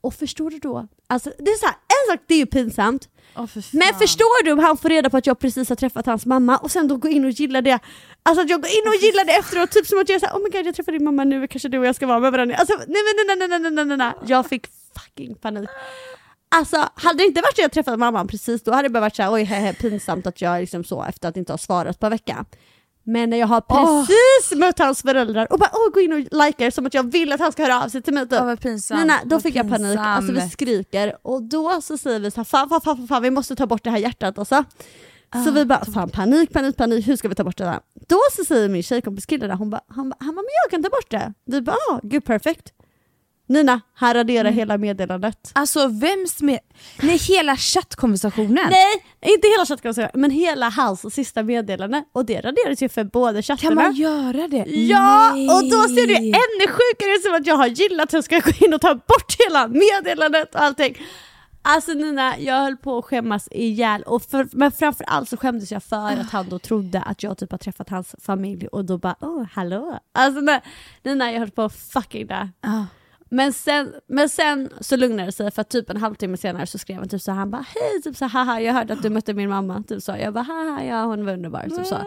Och 0.00 0.14
förstår 0.14 0.50
du 0.50 0.58
då, 0.58 0.88
alltså 1.06 1.32
det 1.38 1.50
är 1.50 1.58
så 1.58 1.66
här, 1.66 1.74
en 1.74 2.12
sak, 2.12 2.24
det 2.26 2.34
är 2.34 2.38
ju 2.38 2.46
pinsamt, 2.46 3.08
oh, 3.36 3.46
för 3.46 3.76
men 3.76 3.94
förstår 3.94 4.44
du 4.44 4.52
om 4.52 4.58
han 4.58 4.76
får 4.76 4.88
reda 4.88 5.10
på 5.10 5.16
att 5.16 5.26
jag 5.26 5.38
precis 5.38 5.68
har 5.68 5.76
träffat 5.76 6.06
hans 6.06 6.26
mamma 6.26 6.56
och 6.56 6.70
sen 6.70 6.88
då 6.88 6.96
går 6.96 7.10
in 7.10 7.24
och 7.24 7.30
gillar 7.30 7.62
det, 7.62 7.78
alltså 8.22 8.42
att 8.42 8.50
jag 8.50 8.62
går 8.62 8.70
in 8.70 8.88
och 8.88 8.94
gillar 9.04 9.24
det 9.24 9.32
efteråt, 9.32 9.70
typ 9.70 9.86
som 9.86 10.00
att 10.00 10.08
jag 10.08 10.20
säger 10.20 10.34
oh 10.34 10.42
my 10.42 10.50
god 10.50 10.66
jag 10.66 10.74
träffar 10.74 10.92
din 10.92 11.04
mamma 11.04 11.24
nu, 11.24 11.46
kanske 11.46 11.68
du 11.68 11.78
och 11.78 11.86
jag 11.86 11.96
ska 11.96 12.06
vara 12.06 12.18
med 12.18 12.32
varandra. 12.32 12.56
Alltså 12.56 12.74
nej 12.76 12.86
nej 12.88 13.36
nej 13.36 13.48
nej 13.48 13.58
nej 13.60 13.70
nej 13.70 13.84
nej, 13.84 13.96
nej. 13.96 14.12
jag 14.26 14.46
fick 14.46 14.66
fucking 14.98 15.34
panik. 15.34 15.68
Alltså 16.58 16.88
hade 16.94 17.18
det 17.18 17.24
inte 17.24 17.40
varit 17.40 17.52
att 17.52 17.58
jag 17.58 17.72
träffat 17.72 17.98
mamman 17.98 18.28
precis 18.28 18.62
då 18.62 18.72
hade 18.72 18.88
det 18.88 18.92
bara 18.92 19.00
varit 19.00 19.16
såhär 19.16 19.32
oj 19.32 19.42
hehe, 19.42 19.72
pinsamt 19.72 20.26
att 20.26 20.40
jag 20.40 20.60
liksom 20.60 20.84
så 20.84 21.02
efter 21.02 21.28
att 21.28 21.36
inte 21.36 21.52
ha 21.52 21.58
svarat 21.58 22.00
på 22.00 22.06
en 22.06 22.12
vecka. 22.12 22.44
Men 23.02 23.30
när 23.30 23.36
jag 23.36 23.46
har 23.46 23.60
precis 23.60 24.58
mött 24.58 24.78
hans 24.78 25.02
föräldrar 25.02 25.52
och 25.52 25.58
bara 25.58 25.70
åh, 25.72 25.92
gå 25.94 26.00
in 26.00 26.12
och 26.12 26.18
likar 26.18 26.70
som 26.70 26.86
att 26.86 26.94
jag 26.94 27.10
vill 27.12 27.32
att 27.32 27.40
han 27.40 27.52
ska 27.52 27.62
höra 27.62 27.84
av 27.84 27.88
sig 27.88 28.02
till 28.02 28.14
mig. 28.14 28.28
Typ. 28.28 28.40
Vad 28.40 28.60
pinsamt. 28.60 29.06
Nej, 29.06 29.20
då 29.24 29.40
fick 29.40 29.56
jag 29.56 29.70
panik, 29.70 29.98
alltså 29.98 30.32
vi 30.32 30.50
skriker 30.50 31.16
och 31.22 31.42
då 31.42 31.80
så 31.82 31.98
säger 31.98 32.20
vi 32.20 32.30
så 32.30 32.36
här, 32.36 32.44
fan, 32.44 32.68
fan, 32.68 32.80
fan, 32.80 33.08
fan, 33.08 33.22
vi 33.22 33.30
måste 33.30 33.56
ta 33.56 33.66
bort 33.66 33.84
det 33.84 33.90
här 33.90 33.98
hjärtat 33.98 34.38
alltså. 34.38 34.64
Så 35.44 35.50
vi 35.50 35.64
bara, 35.64 35.84
fan 35.84 36.10
panik, 36.10 36.52
panik, 36.52 36.76
panik, 36.76 37.08
hur 37.08 37.16
ska 37.16 37.28
vi 37.28 37.34
ta 37.34 37.44
bort 37.44 37.56
det 37.56 37.64
där? 37.64 37.80
Då 38.08 38.18
så 38.36 38.44
säger 38.44 38.68
min 38.68 38.82
tjejkompis 38.82 39.26
kille 39.26 39.46
där, 39.46 39.54
hon 39.54 39.70
bara, 39.70 39.80
han 39.88 40.08
bara, 40.08 40.16
han 40.18 40.34
bara, 40.34 40.42
men 40.42 40.50
jag 40.64 40.70
kan 40.70 40.82
ta 40.82 40.88
bort 40.88 41.10
det. 41.10 41.32
Vi 41.44 41.62
bara, 41.62 41.76
ah, 41.90 42.00
gud 42.02 42.24
perfekt. 42.24 42.72
Nina, 43.48 43.80
här 43.94 44.14
raderar 44.14 44.50
hela 44.50 44.78
meddelandet. 44.78 45.50
Alltså 45.52 45.86
vems 45.88 46.42
med... 46.42 46.58
Nej 47.02 47.16
hela 47.16 47.56
chattkonversationen. 47.56 48.66
Nej, 48.70 49.04
inte 49.34 49.48
hela 49.48 49.66
chattkonversationen, 49.66 50.20
men 50.20 50.30
hela 50.30 50.68
hans 50.68 51.14
sista 51.14 51.42
meddelande. 51.42 52.04
Och 52.12 52.24
det 52.26 52.40
raderades 52.40 52.82
ju 52.82 52.88
för 52.88 53.04
båda 53.04 53.42
chattarna. 53.42 53.68
Kan 53.68 53.74
man 53.74 53.94
göra 53.94 54.48
det? 54.48 54.64
Ja, 54.70 55.30
Nej. 55.34 55.48
och 55.48 55.62
då 55.62 55.82
ser 55.88 56.06
det 56.06 56.16
ännu 56.16 56.66
sjukare 56.68 57.14
ut 57.16 57.22
som 57.22 57.34
att 57.34 57.46
jag 57.46 57.56
har 57.56 57.66
gillat 57.66 58.04
att 58.04 58.12
jag 58.12 58.24
ska 58.24 58.38
gå 58.38 58.66
in 58.66 58.74
och 58.74 58.80
ta 58.80 58.94
bort 58.94 59.36
hela 59.46 59.68
meddelandet 59.68 60.54
och 60.54 60.60
allting. 60.60 60.96
Alltså 61.68 61.92
Nina, 61.92 62.38
jag 62.38 62.54
höll 62.54 62.76
på 62.76 62.98
att 62.98 63.04
skämmas 63.04 63.48
ihjäl. 63.50 64.02
Och 64.02 64.22
för, 64.22 64.48
men 64.52 64.72
framförallt 64.72 65.28
så 65.28 65.36
skämdes 65.36 65.72
jag 65.72 65.82
för 65.82 66.12
att 66.12 66.30
han 66.30 66.48
då 66.48 66.58
trodde 66.58 67.00
att 67.00 67.22
jag 67.22 67.38
typ 67.38 67.50
har 67.50 67.58
träffat 67.58 67.88
hans 67.88 68.14
familj 68.18 68.68
och 68.68 68.84
då 68.84 68.98
bara 68.98 69.16
åh 69.20 69.44
hallå. 69.52 69.98
Alltså 70.14 70.60
Nina 71.02 71.32
jag 71.32 71.38
höll 71.38 71.50
på 71.50 71.62
att 71.62 71.76
fucking 71.76 72.26
dö. 72.26 72.48
Men 73.30 73.52
sen, 73.52 73.92
men 74.08 74.28
sen 74.28 74.70
så 74.80 74.96
lugnade 74.96 75.28
det 75.28 75.32
sig 75.32 75.50
för 75.50 75.60
att 75.62 75.68
typ 75.70 75.90
en 75.90 75.96
halvtimme 75.96 76.36
senare 76.36 76.66
så 76.66 76.78
skrev 76.78 76.98
han 76.98 77.08
typ 77.08 77.22
så 77.22 77.30
här, 77.30 77.38
han 77.38 77.50
bara 77.50 77.64
hej, 77.74 78.02
typ 78.04 78.16
så 78.16 78.24
här, 78.24 78.44
haha 78.44 78.60
jag 78.60 78.72
hörde 78.72 78.92
att 78.92 79.02
du 79.02 79.10
mötte 79.10 79.34
min 79.34 79.48
mamma. 79.48 79.82
Typ 79.88 80.02
så. 80.02 80.16
Jag 80.20 80.34
bara 80.34 80.44
haha 80.44 80.84
ja 80.84 81.04
hon 81.04 81.24
var 81.24 81.32
underbar. 81.32 81.62
Typ 81.62 81.86
så. 81.86 81.98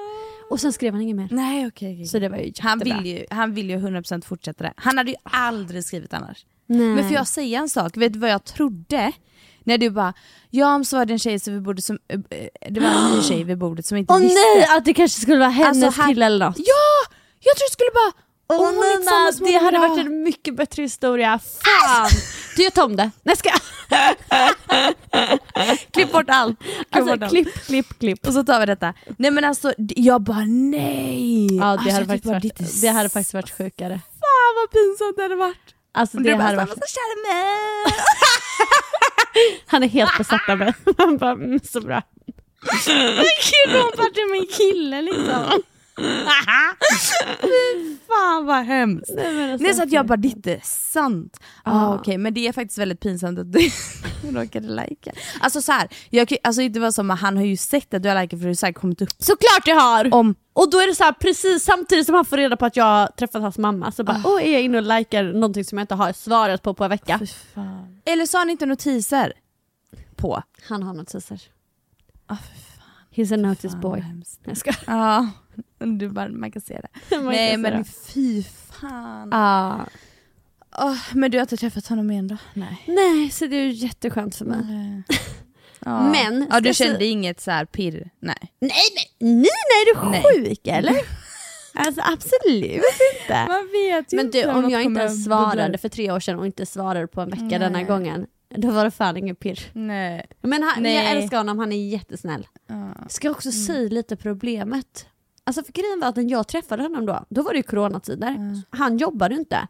Och 0.49 0.59
sen 0.59 0.73
skrev 0.73 0.93
han 0.93 1.01
inget 1.01 1.15
mer. 1.15 1.27
Nej 1.31 1.67
okej. 1.67 1.93
okej. 1.93 2.05
Så 2.05 2.19
det 2.19 2.29
var 2.29 2.37
ju 2.37 2.51
han, 2.59 2.79
jättebra. 2.79 2.97
vill 3.01 3.11
ju, 3.11 3.25
han 3.29 3.53
vill 3.53 3.69
ju 3.69 3.77
100% 3.77 4.25
fortsätta 4.25 4.63
det. 4.63 4.73
Han 4.75 4.97
hade 4.97 5.11
ju 5.11 5.17
aldrig 5.23 5.83
skrivit 5.83 6.13
annars. 6.13 6.45
Nej. 6.65 6.79
Men 6.87 7.03
får 7.03 7.13
jag 7.13 7.27
säga 7.27 7.59
en 7.59 7.69
sak? 7.69 7.97
Vet 7.97 8.13
du 8.13 8.19
vad 8.19 8.29
jag 8.29 8.43
trodde? 8.43 9.11
När 9.63 9.77
du 9.77 9.89
bara, 9.89 10.13
ja 10.49 10.77
men 10.77 10.85
så 10.85 10.97
var 10.97 11.05
det 11.05 11.13
en 11.13 11.19
tjej 11.19 11.39
som 11.39 11.53
vi 11.53 11.59
borde 11.59 11.81
som, 11.81 11.97
eh, 12.07 12.19
det 12.69 12.79
var 12.79 12.87
en 12.89 13.15
ny 13.15 13.21
tjej 13.21 13.43
vid 13.43 13.57
bordet 13.57 13.85
som 13.85 13.97
inte 13.97 14.13
Åh 14.13 14.19
visste. 14.19 14.39
nej, 14.55 14.65
att 14.77 14.85
det 14.85 14.93
kanske 14.93 15.21
skulle 15.21 15.37
vara 15.39 15.49
hennes 15.49 15.83
Alltså, 15.83 16.01
han- 16.01 16.09
kille 16.09 16.25
eller 16.25 16.45
något. 16.45 16.57
Ja! 16.57 17.13
Jag 17.39 17.55
trodde 17.57 17.67
det 17.69 17.73
skulle 17.73 17.91
bara, 17.93 18.23
Åh 18.49 18.67
är 18.67 18.71
Nina, 19.43 19.51
det 19.51 19.57
hade 19.65 19.79
varit 19.79 20.05
en 20.05 20.23
mycket 20.23 20.55
bättre 20.55 20.81
historia. 20.83 21.39
Fan! 21.63 22.09
Du 22.55 22.63
gör 22.63 22.83
om 22.83 22.95
det. 22.95 23.11
Nej 23.23 23.37
ska 23.37 23.49
klipp 25.91 26.11
bort 26.11 26.25
allt. 26.29 26.59
Klipp 26.59 26.85
Alltså 26.91 27.11
bort 27.13 27.23
allt. 27.23 27.31
klipp, 27.31 27.65
klipp, 27.65 27.99
klipp. 27.99 28.27
Och 28.27 28.33
så 28.33 28.43
tar 28.43 28.59
vi 28.59 28.65
detta. 28.65 28.93
Nej 29.17 29.31
men 29.31 29.43
alltså, 29.45 29.73
jag 29.77 30.21
bara 30.21 30.45
nej! 30.47 31.55
Ja 31.57 31.63
det, 31.63 31.65
Alltså, 31.65 31.89
hade 31.89 31.99
jag 31.99 32.07
faktiskt 32.07 32.25
varit, 32.33 32.57
det 32.57 32.81
det 32.81 32.87
hade 32.87 33.09
faktiskt 33.09 33.33
varit 33.33 33.57
sjukare. 33.57 33.99
Fan 34.19 34.55
vad 34.55 34.71
pinsamt 34.71 35.15
det 35.17 35.21
hade 35.23 35.35
varit. 35.35 35.75
Alltså 35.93 36.17
det 36.17 36.35
bara, 36.35 36.43
hade 36.43 36.57
"Samma 36.57 36.65
varit... 36.65 36.73
som 36.73 36.87
kär 36.87 37.33
mig. 37.33 37.93
Han 39.67 39.83
är 39.83 39.87
helt 39.87 40.17
besatt 40.17 40.49
av 40.49 40.57
mig. 40.57 40.73
Han 40.97 41.17
bara, 41.17 41.31
mm, 41.31 41.59
så 41.63 41.81
bra. 41.81 42.01
Gud 42.85 43.81
hon 43.81 43.91
vart 43.97 44.15
min 44.31 44.47
kille 44.57 45.01
liksom. 45.01 45.63
Fan 48.07 48.45
vad 48.45 48.65
hemskt. 48.65 49.11
Nej, 49.15 49.33
men 49.33 49.51
alltså, 49.51 49.63
Nej 49.63 49.73
så 49.73 49.83
att 49.83 49.91
jag 49.91 50.05
bara, 50.05 50.17
det 50.17 50.27
är 50.27 50.35
inte 50.35 50.59
sant. 50.63 51.39
Ja 51.65 51.71
ah, 51.71 51.95
okej 51.95 52.17
men 52.17 52.33
det 52.33 52.47
är 52.47 52.53
faktiskt 52.53 52.77
väldigt 52.77 52.99
pinsamt 52.99 53.39
att 53.39 53.51
du 53.53 53.69
råkade 54.29 54.67
lajka. 54.67 55.11
Alltså 55.39 55.61
så 55.61 55.71
här, 55.71 55.87
jag, 56.09 56.35
alltså 56.43 56.67
det 56.69 56.79
var 56.79 56.91
som 56.91 57.11
att 57.11 57.19
han 57.19 57.37
har 57.37 57.43
ju 57.43 57.57
sett 57.57 57.93
att 57.93 58.03
du 58.03 58.09
har 58.09 58.21
likat 58.21 58.39
för 58.39 58.47
det 58.47 58.61
har 58.61 58.71
kommit 58.71 59.01
upp 59.01 59.09
Såklart 59.17 59.67
jag 59.67 59.75
har! 59.75 60.13
om 60.13 60.35
Och 60.53 60.69
då 60.69 60.77
är 60.77 60.87
det 60.87 60.95
så 60.95 61.03
här, 61.03 61.11
precis 61.11 61.63
samtidigt 61.63 62.05
som 62.05 62.15
han 62.15 62.25
får 62.25 62.37
reda 62.37 62.57
på 62.57 62.65
att 62.65 62.75
jag 62.75 62.85
har 62.85 63.07
träffat 63.07 63.41
hans 63.41 63.57
mamma 63.57 63.91
så 63.91 64.03
bara, 64.03 64.21
åh 64.25 64.43
är 64.43 64.53
jag 64.53 64.61
inne 64.61 64.77
och 64.77 64.83
likar 64.83 65.23
någonting 65.23 65.63
som 65.63 65.77
jag 65.77 65.83
inte 65.83 65.95
har 65.95 66.13
svarat 66.13 66.61
på 66.61 66.73
på 66.73 66.83
en 66.83 66.89
vecka. 66.89 67.19
Eller 68.05 68.25
så 68.25 68.37
har 68.37 68.41
han 68.41 68.49
inte 68.49 68.65
notiser 68.65 69.33
på. 70.15 70.43
Han 70.69 70.83
har 70.83 70.93
notiser. 70.93 71.41
Ah, 72.27 72.37
He's 73.15 73.33
a 73.33 73.37
notice 73.37 73.71
Fan, 73.71 73.81
boy. 73.81 74.03
Jag 74.43 74.57
ska. 74.57 74.71
Ja, 74.87 75.27
du 75.99 76.09
bara, 76.09 76.29
man 76.29 76.51
kan 76.51 76.61
se 76.61 76.81
det. 76.81 77.17
Nej 77.21 77.57
men 77.57 77.71
säga. 77.85 77.93
fy 78.13 78.43
fan. 78.43 79.29
Ja. 79.31 79.85
Åh, 80.81 80.97
men 81.13 81.31
du 81.31 81.37
har 81.37 81.41
inte 81.41 81.57
träffat 81.57 81.87
honom 81.87 82.11
igen 82.11 82.27
då? 82.27 82.37
Nej. 82.53 82.83
Nej, 82.87 83.29
så 83.29 83.45
det 83.47 83.55
är 83.55 83.63
ju 83.63 83.71
jätteskönt 83.71 84.35
för 84.35 84.45
mig. 84.45 84.59
Ja. 85.85 86.01
Men, 86.11 86.47
Ja 86.51 86.59
du 86.59 86.73
kände 86.73 86.95
säga- 86.99 87.09
inget 87.09 87.41
så 87.41 87.51
här 87.51 87.65
pirr? 87.65 88.09
Nej. 88.19 88.35
Nej, 88.59 88.71
nej, 88.95 89.05
nej, 89.19 89.35
nej, 89.41 89.81
är 89.81 89.95
du 90.03 90.09
Nej. 90.09 90.23
sjuk 90.23 90.67
eller? 90.67 90.95
Alltså 91.73 92.01
absolut 92.05 92.83
inte. 93.23 93.45
Man 93.47 93.67
vet 93.71 94.13
ju 94.13 94.17
Men 94.17 94.31
du, 94.31 94.37
inte 94.39 94.53
om 94.53 94.69
jag 94.69 94.83
inte 94.83 95.01
ens 95.01 95.23
svarade 95.25 95.77
för 95.77 95.89
tre 95.89 96.11
år 96.11 96.19
sedan 96.19 96.39
och 96.39 96.45
inte 96.45 96.65
svarade 96.65 97.07
på 97.07 97.21
en 97.21 97.29
vecka 97.29 97.43
Nej. 97.43 97.59
denna 97.59 97.83
gången, 97.83 98.27
då 98.55 98.71
var 98.71 98.83
det 98.85 98.91
fan 98.91 99.17
ingen 99.17 99.35
pirr. 99.35 99.59
Nej. 99.73 100.25
Men, 100.41 100.63
han, 100.63 100.83
men 100.83 100.93
jag 100.93 101.03
Nej. 101.03 101.17
älskar 101.23 101.37
honom, 101.37 101.59
han 101.59 101.71
är 101.71 101.87
jättesnäll. 101.89 102.47
Ja. 102.67 102.93
Ska 103.09 103.27
jag 103.27 103.35
också 103.35 103.51
säga 103.51 103.89
lite 103.89 104.15
problemet. 104.15 105.07
Alltså 105.49 105.63
för 105.63 105.73
grejen 105.73 105.99
var 105.99 106.07
att 106.07 106.15
när 106.15 106.31
jag 106.31 106.47
träffade 106.47 106.83
honom 106.83 107.05
då, 107.05 107.25
då 107.29 107.41
var 107.41 107.51
det 107.51 107.57
ju 107.57 107.63
coronatider. 107.63 108.61
Han 108.69 108.97
jobbade 108.97 109.35
inte. 109.35 109.67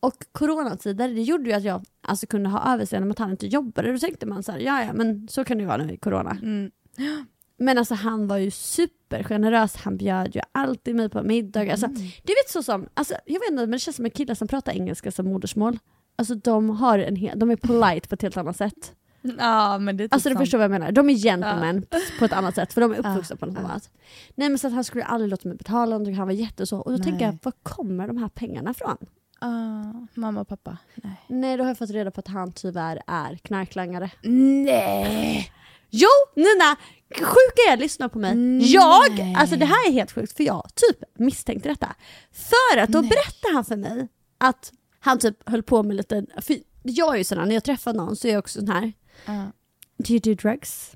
Och 0.00 0.14
coronatider, 0.32 1.08
det 1.08 1.22
gjorde 1.22 1.50
ju 1.50 1.56
att 1.56 1.64
jag 1.64 1.84
alltså, 2.00 2.26
kunde 2.26 2.48
ha 2.48 2.74
överseende 2.74 3.06
med 3.06 3.12
att 3.12 3.18
han 3.18 3.30
inte 3.30 3.46
jobbade. 3.46 3.92
Då 3.92 3.98
tänkte 3.98 4.26
man 4.26 4.42
så 4.42 4.52
här, 4.52 4.58
ja 4.58 4.84
ja 4.84 4.92
men 4.92 5.28
så 5.28 5.44
kan 5.44 5.56
det 5.56 5.60
ju 5.60 5.66
vara 5.66 5.84
nu 5.84 5.92
i 5.92 5.96
corona. 5.96 6.38
Mm. 6.42 6.70
Men 7.58 7.78
alltså 7.78 7.94
han 7.94 8.28
var 8.28 8.36
ju 8.36 8.50
supergenerös, 8.50 9.76
han 9.76 9.96
bjöd 9.96 10.34
ju 10.34 10.40
alltid 10.52 10.96
mig 10.96 11.08
på 11.08 11.22
middag. 11.22 11.70
Alltså, 11.72 11.86
Du 11.86 12.32
vet 12.32 12.50
så 12.50 12.62
som, 12.62 12.88
alltså, 12.94 13.14
jag 13.26 13.40
vet 13.40 13.50
inte 13.50 13.60
men 13.62 13.70
det 13.70 13.78
känns 13.78 13.96
som 13.96 14.04
en 14.04 14.10
kille 14.10 14.34
som 14.34 14.48
pratar 14.48 14.72
engelska 14.72 15.10
som 15.10 15.28
modersmål. 15.28 15.78
Alltså 16.16 16.34
de, 16.34 16.70
har 16.70 16.98
en 16.98 17.16
hel, 17.16 17.38
de 17.38 17.50
är 17.50 17.56
polite 17.56 18.08
på 18.08 18.14
ett 18.14 18.22
helt 18.22 18.36
annat 18.36 18.56
sätt. 18.56 18.94
Ja 19.38 19.78
men 19.78 19.96
det 19.96 20.04
är 20.04 20.08
typ 20.08 20.14
Alltså 20.14 20.28
du 20.28 20.34
sant. 20.34 20.42
förstår 20.42 20.58
vad 20.58 20.64
jag 20.64 20.70
menar, 20.70 20.92
de 20.92 21.10
är 21.10 21.14
gentlemen 21.14 21.86
på 22.18 22.24
ett 22.24 22.32
annat 22.32 22.54
sätt 22.54 22.72
för 22.72 22.80
de 22.80 22.92
är 22.92 22.98
uppvuxna 22.98 23.36
Ja, 23.40 23.46
på 23.46 23.46
något 23.46 23.58
annat. 23.58 23.90
Nej 24.34 24.48
men 24.48 24.58
så 24.58 24.66
att 24.66 24.72
han 24.72 24.84
skulle 24.84 25.04
aldrig 25.04 25.30
låta 25.30 25.48
mig 25.48 25.56
betala 25.56 25.90
någonting, 25.90 26.14
han 26.14 26.26
var 26.26 26.34
jätteså. 26.34 26.78
Och 26.78 26.90
då 26.90 26.96
Nej. 26.96 27.06
tänker 27.06 27.24
jag, 27.26 27.38
var 27.42 27.52
kommer 27.62 28.06
de 28.06 28.16
här 28.18 28.28
pengarna 28.28 28.70
ifrån? 28.70 28.96
Ja, 29.40 29.92
mamma 30.14 30.40
och 30.40 30.48
pappa. 30.48 30.78
Nej. 30.94 31.12
Nej 31.28 31.56
då 31.56 31.62
har 31.64 31.68
jag 31.70 31.78
fått 31.78 31.90
reda 31.90 32.10
på 32.10 32.20
att 32.20 32.28
han 32.28 32.52
tyvärr 32.52 33.02
är 33.06 33.36
knarklangare. 33.36 34.10
Nej! 34.22 35.52
Jo 35.90 36.08
Nina! 36.36 36.76
Sjuka 37.14 37.72
är, 37.72 37.76
lyssna 37.76 38.08
på 38.08 38.18
mig. 38.18 38.58
Jag, 38.72 39.34
alltså 39.36 39.56
det 39.56 39.64
här 39.66 39.88
är 39.88 39.92
helt 39.92 40.12
sjukt 40.12 40.36
för 40.36 40.44
jag 40.44 40.70
typ 40.74 41.18
misstänkte 41.18 41.68
detta. 41.68 41.94
För 42.32 42.78
att 42.78 42.88
då 42.90 43.02
berättade 43.02 43.54
han 43.54 43.64
för 43.64 43.76
mig 43.76 44.08
att 44.38 44.72
han 45.00 45.18
typ 45.18 45.48
höll 45.48 45.62
på 45.62 45.82
med 45.82 45.96
lite, 45.96 46.26
för 46.36 46.56
jag 46.82 47.14
är 47.14 47.18
ju 47.18 47.24
sån 47.24 47.38
här, 47.38 47.46
när 47.46 47.54
jag 47.54 47.64
träffar 47.64 47.92
någon 47.92 48.16
så 48.16 48.28
är 48.28 48.32
jag 48.32 48.38
också 48.38 48.58
sån 48.58 48.68
här, 48.68 48.92
Ja. 49.26 49.52
do 49.98 50.12
you 50.12 50.20
do 50.20 50.34
drugs? 50.34 50.92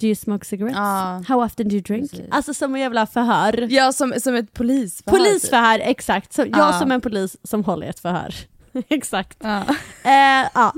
Do 0.00 0.06
you 0.06 0.14
smoke 0.14 0.44
cigarettes? 0.46 0.76
Ja. 0.78 1.22
How 1.28 1.44
often 1.44 1.68
do 1.68 1.74
you 1.74 1.82
drink? 1.82 2.10
Precis. 2.10 2.26
Alltså 2.30 2.54
som 2.54 2.74
en 2.74 2.80
jävla 2.80 3.06
förhör. 3.06 3.66
Ja 3.70 3.92
som, 3.92 4.14
som 4.22 4.34
ett 4.34 4.52
polisförhör. 4.52 5.18
Polisförhör, 5.18 5.78
exakt. 5.82 6.32
Så 6.32 6.40
jag 6.40 6.58
Ja. 6.58 6.72
som 6.80 6.92
en 6.92 7.00
polis 7.00 7.36
som 7.42 7.64
håller 7.64 7.86
ett 7.86 8.00
förhör. 8.00 8.34
exakt. 8.88 9.38
Ja. 9.42 9.62
Eh, 10.04 10.48
ja. 10.54 10.72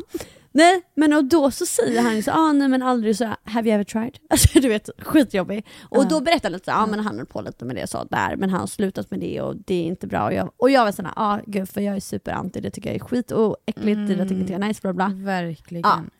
Nej 0.53 0.83
men 0.95 1.13
och 1.13 1.25
då 1.25 1.51
så 1.51 1.67
säger 1.67 2.03
han 2.03 2.17
ju 2.17 2.23
så, 2.23 2.31
ah, 2.31 2.53
nej 2.53 2.69
men 2.69 2.83
aldrig 2.83 3.17
så, 3.17 3.31
have 3.45 3.69
you 3.69 3.75
ever 3.75 3.85
tried? 3.85 4.19
Alltså 4.31 4.61
du 4.61 4.69
vet, 4.69 4.91
skitjobbig. 4.99 5.67
Och 5.83 6.05
Ja. 6.05 6.09
då 6.09 6.21
berättar 6.21 6.43
han 6.49 6.53
lite, 6.53 6.71
ja 6.71 6.83
ah, 6.83 6.87
men 6.87 7.01
han 7.01 7.17
höll 7.17 7.27
på 7.27 7.41
lite 7.43 7.65
med 7.65 7.77
det 7.77 7.87
så 7.87 8.05
där, 8.05 8.37
men 8.37 8.51
han 8.51 8.61
har 8.61 8.67
slutat 8.67 9.11
med 9.11 9.21
det 9.21 9.41
och 9.41 9.57
det 9.57 9.75
är 9.75 9.85
inte 9.85 10.07
bra. 10.07 10.25
Och 10.25 10.33
jag, 10.35 10.51
och 10.57 10.71
jag 10.71 10.85
var 10.85 10.93
såhär, 10.93 11.13
ah, 11.17 11.39
gud 11.47 11.69
för 11.69 11.81
jag 11.81 11.97
är 11.97 12.01
superanti, 12.01 12.61
det 12.61 12.71
tycker 12.71 12.89
jag 12.91 12.97
är 12.97 13.01
skit 13.05 13.31
och 13.31 13.57
äckligt, 13.67 14.01
det 14.09 14.15
där 14.15 14.23
tycker 14.25 14.41
inte 14.41 14.53
jag 14.53 14.63
är 14.63 14.69
nice, 14.69 14.81
bla 14.83 14.93
bla. 14.93 15.13
Verkligen. 15.15 16.11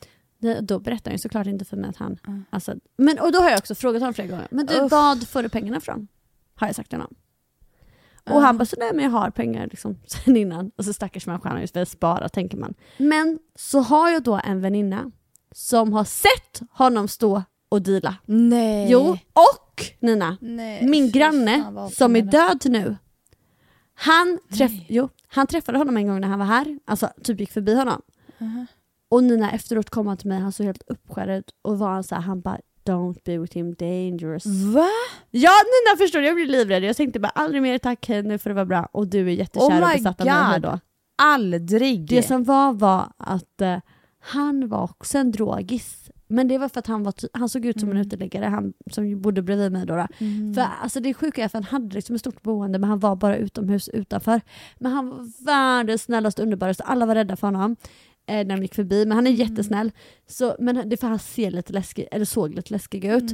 Då 0.63 0.79
berättar 0.79 1.11
han 1.11 1.19
såklart 1.19 1.47
inte 1.47 1.65
för 1.65 1.77
mig 1.77 1.91
att 1.91 1.97
han, 1.97 2.19
alltså, 2.51 2.75
men 2.97 3.19
och 3.19 3.33
då 3.33 3.39
har 3.39 3.51
jag 3.51 3.59
också 3.59 3.75
frågat 3.75 4.03
honom 4.03 4.15
flera 4.15 4.29
gånger, 4.29 4.49
men 4.51 4.67
du 4.67 4.75
Uff. 4.81 4.91
vad 4.91 5.29
får 5.29 5.43
du 5.43 5.49
pengarna 5.49 5.81
från? 5.81 6.09
Har 6.55 6.67
jag 6.67 6.77
sagt 6.77 6.91
till 6.91 6.99
honom. 6.99 7.15
Och 8.31 8.41
han 8.41 8.59
bara, 8.59 8.65
så 8.65 8.77
nej 8.79 8.91
men 8.95 9.05
jag 9.05 9.11
har 9.11 9.31
pengar 9.31 9.67
liksom 9.67 9.99
sen 10.07 10.37
innan. 10.37 10.71
Och 10.77 10.85
så 10.85 10.93
stackars 10.93 11.27
människa, 11.27 11.49
han 11.49 11.57
har 11.57 11.63
ju 11.63 11.69
väl 11.75 11.87
sparat 11.87 12.33
tänker 12.33 12.57
man. 12.57 12.75
Men 12.99 13.39
så 13.55 13.81
har 13.81 14.11
jag 14.11 14.23
då 14.23 14.41
en 14.45 14.61
väninna 14.61 15.11
som 15.53 15.93
har 15.93 16.05
sett 16.05 16.61
honom 16.71 17.09
stå 17.09 17.43
och 17.69 17.83
deala. 17.83 18.17
Nej. 18.27 18.91
Jo, 18.91 19.19
och 19.33 19.85
Nina, 20.01 20.37
Nej. 20.41 20.87
min 20.87 21.11
granne 21.11 21.63
fan, 21.75 21.91
som 21.91 22.17
är 22.17 22.23
död 22.23 22.63
nu. 22.65 22.97
Han, 23.95 24.39
träff, 24.57 24.73
jo, 24.89 25.09
han 25.29 25.47
träffade 25.47 25.79
honom 25.79 25.97
en 25.97 26.07
gång 26.07 26.21
när 26.21 26.29
han 26.29 26.39
var 26.39 26.47
här, 26.47 26.79
alltså 26.85 27.09
typ 27.23 27.41
gick 27.41 27.53
förbi 27.53 27.75
honom. 27.75 28.03
Och 29.09 29.25
Nina 29.25 29.53
efteråt 29.53 29.91
kom 29.91 30.07
han 30.07 30.17
till 30.17 30.29
mig, 30.29 30.41
han 30.41 30.53
såg 30.53 30.67
helt 30.67 30.83
uppskärrad 30.87 31.45
och 31.63 31.79
var 31.79 32.03
så 32.03 32.15
här, 32.15 32.23
han 32.23 32.41
bara 32.41 32.59
Don't 32.87 33.19
be 33.25 33.39
with 33.39 33.57
him 33.57 33.75
dangerous. 33.75 34.47
Va? 34.47 34.89
Ja 35.31 35.51
Nina 35.51 35.97
förstår 35.99 36.23
jag 36.23 36.35
blev 36.35 36.49
livrädd. 36.49 36.85
Jag 36.85 36.97
tänkte 36.97 37.21
bara 37.21 37.29
aldrig 37.29 37.63
mer 37.63 37.79
tack 37.79 38.09
hej 38.09 38.23
nu 38.23 38.39
får 38.39 38.51
det 38.51 38.55
vara 38.55 38.67
bra. 38.67 38.89
Och 38.93 39.07
du 39.07 39.21
är 39.21 39.33
jättekär 39.33 39.83
Oh 39.83 39.91
och 39.91 39.97
besatt 39.97 40.21
av 40.21 40.27
mig 40.27 40.61
då. 40.61 40.81
Aldrig! 41.23 42.09
Det 42.09 42.23
som 42.23 42.45
var 42.45 42.73
var 42.73 43.13
att 43.17 43.61
eh, 43.61 43.79
han 44.21 44.69
var 44.69 44.83
också 44.83 45.19
en 45.19 45.33
drogis. 45.33 46.11
Men 46.29 46.49
det 46.49 46.59
var 46.59 46.69
för 46.69 46.79
att 46.79 46.87
han, 46.87 47.03
var 47.03 47.15
han 47.33 47.49
såg 47.49 47.65
ut 47.65 47.81
som 47.81 47.91
en 47.91 47.97
uteliggare, 47.97 48.45
han 48.45 48.73
som 48.91 49.21
bodde 49.21 49.43
bredvid 49.43 49.73
mig 49.73 49.87
då. 49.87 49.97
då. 49.97 50.07
För 50.55 50.67
alltså 50.83 51.01
det 51.01 51.15
sjuka 51.15 51.43
är 51.43 51.47
att 51.47 51.53
han 51.53 51.65
hade 51.65 51.95
liksom 51.95 52.15
ett 52.15 52.21
stort 52.21 52.43
boende 52.43 52.79
men 52.79 52.91
han 52.91 52.99
var 52.99 53.17
bara 53.17 53.37
utomhus 53.37 53.89
utanför. 53.89 54.41
Men 54.79 54.93
han 54.93 55.09
var 55.11 55.45
världens 55.47 56.03
snällaste 56.03 56.43
underbaraste, 56.43 56.83
alla 56.83 57.07
var 57.07 57.15
rädda 57.15 57.37
för 57.37 57.47
honom. 57.47 57.77
Eh, 58.27 58.47
när 58.47 58.57
de 58.57 58.63
gick 58.63 58.75
förbi, 58.75 59.07
men 59.07 59.17
han 59.17 59.27
är 59.27 59.31
jättesnäll. 59.31 59.93
Så, 60.27 60.57
men 60.59 60.89
det 60.89 60.97
för 60.97 61.07
han 61.07 61.19
ser 61.19 61.51
lite 61.51 61.73
läskig, 61.73 62.09
eller 62.11 62.25
såg 62.25 62.55
lite 62.55 62.73
läskig 62.73 63.05
ut. 63.05 63.33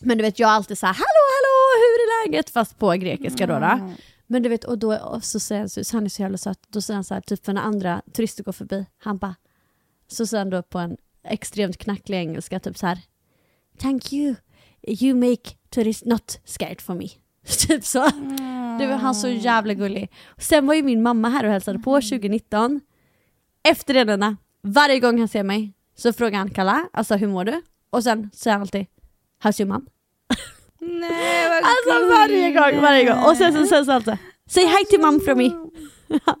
Men 0.00 0.18
du 0.18 0.22
vet 0.22 0.38
jag 0.38 0.50
alltid 0.50 0.78
så 0.78 0.86
här: 0.86 0.94
hallå 0.94 1.04
hallå 1.04 1.82
hur 1.82 2.02
är 2.02 2.26
läget? 2.26 2.50
Fast 2.50 2.78
på 2.78 2.90
grekiska 2.90 3.46
då. 3.46 3.58
då. 3.58 3.92
Men 4.26 4.42
du 4.42 4.48
vet, 4.48 4.64
och 4.64 4.78
då 4.78 4.96
och 4.96 5.24
så 5.24 5.40
säger 5.40 5.60
han, 5.60 5.68
så, 5.68 5.96
han 5.96 6.04
är 6.04 6.08
så 6.08 6.22
jävla 6.22 6.38
söt, 6.38 6.58
då 6.68 6.80
säger 6.80 6.94
han 6.94 7.04
så 7.04 7.14
här, 7.14 7.20
typ 7.20 7.44
för 7.44 7.52
när 7.52 7.62
andra 7.62 8.02
turister 8.12 8.44
går 8.44 8.52
förbi, 8.52 8.86
han 8.98 9.18
bara, 9.18 9.34
så 10.08 10.26
säger 10.26 10.44
han 10.44 10.50
då 10.50 10.62
på 10.62 10.78
en 10.78 10.96
extremt 11.24 11.78
knacklig 11.78 12.18
engelska, 12.18 12.60
typ 12.60 12.78
så 12.78 12.86
här, 12.86 12.98
Thank 13.78 14.12
you, 14.12 14.34
you 14.82 15.14
make 15.14 15.56
tourists 15.70 16.04
not 16.04 16.40
scared 16.44 16.80
for 16.80 16.94
me. 16.94 17.08
typ 17.68 17.84
så. 17.84 18.10
Det 18.78 18.86
var 18.86 18.96
han 18.96 19.14
så 19.14 19.28
jävla 19.28 19.74
gullig. 19.74 20.12
Sen 20.38 20.66
var 20.66 20.74
ju 20.74 20.82
min 20.82 21.02
mamma 21.02 21.28
här 21.28 21.44
och 21.44 21.50
hälsade 21.50 21.78
på 21.78 22.00
2019. 22.00 22.80
Efter 23.64 23.94
det 23.94 24.04
Lina, 24.04 24.36
varje 24.62 25.00
gång 25.00 25.18
han 25.18 25.28
ser 25.28 25.42
mig 25.42 25.72
så 25.94 26.12
frågar 26.12 26.38
han 26.38 26.50
Kalla, 26.50 26.88
alltså 26.92 27.14
hur 27.14 27.28
mår 27.28 27.44
du? 27.44 27.62
Och 27.90 28.02
sen 28.02 28.30
säger 28.34 28.52
han 28.52 28.62
alltid, 28.62 28.86
how's 29.42 29.60
your 29.60 29.72
mom? 29.72 29.86
Nej 30.80 31.48
vad 31.48 31.56
Alltså 31.64 32.14
varje 32.16 32.50
gång, 32.50 32.82
varje 32.82 33.04
gång. 33.04 33.24
Och 33.24 33.36
sen 33.36 33.52
så 33.52 33.66
säger 33.66 33.92
han 33.92 34.04
så 34.04 34.16
Say 34.48 34.64
hi 34.66 34.84
to 34.90 35.00
mom 35.00 35.20
from 35.20 35.38
me. 35.38 35.50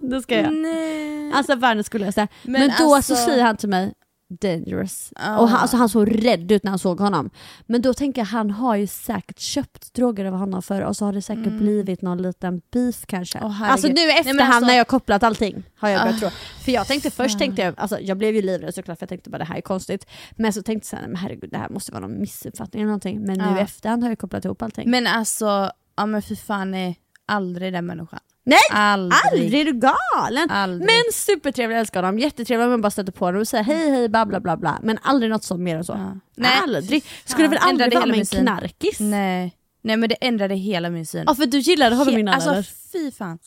Det 0.00 0.22
ska 0.22 0.40
jag. 0.40 0.52
Nej. 0.52 1.32
Alltså 1.32 1.54
världens 1.54 1.88
gulligaste. 1.88 2.28
Men, 2.42 2.60
Men 2.60 2.72
då 2.78 2.94
alltså- 2.94 3.14
så 3.16 3.24
säger 3.24 3.42
han 3.44 3.56
till 3.56 3.68
mig 3.68 3.92
dangerous. 4.40 5.12
Ja. 5.16 5.38
Och 5.38 5.48
han, 5.48 5.60
alltså 5.60 5.76
han 5.76 5.88
såg 5.88 6.24
rädd 6.24 6.52
ut 6.52 6.62
när 6.64 6.70
han 6.70 6.78
såg 6.78 7.00
honom. 7.00 7.30
Men 7.66 7.82
då 7.82 7.94
tänker 7.94 8.20
jag 8.20 8.26
han 8.26 8.50
har 8.50 8.76
ju 8.76 8.86
säkert 8.86 9.38
köpt 9.38 9.94
droger 9.94 10.24
av 10.24 10.34
honom 10.34 10.62
för 10.62 10.80
och 10.82 10.96
så 10.96 11.04
har 11.04 11.12
det 11.12 11.22
säkert 11.22 11.52
blivit 11.52 12.02
någon 12.02 12.22
liten 12.22 12.62
beef 12.72 13.06
kanske. 13.06 13.38
Mm. 13.38 13.50
Herregud. 13.50 13.72
alltså 13.72 13.88
nu 13.88 13.94
Nej, 13.94 14.18
efterhand 14.18 14.52
alltså- 14.54 14.66
när 14.66 14.76
jag 14.76 14.88
kopplat 14.88 15.22
allting 15.22 15.62
har 15.76 15.88
jag 15.88 16.00
börjat 16.00 16.16
Ah, 16.16 16.18
tro. 16.20 16.30
För 16.64 16.72
jag 16.72 16.86
tänkte 16.86 17.10
först 17.10 17.38
tänkte 17.38 17.62
jag, 17.62 17.74
alltså 17.76 18.00
jag 18.00 18.18
blev 18.18 18.34
ju 18.34 18.42
livrädd 18.42 18.74
såklart 18.74 18.98
för 18.98 19.02
jag 19.02 19.08
tänkte 19.08 19.30
bara 19.30 19.38
det 19.38 19.44
här 19.44 19.56
är 19.56 19.60
konstigt. 19.60 20.06
Men 20.36 20.52
så 20.52 20.62
tänkte 20.62 20.96
jag 20.96 21.08
men 21.08 21.16
herregud 21.16 21.50
det 21.50 21.58
här 21.58 21.68
måste 21.68 21.92
vara 21.92 22.00
någon 22.00 22.20
missuppfattning 22.20 22.82
eller 22.82 22.88
någonting. 22.88 23.20
Men 23.22 23.38
nu 23.38 23.58
i 23.58 23.60
efterhand 23.60 24.02
har 24.02 24.10
jag 24.10 24.18
kopplat 24.18 24.44
ihop 24.44 24.62
allting. 24.62 24.90
Men 24.90 25.06
alltså, 25.06 25.70
ja 25.96 26.06
men 26.06 26.22
fy 26.22 26.36
fan 26.36 26.70
nej, 26.70 26.98
aldrig 27.26 27.72
den 27.72 27.86
människan. 27.86 28.20
Nej! 28.44 28.58
Aldrig. 28.70 29.20
Aldrig, 29.32 29.60
är 29.60 29.64
du 29.64 29.72
galen? 29.72 30.50
Aldrig. 30.50 30.86
Men 30.86 31.12
supertrevlig, 31.12 31.78
älskar 31.78 32.02
honom. 32.02 32.18
Jättetrevlig 32.18 32.64
om 32.64 32.70
man 32.70 32.80
bara 32.80 32.90
stöter 32.90 33.12
på 33.12 33.24
honom 33.24 33.40
och 33.40 33.48
säger 33.48 33.64
hej 33.64 33.90
hej 33.90 34.08
bla 34.08 34.26
bla 34.26 34.40
bla 34.40 34.56
bla. 34.56 34.78
Men 34.82 34.98
aldrig 35.02 35.30
något 35.30 35.44
sånt 35.44 35.60
mer 35.60 35.76
än 35.76 35.84
så. 35.84 35.92
Ja. 35.92 36.20
Nej, 36.36 36.58
aldrig. 36.62 37.04
Skulle 37.24 37.48
väl 37.48 37.58
Fan, 37.58 37.68
aldrig 37.68 37.86
ändrade 37.86 38.06
vara 38.06 38.16
med 38.16 38.34
en 38.34 38.44
knarkis? 38.44 39.00
Nej. 39.00 39.56
Nej 39.82 39.96
men 39.96 40.08
det 40.08 40.14
ändrade 40.14 40.54
hela 40.54 40.90
min 40.90 41.06
syn. 41.06 41.24
Ja 41.26 41.34
för 41.34 41.46
du 41.46 41.58
gillade 41.58 41.96
honom 41.96 42.14
He- 42.14 42.18
innan 42.18 42.34
alltså 42.34 42.50
eller? 42.50 42.62
fy 42.92 43.10
fan. 43.10 43.38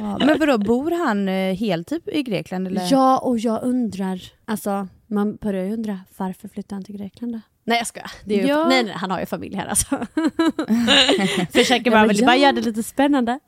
ja, 0.00 0.18
men 0.26 0.38
vadå, 0.38 0.58
bor 0.58 0.90
han 1.06 1.28
eh, 1.28 1.54
helt 1.56 1.88
typ 1.88 2.08
i 2.08 2.22
Grekland 2.22 2.66
eller? 2.66 2.88
Ja 2.90 3.18
och 3.18 3.38
jag 3.38 3.62
undrar, 3.62 4.20
alltså 4.44 4.88
man 5.06 5.36
börjar 5.36 5.64
ju 5.64 5.72
undra 5.72 6.00
varför 6.16 6.48
flyttade 6.48 6.74
han 6.74 6.84
till 6.84 6.96
Grekland 6.96 7.32
då? 7.32 7.40
Nej 7.64 7.78
jag 7.78 7.86
skojar. 7.86 8.10
Det 8.24 8.34
är 8.34 8.42
ju, 8.42 8.48
Ja. 8.48 8.68
nej, 8.68 8.84
nej 8.84 8.92
han 8.96 9.10
har 9.10 9.20
ju 9.20 9.26
familj 9.26 9.56
här 9.56 9.66
alltså. 9.66 9.86
Försöker 11.52 11.84
Ja, 11.84 11.90
bara, 11.90 12.06
men 12.06 12.08
vill 12.16 12.24
bara 12.26 12.36
ja. 12.36 12.42
göra 12.42 12.52
det 12.52 12.60
lite 12.60 12.82
spännande. 12.82 13.38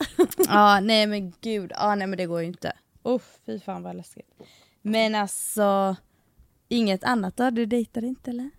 Ja 0.48 0.80
nej 0.80 1.06
men 1.06 1.32
gud, 1.40 1.72
ja, 1.74 1.94
nej 1.94 2.06
men 2.06 2.16
det 2.16 2.26
går 2.26 2.40
ju 2.40 2.46
inte. 2.46 2.72
Uff, 3.04 3.22
fy 3.46 3.60
fan 3.60 3.82
vad 3.82 3.96
läskigt. 3.96 4.26
Men 4.82 5.14
alltså, 5.14 5.96
inget 6.68 7.04
annat 7.04 7.36
då? 7.36 7.50
Du 7.50 7.66
dejtar 7.66 8.04
inte 8.04 8.30
eller? 8.30 8.50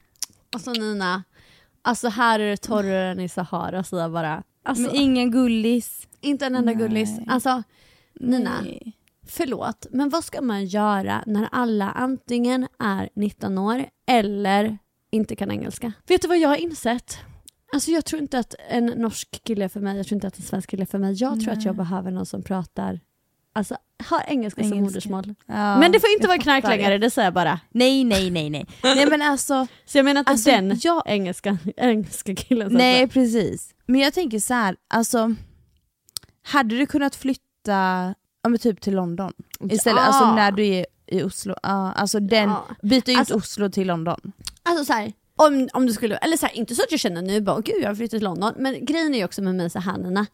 Alltså 0.53 0.71
Nina, 0.71 1.23
alltså 1.83 2.07
här 2.07 2.39
är 2.39 2.49
det 2.49 2.57
torrare 2.57 3.11
än 3.11 3.19
i 3.19 3.29
Sahara 3.29 3.83
så 3.83 3.97
jag 3.97 4.11
bara. 4.11 4.43
Alltså, 4.65 4.83
men 4.83 4.95
ingen 4.95 5.31
gullis? 5.31 6.07
inte 6.21 6.45
en 6.45 6.55
enda 6.55 6.71
Nej. 6.71 6.75
gullis. 6.75 7.19
Alltså 7.27 7.63
Nina, 8.19 8.61
Nej. 8.61 8.93
Förlåt, 9.27 9.85
men 9.91 10.09
vad 10.09 10.23
ska 10.23 10.41
man 10.41 10.65
göra 10.65 11.23
när 11.25 11.49
alla 11.51 11.91
antingen 11.91 12.67
är 12.79 13.09
19 13.15 13.57
år 13.57 13.85
eller 14.07 14.77
inte 15.11 15.35
kan 15.35 15.51
engelska? 15.51 15.93
Vet 16.07 16.21
du 16.21 16.27
vad 16.27 16.37
jag 16.37 16.49
har 16.49 16.55
insett? 16.55 17.17
Alltså 17.73 17.91
jag 17.91 18.05
tror 18.05 18.21
inte 18.21 18.39
att 18.39 18.55
en 18.69 18.85
norsk 18.85 19.43
kille 19.43 19.65
är 19.65 19.69
för 19.69 19.79
mig, 19.79 19.97
jag 19.97 20.05
tror 20.05 20.15
inte 20.15 20.27
att 20.27 20.37
en 20.37 20.43
svensk 20.43 20.69
kille 20.69 20.83
är 20.83 20.85
för 20.85 20.99
mig. 20.99 21.13
Jag 21.13 21.41
tror 21.41 21.53
att 21.53 21.65
jag 21.65 21.75
behöver 21.75 22.11
någon 22.11 22.25
som 22.25 22.43
pratar, 22.43 22.99
alltså 23.53 23.77
har 24.09 24.23
engelska, 24.27 24.63
som 24.63 24.73
Engelska. 24.73 25.09
modersmål. 25.09 25.35
Ja, 25.45 25.79
men 25.79 25.91
det 25.91 25.99
får 25.99 26.09
inte 26.09 26.27
vara 26.27 26.37
fattar. 26.37 26.43
knarklangare, 26.61 26.97
det 26.97 27.09
säger 27.09 27.25
jag 27.25 27.33
bara. 27.33 27.59
Nej 27.71 28.03
nej 28.03 28.31
nej 28.31 28.49
nej. 28.49 28.65
nej 28.83 29.05
men 29.09 29.21
alltså, 29.21 29.67
Så 29.85 29.97
jag 29.97 30.05
menar 30.05 30.19
inte 30.21 30.31
Alltså, 30.31 30.49
den 30.49 30.79
jag- 30.83 31.03
engelska, 31.05 31.57
engelska 31.77 32.35
killen. 32.35 32.73
nej 32.73 32.95
säga. 32.95 33.07
precis. 33.07 33.73
Men 33.85 34.01
jag 34.01 34.13
tänker 34.13 34.39
så 34.39 34.53
här, 34.53 34.75
alltså 34.89 35.35
hade 36.43 36.77
du 36.77 36.85
kunnat 36.85 37.15
flytta 37.15 38.15
ja, 38.43 38.49
men 38.49 38.59
typ 38.59 38.81
till 38.81 38.93
London? 38.95 39.33
Istället, 39.69 40.01
Ja. 40.01 40.07
alltså 40.07 40.35
när 40.35 40.51
du 40.51 40.65
är 40.65 40.85
i 41.07 41.23
Oslo, 41.23 41.55
ja, 41.63 41.91
alltså 41.91 42.19
den, 42.19 42.49
Ja. 42.49 42.65
byta 42.81 43.11
ut 43.11 43.17
Alltså- 43.17 43.35
Oslo 43.35 43.69
till 43.69 43.87
London. 43.87 44.31
Alltså 44.63 44.85
så 44.85 44.93
här, 44.93 45.13
om, 45.35 45.69
om 45.73 45.85
du 45.87 45.93
skulle, 45.93 46.17
eller 46.17 46.37
så 46.37 46.45
här, 46.45 46.55
inte 46.57 46.75
så 46.75 46.81
att 46.81 46.91
jag 46.91 46.99
känner 46.99 47.21
nu 47.21 47.41
bara, 47.41 47.59
gud 47.61 47.75
jag 47.81 47.87
har 47.87 47.95
flyttat 47.95 48.11
till 48.19 48.23
London, 48.23 48.53
men 48.57 48.85
grejen 48.85 49.13
är 49.13 49.17
ju 49.17 49.25
också 49.25 49.41
med 49.41 49.55
mig 49.55 49.69
så 49.69 49.79
här 49.79 49.97
Nina, 49.97 50.25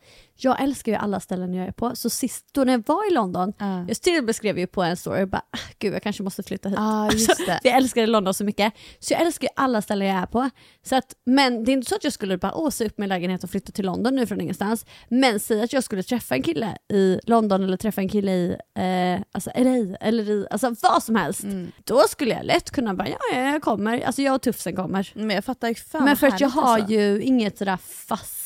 jag 0.44 0.62
älskar 0.64 0.92
ju 0.92 0.98
alla 0.98 1.20
ställen 1.20 1.54
jag 1.54 1.68
är 1.68 1.72
på, 1.72 1.96
så 1.96 2.10
sist 2.10 2.46
då 2.52 2.64
när 2.64 2.74
jag 2.74 2.84
var 2.88 3.12
i 3.12 3.14
London, 3.14 3.54
Ja. 3.58 3.86
jag 3.88 3.96
till 3.98 4.34
skrev 4.34 4.60
ju 4.60 4.68
på 4.68 4.84
en 4.84 4.98
story, 4.98 5.26
bara, 5.26 5.42
"Ah, 5.52 5.58
gud 5.80 5.94
jag 5.94 6.04
kanske 6.04 6.24
måste 6.24 6.44
flytta 6.44 6.70
hit. 6.70 6.78
Ja, 6.78 7.12
just 7.12 7.30
Alltså, 7.30 7.44
jag 7.64 7.76
älskar 7.76 8.08
London 8.08 8.34
så 8.34 8.44
mycket, 8.44 8.74
så 9.00 9.14
jag 9.14 9.22
älskar 9.22 9.48
ju 9.48 9.52
alla 9.56 9.82
ställen 9.82 10.08
jag 10.08 10.18
är 10.22 10.26
på. 10.26 10.50
Så 10.84 10.96
att, 10.96 11.14
men 11.26 11.64
det 11.64 11.72
är 11.72 11.74
inte 11.74 11.90
så 11.90 11.96
att 11.96 12.04
jag 12.04 12.14
skulle 12.14 12.38
bara, 12.38 12.54
åh, 12.56 12.70
se 12.70 12.86
upp 12.86 12.98
min 12.98 13.10
lägenhet 13.10 13.44
och 13.44 13.50
flytta 13.50 13.72
till 13.72 13.86
London 13.86 14.16
nu 14.16 14.26
från 14.26 14.42
ingenstans, 14.42 14.86
men 15.10 15.40
säg 15.40 15.62
att 15.64 15.74
jag 15.74 15.84
skulle 15.84 16.04
träffa 16.04 16.36
en 16.36 16.44
kille 16.44 16.78
i 16.94 17.20
London 17.24 17.64
eller 17.64 17.78
träffa 17.78 18.02
en 18.02 18.10
kille 18.10 18.32
i 18.32 18.58
eh, 18.76 19.22
alltså 19.32 19.52
LA 19.56 19.96
eller 20.02 20.30
i, 20.30 20.48
alltså 20.52 20.76
vad 20.82 21.04
som 21.04 21.16
helst, 21.16 21.44
Mm. 21.44 21.72
då 21.84 22.04
skulle 22.10 22.34
jag 22.34 22.46
lätt 22.46 22.72
kunna 22.72 22.94
bara, 22.94 23.08
ja, 23.08 23.18
ja 23.34 23.40
jag 23.40 23.62
kommer, 23.62 24.02
alltså 24.02 24.22
jag 24.22 24.36
och 24.36 24.42
Tufsen 24.42 24.76
kommer. 24.76 25.12
Men 25.14 25.30
jag 25.30 25.46
fattar 25.46 25.68
ju 25.68 25.76
fan 25.76 26.04
Men 26.04 26.18
för 26.18 26.28
att 26.28 26.42
jag 26.42 26.50
har 26.50 26.74
alltså. 26.80 26.94
ju 26.94 27.22
inget 27.22 27.58
sådär 27.58 27.78
fast, 27.78 28.39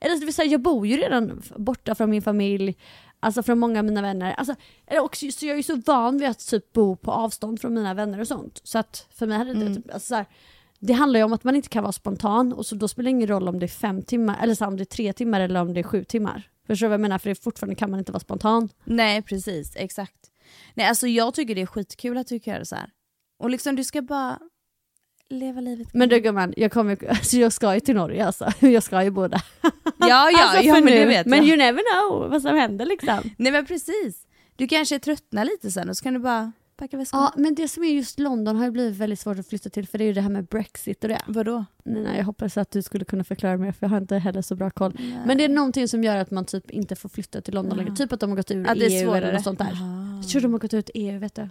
eller 0.00 0.16
det 0.16 0.24
vill 0.24 0.34
säga 0.34 0.52
jag 0.52 0.62
bor 0.62 0.86
ju 0.86 0.96
redan 0.96 1.42
borta 1.56 1.94
från 1.94 2.10
min 2.10 2.22
familj, 2.22 2.76
alltså 3.20 3.42
från 3.42 3.58
många 3.58 3.78
av 3.78 3.84
mina 3.84 4.02
vänner. 4.02 4.32
Alltså, 4.32 4.54
eller 4.86 5.00
också, 5.00 5.30
så 5.30 5.46
jag 5.46 5.52
är 5.52 5.56
ju 5.56 5.62
så 5.62 5.76
van 5.86 6.18
vid 6.18 6.28
att 6.28 6.46
typ 6.48 6.72
bo 6.72 6.96
på 6.96 7.12
avstånd 7.12 7.60
från 7.60 7.74
mina 7.74 7.94
vänner 7.94 8.20
och 8.20 8.28
sånt. 8.28 8.60
Så 8.64 8.78
att 8.78 9.06
för 9.10 9.26
mig 9.26 9.38
hade 9.38 9.54
det 9.54 9.60
Mm. 9.60 9.74
typ, 9.74 9.92
alltså, 9.94 10.06
så 10.08 10.14
här, 10.14 10.26
det 10.80 10.92
handlar 10.92 11.20
ju 11.20 11.24
om 11.24 11.32
att 11.32 11.44
man 11.44 11.56
inte 11.56 11.68
kan 11.68 11.82
vara 11.82 11.92
spontan 11.92 12.52
och 12.52 12.66
så 12.66 12.74
då 12.74 12.88
spelar 12.88 13.04
det 13.04 13.10
ingen 13.10 13.28
roll 13.28 13.48
om 13.48 13.58
det 13.58 13.66
är 13.66 13.68
fem 13.68 14.02
timmar, 14.02 14.38
eller 14.42 14.54
så 14.54 14.64
här, 14.64 14.70
om 14.70 14.76
det 14.76 14.82
är 14.82 14.84
tre 14.84 15.12
timmar 15.12 15.40
eller 15.40 15.60
om 15.60 15.74
det 15.74 15.80
är 15.80 15.84
sju 15.84 16.04
timmar. 16.04 16.48
Förstår 16.66 16.86
du 16.86 16.88
vad 16.88 16.94
jag 16.94 17.00
menar? 17.00 17.18
För 17.18 17.28
det 17.28 17.34
fortfarande 17.34 17.74
kan 17.74 17.90
man 17.90 17.98
inte 17.98 18.12
vara 18.12 18.20
spontan. 18.20 18.68
Nej 18.84 19.22
precis, 19.22 19.72
exakt. 19.76 20.14
Nej 20.74 20.86
alltså 20.86 21.06
jag 21.06 21.34
tycker 21.34 21.54
det 21.54 21.60
är 21.62 21.66
skitkul 21.66 22.18
att 22.18 22.26
du 22.26 22.40
kan 22.40 22.54
göra 22.54 22.64
så 22.64 22.76
här. 22.76 22.90
Och 23.38 23.50
liksom 23.50 23.76
du 23.76 23.84
ska 23.84 24.02
bara 24.02 24.38
leva 25.30 25.60
livet. 25.60 25.88
Men 25.94 26.08
du 26.08 26.20
gumman, 26.20 26.54
jag, 26.56 26.72
kommer, 26.72 27.08
alltså, 27.08 27.36
jag 27.36 27.52
ska 27.52 27.74
ju 27.74 27.80
till 27.80 27.94
Norge 27.94 28.26
alltså. 28.26 28.52
Jag 28.66 28.82
ska 28.82 29.02
ju 29.04 29.10
bo 29.10 29.28
där. 29.28 29.42
Ja 29.98 30.30
ja, 30.30 30.44
alltså, 30.44 30.62
ja 30.62 30.74
men 30.74 30.84
nu. 30.84 30.90
det 30.90 31.04
vet 31.04 31.26
Men 31.26 31.38
jag. 31.38 31.48
you 31.48 31.56
never 31.56 31.82
know 31.92 32.30
vad 32.30 32.42
som 32.42 32.56
händer 32.56 32.86
liksom. 32.86 33.20
Nej 33.36 33.52
men 33.52 33.66
precis. 33.66 34.26
Du 34.56 34.68
kanske 34.68 34.98
tröttnar 34.98 35.44
lite 35.44 35.70
sen 35.70 35.88
och 35.88 35.96
så 35.96 36.02
kan 36.02 36.14
du 36.14 36.20
bara 36.20 36.52
packa 36.76 36.96
väskan. 36.96 37.20
Ja, 37.20 37.32
men 37.36 37.54
det 37.54 37.68
som 37.68 37.84
är 37.84 37.88
just 37.88 38.18
London 38.18 38.56
har 38.56 38.64
ju 38.64 38.70
blivit 38.70 38.96
väldigt 38.96 39.20
svårt 39.20 39.38
att 39.38 39.48
flytta 39.48 39.70
till 39.70 39.88
för 39.88 39.98
det 39.98 40.04
är 40.04 40.06
ju 40.06 40.12
det 40.12 40.20
här 40.20 40.30
med 40.30 40.44
Brexit 40.46 41.04
och 41.04 41.08
det. 41.08 41.20
Vadå? 41.26 41.64
Nina, 41.84 42.16
jag 42.16 42.24
hoppas 42.24 42.56
att 42.56 42.70
du 42.70 42.82
skulle 42.82 43.04
kunna 43.04 43.24
förklara 43.24 43.56
mer 43.56 43.72
för 43.72 43.86
jag 43.86 43.90
har 43.90 43.98
inte 43.98 44.16
heller 44.16 44.42
så 44.42 44.54
bra 44.56 44.70
koll. 44.70 44.98
Men 45.26 45.38
det 45.38 45.44
är 45.44 45.48
någonting 45.48 45.88
som 45.88 46.04
gör 46.04 46.16
att 46.16 46.30
man 46.30 46.44
typ 46.44 46.70
inte 46.70 46.96
får 46.96 47.08
flytta 47.08 47.40
till 47.40 47.54
London 47.54 47.78
längre. 47.78 47.96
Typ 47.96 48.12
att 48.12 48.20
de 48.20 48.30
har 48.30 48.36
gått 48.36 48.50
ur 48.50 48.66
är 48.66 48.76
EU 48.76 49.04
svårare. 49.04 49.18
eller 49.18 49.32
något 49.32 49.44
sånt 49.44 49.58
där. 49.58 49.70
Jaha. 49.72 50.20
Jag 50.22 50.28
tror 50.28 50.42
de 50.42 50.52
har 50.52 50.60
gått 50.60 50.74
ut 50.74 50.90
EU, 50.94 51.18
vet 51.18 51.34
du. 51.34 51.48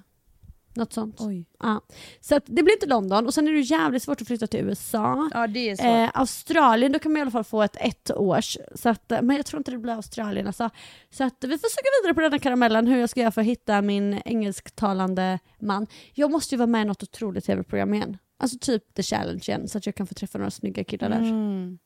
Något 0.78 0.94
sånt. 0.94 1.16
Oj. 1.20 1.46
Ja. 1.60 1.82
Så 2.20 2.36
att 2.36 2.44
det 2.46 2.64
blir 2.64 2.74
inte 2.74 2.86
London 2.86 3.26
och 3.26 3.34
sen 3.34 3.48
är 3.48 3.52
det 3.52 3.60
jävligt 3.60 4.04
svårt 4.04 4.22
att 4.22 4.28
flytta 4.28 4.48
till 4.48 4.60
USA. 4.60 5.30
Ja 5.34 5.48
det 5.48 5.70
är 5.70 5.76
så. 5.76 5.84
Eh, 5.84 6.10
Australien, 6.14 6.92
då 6.92 7.00
kan 7.00 7.12
man 7.12 7.20
i 7.20 7.22
alla 7.22 7.32
fall 7.32 7.44
få 7.44 7.62
ett 7.62 7.78
ett 7.80 8.12
års. 8.12 8.58
Så 8.76 8.90
att, 8.90 9.12
eh, 9.12 9.22
men 9.22 9.36
jag 9.36 9.46
tror 9.46 9.60
inte 9.60 9.72
det 9.72 9.78
blir 9.78 9.94
Australien 9.94 10.48
alltså. 10.48 10.70
Så 11.10 11.24
att 11.24 11.44
vi 11.44 11.58
får 11.58 11.70
söka 11.70 11.88
vidare 12.02 12.14
på 12.14 12.22
den 12.22 12.32
här 12.32 12.40
karamellen 12.40 12.88
hur 12.88 13.00
jag 13.00 13.10
ska 13.10 13.20
göra 13.20 13.32
för 13.32 13.42
att 13.42 13.48
hitta 13.48 13.82
min 13.82 14.22
engelsktalande 14.26 15.40
man. 15.60 15.88
Jag 16.14 16.32
måste 16.32 16.56
ju 16.56 16.60
vara 16.60 16.68
med 16.68 16.82
i 16.82 16.86
något 16.86 17.04
otroligt 17.04 17.46
tv-program 17.46 17.94
igen. 17.94 18.18
Alltså 18.40 18.58
typ 18.62 18.94
The 18.94 19.04
Challenge 19.04 19.44
igen 19.48 19.68
så 19.68 19.78
att 19.78 19.86
jag 19.86 19.96
kan 19.96 20.08
få 20.08 20.14
träffa 20.14 20.38
några 20.38 20.52
snygga 20.52 20.84
killar 20.84 21.10
där. 21.10 21.18
Mm. 21.18 21.78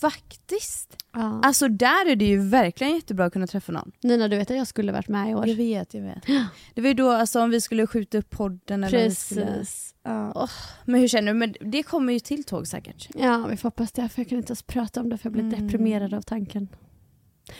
Faktiskt. 0.00 0.96
Ja. 1.12 1.40
Alltså 1.42 1.68
där 1.68 2.06
är 2.10 2.16
det 2.16 2.24
ju 2.24 2.48
verkligen 2.48 2.94
jättebra 2.94 3.24
att 3.24 3.32
kunna 3.32 3.46
träffa 3.46 3.72
någon. 3.72 3.92
Nina, 4.00 4.28
du 4.28 4.36
vet 4.36 4.50
att 4.50 4.56
jag 4.56 4.66
skulle 4.66 4.92
varit 4.92 5.08
med 5.08 5.30
i 5.30 5.34
år. 5.34 5.48
Jag 5.48 5.54
vet, 5.56 5.94
jag 5.94 6.02
vet. 6.02 6.26
Det 6.74 6.80
var 6.80 6.88
ju 6.88 6.94
då 6.94 7.10
alltså, 7.10 7.40
om 7.40 7.50
vi 7.50 7.60
skulle 7.60 7.86
skjuta 7.86 8.18
upp 8.18 8.30
podden 8.30 8.84
eller 8.84 9.04
vi 9.08 9.14
skulle... 9.14 9.46
Precis. 9.46 9.94
Ja. 10.02 10.48
Men 10.84 11.00
hur 11.00 11.08
känner 11.08 11.32
du? 11.32 11.38
Men 11.38 11.54
det 11.60 11.82
kommer 11.82 12.12
ju 12.12 12.18
till 12.20 12.44
tåg 12.44 12.66
säkert. 12.66 13.08
ja, 13.14 13.46
vi 13.50 13.56
får 13.56 13.66
hoppas 13.66 13.92
det. 13.92 14.08
För 14.08 14.20
jag 14.20 14.28
kan 14.28 14.38
inte 14.38 14.50
ens 14.50 14.62
prata 14.62 15.00
om 15.00 15.08
det 15.08 15.18
för 15.18 15.26
jag 15.26 15.32
blir 15.32 15.42
Mm. 15.44 15.66
deprimerad 15.66 16.14
av 16.14 16.22
tanken. 16.22 16.68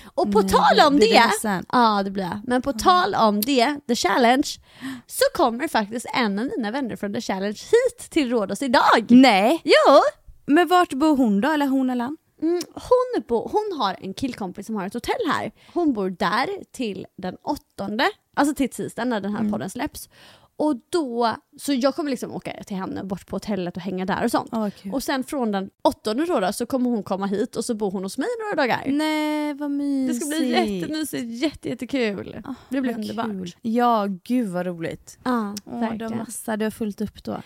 Och 0.05 0.33
på 0.33 0.41
Nej, 0.41 0.51
tal 0.51 0.87
om 0.87 0.99
det, 0.99 1.07
ledsen? 1.13 1.65
ja 1.73 2.03
det 2.03 2.11
blir 2.11 2.25
jag. 2.25 2.41
Men 2.47 2.63
på 2.63 2.73
tal 2.73 3.15
om 3.15 3.41
det, 3.41 3.81
the 3.89 3.95
challenge, 3.97 4.49
så 5.07 5.23
kommer 5.35 5.69
faktiskt 5.69 6.07
en 6.15 6.39
av 6.39 6.49
mina 6.57 6.71
vänner 6.71 6.97
från 6.97 7.15
the 7.15 7.21
challenge 7.21 7.59
hit 7.59 8.11
till 8.11 8.31
Rhodos 8.31 8.63
idag. 8.63 9.07
Nej! 9.09 9.61
Jo! 9.65 10.01
Men 10.49 10.69
vart 10.69 10.93
bor 10.93 11.17
hon 11.17 11.41
då? 11.41 11.49
Eller 11.51 11.67
hon 11.67 11.91
eller 11.91 12.05
han? 12.05 12.17
Mm, 12.43 12.61
hon, 12.75 13.23
bo, 13.29 13.49
hon 13.49 13.79
har 13.79 13.97
en 14.01 14.15
killkompis 14.15 14.67
som 14.67 14.75
har 14.77 14.87
ett 14.87 14.95
hotell 14.95 15.15
här. 15.33 15.53
Hon 15.75 15.93
bor 15.93 16.11
där 16.11 16.49
till 16.73 17.07
den 17.17 17.37
åttonde, 17.43 18.05
alltså 18.35 18.55
till 18.55 18.69
tisdagen 18.71 19.09
när 19.09 19.21
den 19.21 19.33
här 19.35 19.51
podden 19.51 19.71
släpps. 19.71 20.09
Och 20.57 20.77
då, 20.91 21.37
så 21.59 21.73
jag 21.73 21.95
kommer 21.95 22.11
liksom 22.11 22.33
åka 22.33 22.53
till 22.67 22.77
henne 22.77 23.05
bort 23.05 23.27
på 23.27 23.37
hotellet 23.37 23.77
och 23.77 23.83
hänga 23.83 24.05
där 24.05 24.25
och 24.25 24.31
sånt. 24.31 24.49
Vad 24.53 24.75
kul. 24.75 24.93
och 24.95 25.03
sen 25.03 25.25
från 25.25 25.53
den 25.53 25.71
åttonde 25.83 26.25
då, 26.27 26.41
då 26.41 26.53
så 26.53 26.67
kommer 26.67 26.91
hon 26.91 27.03
komma 27.03 27.27
hit 27.27 27.57
och 27.57 27.65
så 27.65 27.75
bor 27.75 27.91
hon 27.91 28.03
hos 28.03 28.19
mig 28.19 28.29
några 28.45 28.63
dagar. 28.63 28.83
Nej 28.87 29.55
vad 29.55 29.71
Det 29.71 29.75
mysigt. 29.75 30.27
ska 30.27 30.39
bli 30.39 30.49
jättemysigt, 30.81 31.43
jätte, 31.43 31.69
jättekul. 31.69 32.43
det 32.69 32.81
blir 32.81 32.95
underbart. 32.95 33.57
Ja 33.63 34.07
gud 34.25 34.49
vad 34.49 34.67
roligt. 34.67 35.19
Ja, 35.25 35.31
Åh, 35.51 35.55
du 35.65 35.71
har 35.75 35.81
verkligen. 35.81 36.17
massa 36.19 36.57
du 36.57 36.65
har 36.65 36.71
fullt 36.71 37.01
upp 37.01 37.25
då. 37.25 37.37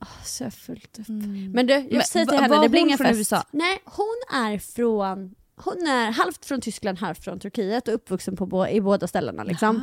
Åh, 0.00 0.24
så 0.24 0.44
jag 0.44 0.52
fullt 0.52 0.98
upp. 0.98 1.08
Men 1.08 1.66
du, 1.66 1.72
jag 1.72 1.92
Men 1.92 2.02
säger 2.02 2.26
till 2.26 2.38
henne, 2.38 2.62
det 2.62 2.68
blir 2.68 2.80
ingen 2.80 2.98
från 2.98 3.06
fest. 3.06 3.18
USA? 3.18 3.44
Nej, 3.50 3.82
hon 3.84 4.16
är 4.32 4.58
från 4.58 5.34
hon 5.64 5.86
är 5.86 6.10
halvt 6.10 6.44
från 6.44 6.60
Tyskland, 6.60 6.98
halvt 6.98 7.24
från 7.24 7.38
Turkiet 7.38 7.88
och 7.88 7.94
uppvuxen 7.94 8.36
på 8.36 8.68
i 8.68 8.80
båda 8.80 9.06
ställena. 9.06 9.44
Liksom. 9.44 9.76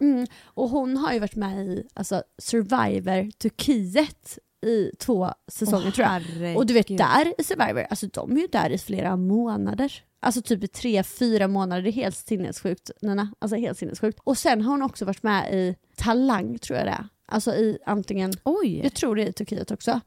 Mm. 0.00 0.26
Och 0.44 0.68
hon 0.68 0.96
har 0.96 1.12
ju 1.12 1.18
varit 1.18 1.36
med 1.36 1.66
i 1.66 1.86
alltså, 1.94 2.22
Survivor 2.38 3.30
Turkiet 3.30 4.38
i 4.66 4.90
två 4.98 5.30
säsonger 5.48 5.86
Åh, 5.86 5.92
tror 5.92 6.04
jag. 6.04 6.10
herregud. 6.10 6.56
Och 6.56 6.66
du 6.66 6.74
vet 6.74 6.88
där 6.88 7.34
i 7.40 7.44
Survivor, 7.44 7.86
alltså 7.90 8.06
de 8.06 8.36
är 8.36 8.40
ju 8.40 8.46
där 8.46 8.70
i 8.70 8.78
flera 8.78 9.16
månader. 9.16 10.04
Alltså 10.22 10.42
typ 10.42 10.64
i 10.64 10.68
tre, 10.68 11.02
fyra 11.02 11.48
månader, 11.48 11.82
det 11.82 11.90
är 11.90 11.92
helt 11.92 12.16
sinnessjukt 12.16 12.90
Nina. 13.02 13.34
Alltså 13.38 13.56
helt 13.56 13.78
sinnessjukt. 13.78 14.20
Och 14.24 14.38
sen 14.38 14.62
har 14.62 14.70
hon 14.70 14.82
också 14.82 15.04
varit 15.04 15.22
med 15.22 15.54
i 15.54 15.76
Talang 15.96 16.58
tror 16.58 16.78
jag 16.78 16.86
det 16.86 16.90
är. 16.90 17.08
Alltså 17.30 17.54
i 17.54 17.78
antingen 17.86 18.32
Oj! 18.44 18.80
jag 18.82 18.94
tror 18.94 19.16
det 19.16 19.22
är 19.22 19.28
i 19.28 19.32
Turkiet 19.32 19.70
också. 19.70 20.00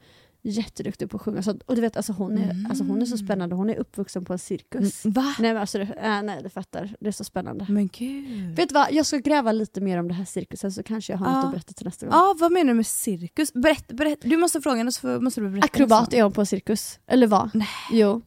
Jätteduktig 0.45 1.09
på 1.09 1.17
att 1.17 1.23
sjunga. 1.23 1.43
Så, 1.43 1.57
och 1.65 1.75
du 1.75 1.81
vet, 1.81 1.97
alltså 1.97 2.13
hon, 2.13 2.37
är, 2.37 2.65
alltså 2.69 2.83
hon 2.83 3.01
är 3.01 3.05
så 3.05 3.17
spännande. 3.17 3.55
Hon 3.55 3.69
är 3.69 3.75
uppvuxen 3.75 4.25
på 4.25 4.33
en 4.33 4.39
cirkus. 4.39 5.05
Mm, 5.05 5.13
Va? 5.13 5.35
Nej, 5.39 5.53
men 5.53 5.61
alltså, 5.61 5.77
det, 5.77 5.83
äh, 5.83 6.21
nej, 6.23 6.39
du 6.43 6.49
fattar. 6.49 6.95
Det 6.99 7.07
är 7.07 7.11
så 7.11 7.23
spännande. 7.23 7.65
Men 7.69 7.87
gud. 7.87 8.55
Vet 8.55 8.69
du 8.69 8.73
vad, 8.73 8.91
jag 8.91 9.05
ska 9.05 9.17
gräva 9.17 9.51
lite 9.51 9.81
mer 9.81 9.97
om 9.97 10.07
det 10.07 10.13
här 10.13 10.25
cirkusen 10.25 10.71
så 10.71 10.83
kanske 10.83 11.13
jag 11.13 11.17
har 11.17 11.25
något 11.25 11.35
Ja. 11.35 11.45
att 11.45 11.51
berätta 11.51 11.73
till 11.73 11.85
nästa 11.85 12.05
gång. 12.05 12.15
Ja 12.15 12.35
vad 12.39 12.51
menar 12.51 12.67
du 12.67 12.73
med 12.73 12.87
cirkus? 12.87 13.53
Berätt, 13.53 13.87
berätt. 13.87 14.19
Du 14.21 14.37
måste 14.37 14.61
fråga 14.61 14.77
henne 14.77 14.91
så 14.91 15.21
måste 15.21 15.41
du 15.41 15.49
berätta. 15.49 15.65
Akrobat 15.65 16.13
är 16.13 16.23
hon 16.23 16.31
på 16.31 16.41
en 16.41 16.47
cirkus. 16.47 16.99
Eller 17.07 17.27
vad? 17.27 17.49
Nej. 17.53 17.67
Jo. 17.91 18.21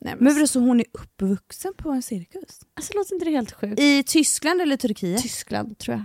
Nej, 0.00 0.14
men, 0.16 0.24
Men 0.24 0.34
vadå 0.34 0.46
så 0.46 0.60
hon 0.60 0.80
är 0.80 0.86
uppvuxen 0.92 1.72
på 1.76 1.90
en 1.90 2.02
cirkus? 2.02 2.60
alltså, 2.74 2.92
låter 2.96 3.14
inte 3.14 3.24
det 3.24 3.30
helt 3.30 3.52
sjukt? 3.52 3.80
I 3.80 4.02
Tyskland 4.02 4.60
eller 4.60 4.76
Turkiet? 4.76 5.22
Tyskland 5.22 5.78
tror 5.78 5.96
jag. 5.96 6.04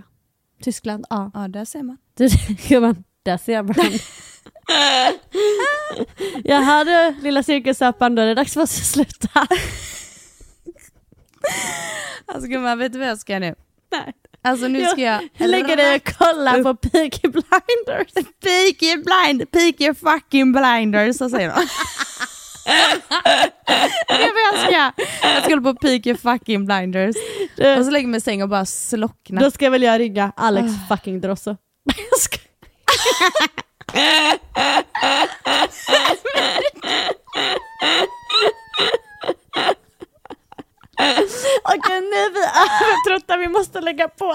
Tyskland, 0.62 1.06
ja. 1.10 1.30
Ja 1.34 1.48
där 1.48 1.64
ser 1.64 1.82
man. 1.82 1.98
Där 3.22 3.38
ser 3.38 3.62
man. 3.62 3.74
Jaha 6.44 6.84
du, 6.84 7.22
lilla 7.22 7.42
cirkusappan, 7.42 8.14
då 8.14 8.22
är 8.22 8.26
det 8.26 8.34
dags 8.34 8.54
för 8.54 8.60
oss 8.60 8.78
att 8.78 8.86
sluta. 8.86 9.46
Alltså 12.26 12.48
gumman 12.48 12.78
vet 12.78 12.92
du 12.92 12.98
vad 12.98 13.08
jag 13.08 13.18
ska 13.18 13.38
nu? 13.38 13.54
Nej. 13.92 14.12
Alltså 14.42 14.68
nu 14.68 14.86
ska 14.86 15.00
jag... 15.00 15.28
lägger 15.36 15.76
dig 15.76 15.96
och 15.96 16.14
kollar 16.14 16.62
på 16.62 16.74
Peaky 16.74 17.28
Blinders. 17.28 18.12
Peaky 18.40 18.96
blind, 18.96 19.50
peaky 19.50 19.94
fucking 19.94 20.52
blinders, 20.52 21.16
så 21.16 21.30
säger 21.30 21.48
de. 21.48 21.66
det 24.08 24.32
vad 24.34 24.42
jag 24.52 24.58
ska. 24.60 24.92
Jag 25.28 25.42
ska 25.42 25.52
hålla 25.52 25.72
på 25.72 25.74
peaky 25.74 26.16
fucking 26.16 26.66
blinders. 26.66 27.16
Och 27.78 27.84
så 27.84 27.90
lägger 27.90 28.04
jag 28.04 28.10
mig 28.10 28.18
i 28.18 28.20
säng 28.20 28.42
och 28.42 28.48
bara 28.48 28.66
slockna. 28.66 29.40
Då 29.40 29.50
ska 29.50 29.70
väl 29.70 29.82
jag 29.82 30.00
ringa 30.00 30.32
Alex 30.36 30.66
fucking 30.88 31.20
Drosso. 31.20 31.56
Okej 41.64 42.00
nu 42.00 42.16
är 42.16 42.30
vi 42.32 42.40
övertrötta, 42.40 43.36
vi 43.36 43.48
måste 43.48 43.80
lägga 43.80 44.08
på. 44.08 44.34